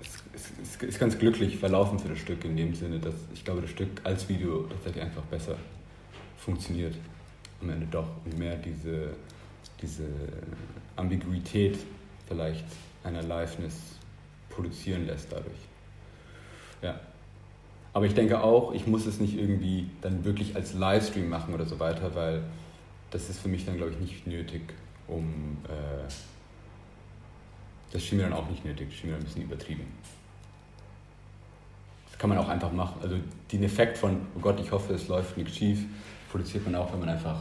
es, 0.00 0.82
ist 0.82 0.98
ganz 0.98 1.18
glücklich 1.18 1.56
verlaufen 1.58 1.98
für 1.98 2.08
das 2.08 2.18
Stück 2.18 2.44
in 2.44 2.56
dem 2.56 2.74
Sinne, 2.74 2.98
dass 2.98 3.14
ich 3.32 3.44
glaube, 3.44 3.62
das 3.62 3.70
Stück 3.70 4.00
als 4.04 4.28
Video 4.28 4.62
tatsächlich 4.62 5.04
einfach 5.04 5.22
besser 5.22 5.56
funktioniert 6.38 6.94
am 7.60 7.70
Ende 7.70 7.86
doch 7.90 8.08
und 8.24 8.38
mehr 8.38 8.56
diese, 8.56 9.14
diese 9.80 10.04
Ambiguität 10.96 11.78
vielleicht 12.26 12.64
einer 13.02 13.22
Liveness 13.22 13.74
produzieren 14.50 15.06
lässt 15.06 15.32
dadurch. 15.32 15.56
Ja. 16.82 17.00
Aber 17.92 18.06
ich 18.06 18.14
denke 18.14 18.42
auch, 18.42 18.74
ich 18.74 18.86
muss 18.86 19.06
es 19.06 19.20
nicht 19.20 19.38
irgendwie 19.38 19.88
dann 20.00 20.24
wirklich 20.24 20.56
als 20.56 20.74
Livestream 20.74 21.28
machen 21.28 21.54
oder 21.54 21.64
so 21.64 21.78
weiter, 21.78 22.14
weil 22.14 22.42
das 23.10 23.30
ist 23.30 23.40
für 23.40 23.48
mich 23.48 23.64
dann, 23.64 23.76
glaube 23.76 23.92
ich, 23.92 24.00
nicht 24.00 24.26
nötig, 24.26 24.62
um. 25.06 25.58
Äh, 25.68 26.08
das 27.94 28.02
schien 28.02 28.18
mir 28.18 28.24
dann 28.24 28.32
auch 28.32 28.50
nicht 28.50 28.64
nötig, 28.64 28.88
das 28.90 28.98
schien 28.98 29.10
mir 29.10 29.16
ein 29.16 29.22
bisschen 29.22 29.42
übertrieben. 29.42 29.86
Das 32.10 32.18
kann 32.18 32.28
man 32.28 32.38
auch 32.38 32.48
einfach 32.48 32.72
machen. 32.72 33.00
Also 33.00 33.16
den 33.52 33.62
Effekt 33.62 33.96
von, 33.96 34.26
oh 34.36 34.40
Gott, 34.40 34.58
ich 34.60 34.72
hoffe, 34.72 34.94
es 34.94 35.06
läuft 35.08 35.36
nichts 35.36 35.56
schief, 35.56 35.84
produziert 36.30 36.64
man 36.64 36.74
auch, 36.74 36.92
wenn 36.92 37.00
man 37.00 37.08
einfach 37.08 37.40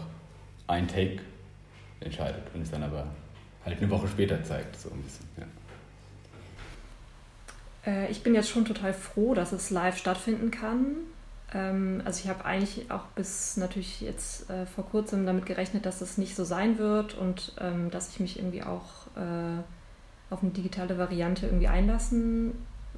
ein 0.68 0.88
Take 0.88 1.22
entscheidet 2.02 2.44
und 2.54 2.62
es 2.62 2.70
dann 2.70 2.84
aber 2.84 3.08
halt 3.66 3.80
eine 3.80 3.90
Woche 3.90 4.08
später 4.08 4.44
zeigt, 4.44 4.80
so 4.80 4.92
ein 4.92 5.02
bisschen. 5.02 5.26
Ja. 7.86 7.92
Äh, 7.92 8.12
ich 8.12 8.22
bin 8.22 8.36
jetzt 8.36 8.50
schon 8.50 8.66
total 8.66 8.94
froh, 8.94 9.34
dass 9.34 9.54
es 9.54 9.72
live 9.72 9.98
stattfinden 9.98 10.52
kann. 10.52 10.98
Ähm, 11.52 12.04
also 12.06 12.24
ich 12.24 12.30
habe 12.30 12.46
eigentlich 12.46 12.92
auch 12.92 13.06
bis 13.16 13.58
natürlich 13.58 14.02
jetzt 14.02 14.52
äh, 14.52 14.68
vor 14.68 14.86
kurzem 14.86 15.26
damit 15.26 15.48
gerechnet, 15.48 15.88
dass 15.88 16.02
es 16.02 16.20
nicht 16.20 16.36
so 16.36 16.44
sein 16.44 16.78
wird 16.78 17.16
und 17.16 17.54
ähm, 17.60 17.90
dass 17.90 18.12
ich 18.12 18.20
mich 18.20 18.38
irgendwie 18.38 18.62
auch 18.62 19.08
äh, 19.18 19.64
auf 20.30 20.42
eine 20.42 20.52
digitale 20.52 20.98
Variante 20.98 21.46
irgendwie 21.46 21.68
einlassen 21.68 22.54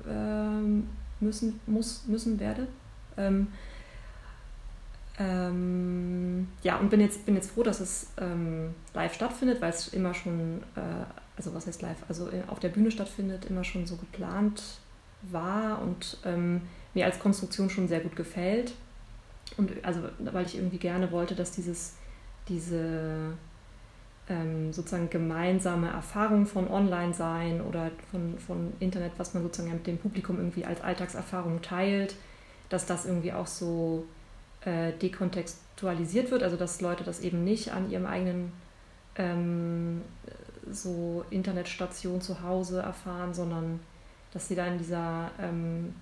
ähm, 0.07 0.87
müssen, 1.19 1.59
muss, 1.67 2.05
müssen 2.07 2.39
werde. 2.39 2.67
Ähm, 3.17 3.47
ähm, 5.17 6.47
ja, 6.61 6.77
und 6.77 6.89
bin 6.89 6.99
jetzt, 6.99 7.25
bin 7.25 7.35
jetzt 7.35 7.51
froh, 7.51 7.63
dass 7.63 7.79
es 7.79 8.07
ähm, 8.19 8.73
live 8.93 9.13
stattfindet, 9.13 9.61
weil 9.61 9.69
es 9.69 9.87
immer 9.89 10.13
schon, 10.13 10.61
äh, 10.75 11.05
also 11.37 11.53
was 11.53 11.67
heißt 11.67 11.81
live, 11.81 11.97
also 12.09 12.29
auf 12.47 12.59
der 12.59 12.69
Bühne 12.69 12.91
stattfindet, 12.91 13.45
immer 13.45 13.63
schon 13.63 13.85
so 13.85 13.95
geplant 13.95 14.61
war 15.21 15.81
und 15.81 16.17
ähm, 16.25 16.61
mir 16.93 17.05
als 17.05 17.19
Konstruktion 17.19 17.69
schon 17.69 17.87
sehr 17.87 18.01
gut 18.01 18.15
gefällt. 18.15 18.73
Und 19.57 19.71
also, 19.83 20.01
weil 20.19 20.45
ich 20.45 20.57
irgendwie 20.57 20.77
gerne 20.77 21.11
wollte, 21.11 21.35
dass 21.35 21.51
dieses, 21.51 21.93
diese 22.49 23.33
ähm, 24.29 24.73
sozusagen 24.73 25.09
gemeinsame 25.09 25.89
Erfahrung 25.89 26.45
von 26.45 26.67
Online-Sein 26.67 27.61
oder 27.61 27.91
von, 28.11 28.37
von 28.39 28.73
Internet, 28.79 29.11
was 29.17 29.33
man 29.33 29.43
sozusagen 29.43 29.73
mit 29.73 29.87
dem 29.87 29.97
Publikum 29.97 30.37
irgendwie 30.37 30.65
als 30.65 30.81
Alltagserfahrung 30.81 31.61
teilt, 31.61 32.15
dass 32.69 32.85
das 32.85 33.05
irgendwie 33.05 33.33
auch 33.33 33.47
so 33.47 34.05
äh, 34.61 34.93
dekontextualisiert 34.93 36.31
wird, 36.31 36.43
also 36.43 36.57
dass 36.57 36.81
Leute 36.81 37.03
das 37.03 37.21
eben 37.21 37.43
nicht 37.43 37.71
an 37.71 37.91
ihrem 37.91 38.07
eigenen 38.07 38.51
ähm, 39.15 40.01
so 40.71 41.23
Internetstation 41.29 42.21
zu 42.21 42.41
Hause 42.41 42.81
erfahren, 42.81 43.33
sondern 43.33 43.79
dass 44.33 44.47
sie 44.47 44.55
da 44.55 44.65
in 44.65 44.77
dieser, 44.77 45.31
ähm, 45.39 45.93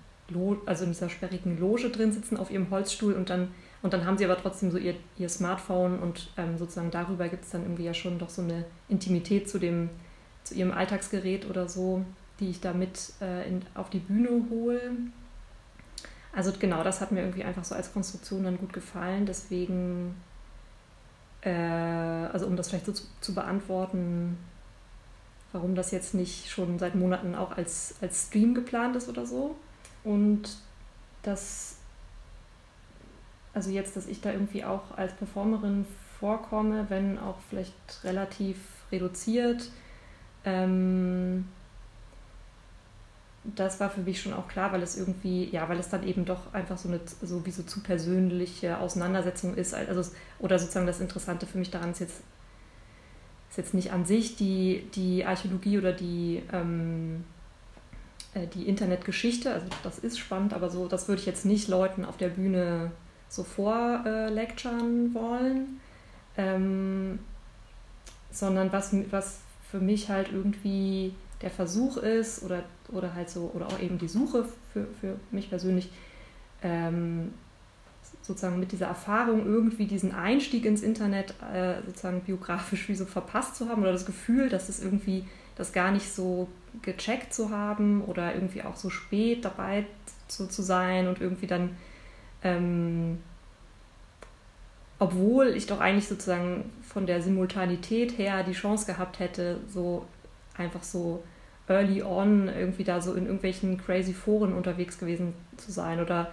also 0.66 0.84
in 0.84 0.90
dieser 0.90 1.10
sperrigen 1.10 1.58
Loge 1.58 1.90
drin 1.90 2.12
sitzen 2.12 2.36
auf 2.36 2.50
ihrem 2.50 2.70
Holzstuhl 2.70 3.12
und 3.12 3.30
dann, 3.30 3.48
und 3.84 3.92
dann 3.92 4.06
haben 4.06 4.16
sie 4.16 4.24
aber 4.24 4.38
trotzdem 4.38 4.70
so 4.70 4.78
ihr, 4.78 4.94
ihr 5.18 5.28
Smartphone 5.28 5.98
und 5.98 6.30
ähm, 6.38 6.56
sozusagen 6.56 6.90
darüber 6.90 7.28
gibt 7.28 7.44
es 7.44 7.50
dann 7.50 7.64
irgendwie 7.64 7.84
ja 7.84 7.92
schon 7.92 8.18
doch 8.18 8.30
so 8.30 8.40
eine 8.40 8.64
Intimität 8.88 9.46
zu 9.46 9.58
dem, 9.58 9.90
zu 10.42 10.54
ihrem 10.54 10.72
Alltagsgerät 10.72 11.44
oder 11.50 11.68
so, 11.68 12.02
die 12.40 12.48
ich 12.48 12.62
da 12.62 12.72
mit 12.72 13.12
äh, 13.20 13.46
in, 13.46 13.60
auf 13.74 13.90
die 13.90 13.98
Bühne 13.98 14.46
hole. 14.48 14.80
Also 16.32 16.50
genau, 16.58 16.82
das 16.82 17.02
hat 17.02 17.12
mir 17.12 17.20
irgendwie 17.20 17.44
einfach 17.44 17.62
so 17.62 17.74
als 17.74 17.92
Konstruktion 17.92 18.44
dann 18.44 18.56
gut 18.56 18.72
gefallen. 18.72 19.26
Deswegen, 19.26 20.16
äh, 21.42 21.50
also 21.52 22.46
um 22.46 22.56
das 22.56 22.70
vielleicht 22.70 22.86
so 22.86 22.92
zu, 22.92 23.04
zu 23.20 23.34
beantworten, 23.34 24.38
warum 25.52 25.74
das 25.74 25.90
jetzt 25.90 26.14
nicht 26.14 26.48
schon 26.48 26.78
seit 26.78 26.94
Monaten 26.94 27.34
auch 27.34 27.54
als, 27.54 27.96
als 28.00 28.28
Stream 28.28 28.54
geplant 28.54 28.96
ist 28.96 29.10
oder 29.10 29.26
so. 29.26 29.56
Und 30.04 30.56
das, 31.22 31.76
also 33.54 33.70
jetzt, 33.70 33.96
dass 33.96 34.06
ich 34.06 34.20
da 34.20 34.32
irgendwie 34.32 34.64
auch 34.64 34.96
als 34.96 35.12
Performerin 35.14 35.86
vorkomme, 36.18 36.86
wenn 36.88 37.18
auch 37.18 37.36
vielleicht 37.48 37.74
relativ 38.02 38.58
reduziert. 38.90 39.70
Ähm, 40.44 41.46
das 43.44 43.78
war 43.78 43.90
für 43.90 44.00
mich 44.00 44.22
schon 44.22 44.32
auch 44.32 44.48
klar, 44.48 44.72
weil 44.72 44.82
es 44.82 44.96
irgendwie, 44.96 45.48
ja, 45.50 45.68
weil 45.68 45.78
es 45.78 45.90
dann 45.90 46.06
eben 46.06 46.24
doch 46.24 46.52
einfach 46.54 46.78
so 46.78 46.88
eine 46.88 47.00
so 47.22 47.44
wie 47.44 47.50
so 47.50 47.62
zu 47.62 47.80
persönliche 47.80 48.78
Auseinandersetzung 48.78 49.54
ist. 49.54 49.74
Also, 49.74 50.10
oder 50.38 50.58
sozusagen 50.58 50.86
das 50.86 51.00
Interessante 51.00 51.46
für 51.46 51.58
mich 51.58 51.70
daran 51.70 51.90
ist 51.90 52.00
jetzt, 52.00 52.22
ist 53.50 53.58
jetzt 53.58 53.74
nicht 53.74 53.92
an 53.92 54.06
sich 54.06 54.36
die, 54.36 54.88
die 54.94 55.26
Archäologie 55.26 55.78
oder 55.78 55.92
die, 55.92 56.42
ähm, 56.52 57.24
äh, 58.32 58.46
die 58.46 58.66
Internetgeschichte. 58.66 59.52
Also 59.52 59.66
das 59.82 59.98
ist 59.98 60.18
spannend, 60.18 60.54
aber 60.54 60.70
so, 60.70 60.88
das 60.88 61.06
würde 61.06 61.20
ich 61.20 61.26
jetzt 61.26 61.44
nicht 61.44 61.68
Leuten 61.68 62.06
auf 62.06 62.16
der 62.16 62.30
Bühne 62.30 62.92
so 63.28 63.44
vorlecturen 63.44 65.10
äh, 65.10 65.14
wollen. 65.14 65.80
Ähm, 66.36 67.18
sondern 68.30 68.72
was, 68.72 68.94
was 69.10 69.40
für 69.70 69.78
mich 69.78 70.10
halt 70.10 70.32
irgendwie 70.32 71.14
der 71.40 71.50
Versuch 71.50 71.96
ist 71.96 72.42
oder, 72.42 72.64
oder 72.88 73.14
halt 73.14 73.30
so, 73.30 73.50
oder 73.54 73.66
auch 73.66 73.78
eben 73.80 73.98
die 73.98 74.08
Suche 74.08 74.46
für, 74.72 74.86
für 75.00 75.16
mich 75.30 75.48
persönlich, 75.50 75.90
ähm, 76.62 77.32
sozusagen 78.22 78.58
mit 78.58 78.72
dieser 78.72 78.86
Erfahrung 78.86 79.46
irgendwie 79.46 79.86
diesen 79.86 80.14
Einstieg 80.14 80.64
ins 80.64 80.82
Internet 80.82 81.34
äh, 81.52 81.82
sozusagen 81.84 82.20
biografisch 82.20 82.88
wie 82.88 82.94
so 82.94 83.04
verpasst 83.04 83.56
zu 83.56 83.68
haben 83.68 83.82
oder 83.82 83.92
das 83.92 84.06
Gefühl, 84.06 84.48
dass 84.48 84.68
es 84.68 84.82
irgendwie 84.82 85.24
das 85.56 85.72
gar 85.72 85.90
nicht 85.90 86.12
so 86.12 86.48
gecheckt 86.82 87.34
zu 87.34 87.50
haben 87.50 88.02
oder 88.02 88.34
irgendwie 88.34 88.62
auch 88.62 88.76
so 88.76 88.90
spät 88.90 89.44
dabei 89.44 89.86
zu, 90.26 90.48
zu 90.48 90.62
sein 90.62 91.06
und 91.06 91.20
irgendwie 91.20 91.46
dann, 91.46 91.76
ähm, 92.44 93.18
obwohl 94.98 95.48
ich 95.48 95.66
doch 95.66 95.80
eigentlich 95.80 96.06
sozusagen 96.06 96.70
von 96.82 97.06
der 97.06 97.20
Simultanität 97.20 98.16
her 98.16 98.44
die 98.44 98.52
Chance 98.52 98.86
gehabt 98.86 99.18
hätte, 99.18 99.58
so 99.68 100.04
einfach 100.56 100.82
so 100.82 101.24
early 101.66 102.02
on 102.02 102.48
irgendwie 102.48 102.84
da 102.84 103.00
so 103.00 103.14
in 103.14 103.24
irgendwelchen 103.24 103.78
crazy 103.78 104.12
Foren 104.12 104.52
unterwegs 104.52 104.98
gewesen 104.98 105.34
zu 105.56 105.72
sein 105.72 106.00
oder 106.00 106.30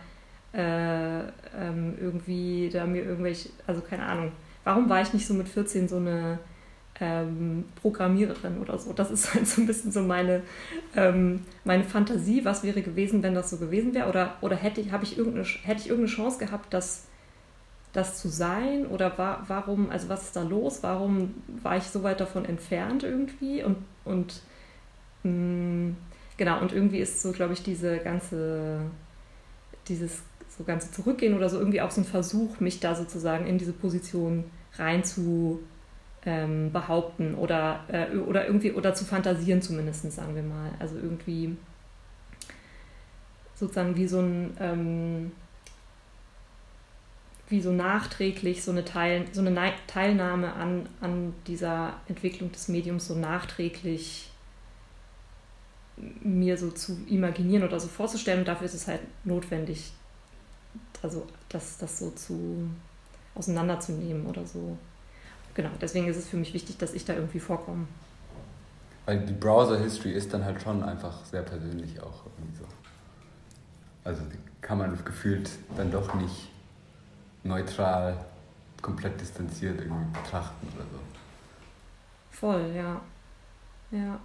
äh, 0.54 1.22
ähm, 1.22 1.98
irgendwie 2.00 2.70
da 2.72 2.86
mir 2.86 3.04
irgendwelche, 3.04 3.50
also 3.66 3.82
keine 3.82 4.06
Ahnung, 4.06 4.34
warum 4.64 4.90
war 4.90 5.02
ich 5.02 5.14
nicht 5.14 5.26
so 5.26 5.34
mit 5.34 5.48
14 5.48 5.88
so 5.88 5.96
eine 5.96 6.40
ähm, 7.02 7.66
Programmiererin 7.82 8.60
oder 8.60 8.78
so? 8.78 8.94
Das 8.94 9.12
ist 9.12 9.34
halt 9.34 9.48
so 9.48 9.62
ein 9.62 9.68
bisschen 9.68 9.92
so 9.92 10.02
meine, 10.02 10.44
ähm, 10.96 11.42
meine 11.66 11.84
Fantasie, 11.84 12.46
was 12.46 12.64
wäre 12.64 12.82
gewesen, 12.82 13.22
wenn 13.24 13.36
das 13.36 13.50
so 13.50 13.58
gewesen 13.58 13.94
wäre 13.94 14.08
oder, 14.08 14.36
oder 14.40 14.56
hätte 14.56 14.80
ich, 14.80 14.94
ich 15.02 15.18
irgendeine, 15.18 15.46
hätte 15.46 15.82
ich 15.82 15.90
irgendeine 15.90 16.16
Chance 16.16 16.40
gehabt, 16.40 16.74
das, 16.74 17.08
das 17.92 18.22
zu 18.22 18.30
sein 18.30 18.86
oder 18.86 19.18
war, 19.18 19.44
warum, 19.48 19.90
also 19.90 20.08
was 20.08 20.24
ist 20.24 20.36
da 20.38 20.44
los? 20.44 20.80
Warum 20.82 21.34
war 21.62 21.76
ich 21.76 21.84
so 21.84 22.04
weit 22.04 22.22
davon 22.22 22.46
entfernt 22.46 23.04
irgendwie 23.04 23.64
und, 23.64 23.78
und 24.06 24.42
Mm, 25.24 25.92
genau, 26.38 26.62
und 26.62 26.74
irgendwie 26.74 27.00
ist 27.00 27.22
so, 27.22 27.32
glaube 27.32 27.54
ich, 27.54 27.64
diese 27.64 28.00
ganze, 28.00 28.82
dieses 29.88 30.22
so 30.58 30.64
ganze 30.64 30.92
Zurückgehen 30.92 31.36
oder 31.36 31.50
so 31.50 31.58
irgendwie 31.60 31.82
auch 31.82 31.92
so 31.92 32.02
ein 32.02 32.06
Versuch, 32.06 32.60
mich 32.60 32.80
da 32.80 32.96
sozusagen 32.96 33.46
in 33.48 33.58
diese 33.58 33.74
Position 33.74 34.46
rein 34.78 35.04
zu 35.04 35.60
ähm, 36.26 36.72
behaupten 36.72 37.36
oder, 37.36 37.84
äh, 37.88 38.16
oder 38.16 38.46
irgendwie 38.46 38.72
oder 38.72 38.94
zu 38.94 39.06
fantasieren 39.06 39.62
zumindest, 39.62 40.12
sagen 40.12 40.36
wir 40.36 40.44
mal. 40.44 40.72
Also 40.80 40.96
irgendwie 40.96 41.58
sozusagen 43.56 43.96
wie 43.96 44.08
so 44.08 44.20
ein 44.20 44.58
ähm, 44.60 45.32
wie 47.52 47.62
so 47.62 47.72
nachträglich 47.72 48.64
so 48.64 48.72
eine, 48.72 48.86
Teil, 48.86 49.26
so 49.34 49.42
eine 49.42 49.74
Teilnahme 49.86 50.54
an, 50.54 50.88
an 51.02 51.34
dieser 51.48 52.00
Entwicklung 52.08 52.52
des 52.52 52.70
Mediums 52.70 53.08
so 53.08 53.16
nachträglich 53.16 54.32
mir 55.98 56.58
so 56.58 56.72
zu 56.72 56.98
imaginieren 57.08 57.64
oder 57.64 57.80
so 57.80 57.90
vorzustellen. 57.90 58.40
Und 58.40 58.48
dafür 58.48 58.66
ist 58.66 58.74
es 58.74 58.88
halt 58.88 59.02
notwendig, 59.26 59.92
also 61.04 61.28
das, 61.50 61.78
das 61.78 62.00
so 62.00 62.12
zu 62.12 62.70
auseinanderzunehmen 63.36 64.26
oder 64.26 64.46
so. 64.46 64.78
Genau, 65.54 65.70
deswegen 65.82 66.08
ist 66.08 66.18
es 66.18 66.28
für 66.28 66.38
mich 66.38 66.54
wichtig, 66.54 66.78
dass 66.78 66.94
ich 66.94 67.06
da 67.06 67.14
irgendwie 67.14 67.40
vorkomme. 67.40 67.88
Weil 69.06 69.20
die 69.26 69.34
Browser-History 69.34 70.12
ist 70.12 70.34
dann 70.34 70.46
halt 70.46 70.62
schon 70.62 70.84
einfach 70.84 71.26
sehr 71.26 71.42
persönlich 71.42 72.00
auch 72.02 72.26
irgendwie 72.26 72.58
so. 72.58 72.66
Also 74.04 74.24
die 74.24 74.38
kann 74.62 74.78
man 74.78 74.98
gefühlt 75.04 75.50
dann 75.76 75.92
doch 75.92 76.14
nicht 76.16 76.50
neutral, 77.44 78.26
komplett 78.82 79.20
distanziert 79.20 79.80
irgendwie 79.80 80.20
betrachten 80.20 80.68
oder 80.76 80.86
so. 80.86 81.00
Voll, 82.30 82.72
ja. 82.76 83.02
Ja. 83.92 84.20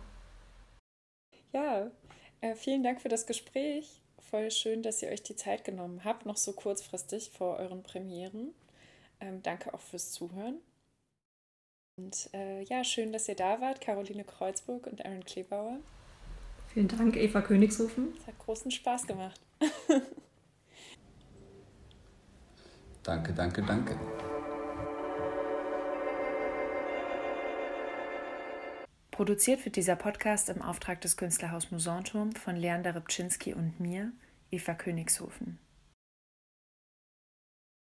Ja, 1.53 1.91
äh, 2.41 2.55
vielen 2.55 2.83
Dank 2.83 3.01
für 3.01 3.09
das 3.09 3.27
Gespräch. 3.27 4.01
Voll 4.31 4.51
schön, 4.51 4.83
dass 4.83 5.03
ihr 5.03 5.09
euch 5.09 5.23
die 5.23 5.37
Zeit 5.37 5.65
genommen 5.65 6.03
habt, 6.05 6.27
noch 6.27 6.37
so 6.37 6.53
kurzfristig 6.53 7.31
vor 7.31 7.57
euren 7.59 7.83
Premieren. 7.83 8.55
Ähm, 9.21 9.43
danke 9.43 9.73
auch 9.73 9.81
fürs 9.81 10.13
Zuhören. 10.13 10.57
Und 11.99 12.29
äh, 12.35 12.63
ja, 12.65 12.85
schön, 12.85 13.11
dass 13.13 13.27
ihr 13.27 13.37
da 13.37 13.61
wart, 13.61 13.81
Caroline 13.81 14.25
Kreuzburg 14.25 14.87
und 14.87 15.05
Aaron 15.05 15.25
Klebauer. 15.25 15.79
Vielen 16.69 16.89
Dank, 16.89 17.17
Eva 17.17 17.41
Königshofen. 17.41 18.15
Es 18.21 18.27
hat 18.27 18.39
großen 18.39 18.71
Spaß 18.71 19.07
gemacht. 19.07 19.41
danke, 23.03 23.33
danke, 23.33 23.63
danke. 23.63 23.99
Produziert 29.11 29.65
wird 29.65 29.77
dieser 29.77 29.97
Podcast 29.97 30.51
im 30.51 30.61
Auftrag 30.61 31.01
des 31.01 31.17
Künstlerhaus 31.17 31.71
Musanturm 31.71 32.33
von 32.33 32.57
Leander 32.57 32.95
Rybczynski 32.95 33.55
und 33.55 33.81
mir, 33.81 34.13
Eva 34.51 34.75
Königshofen. 34.75 35.59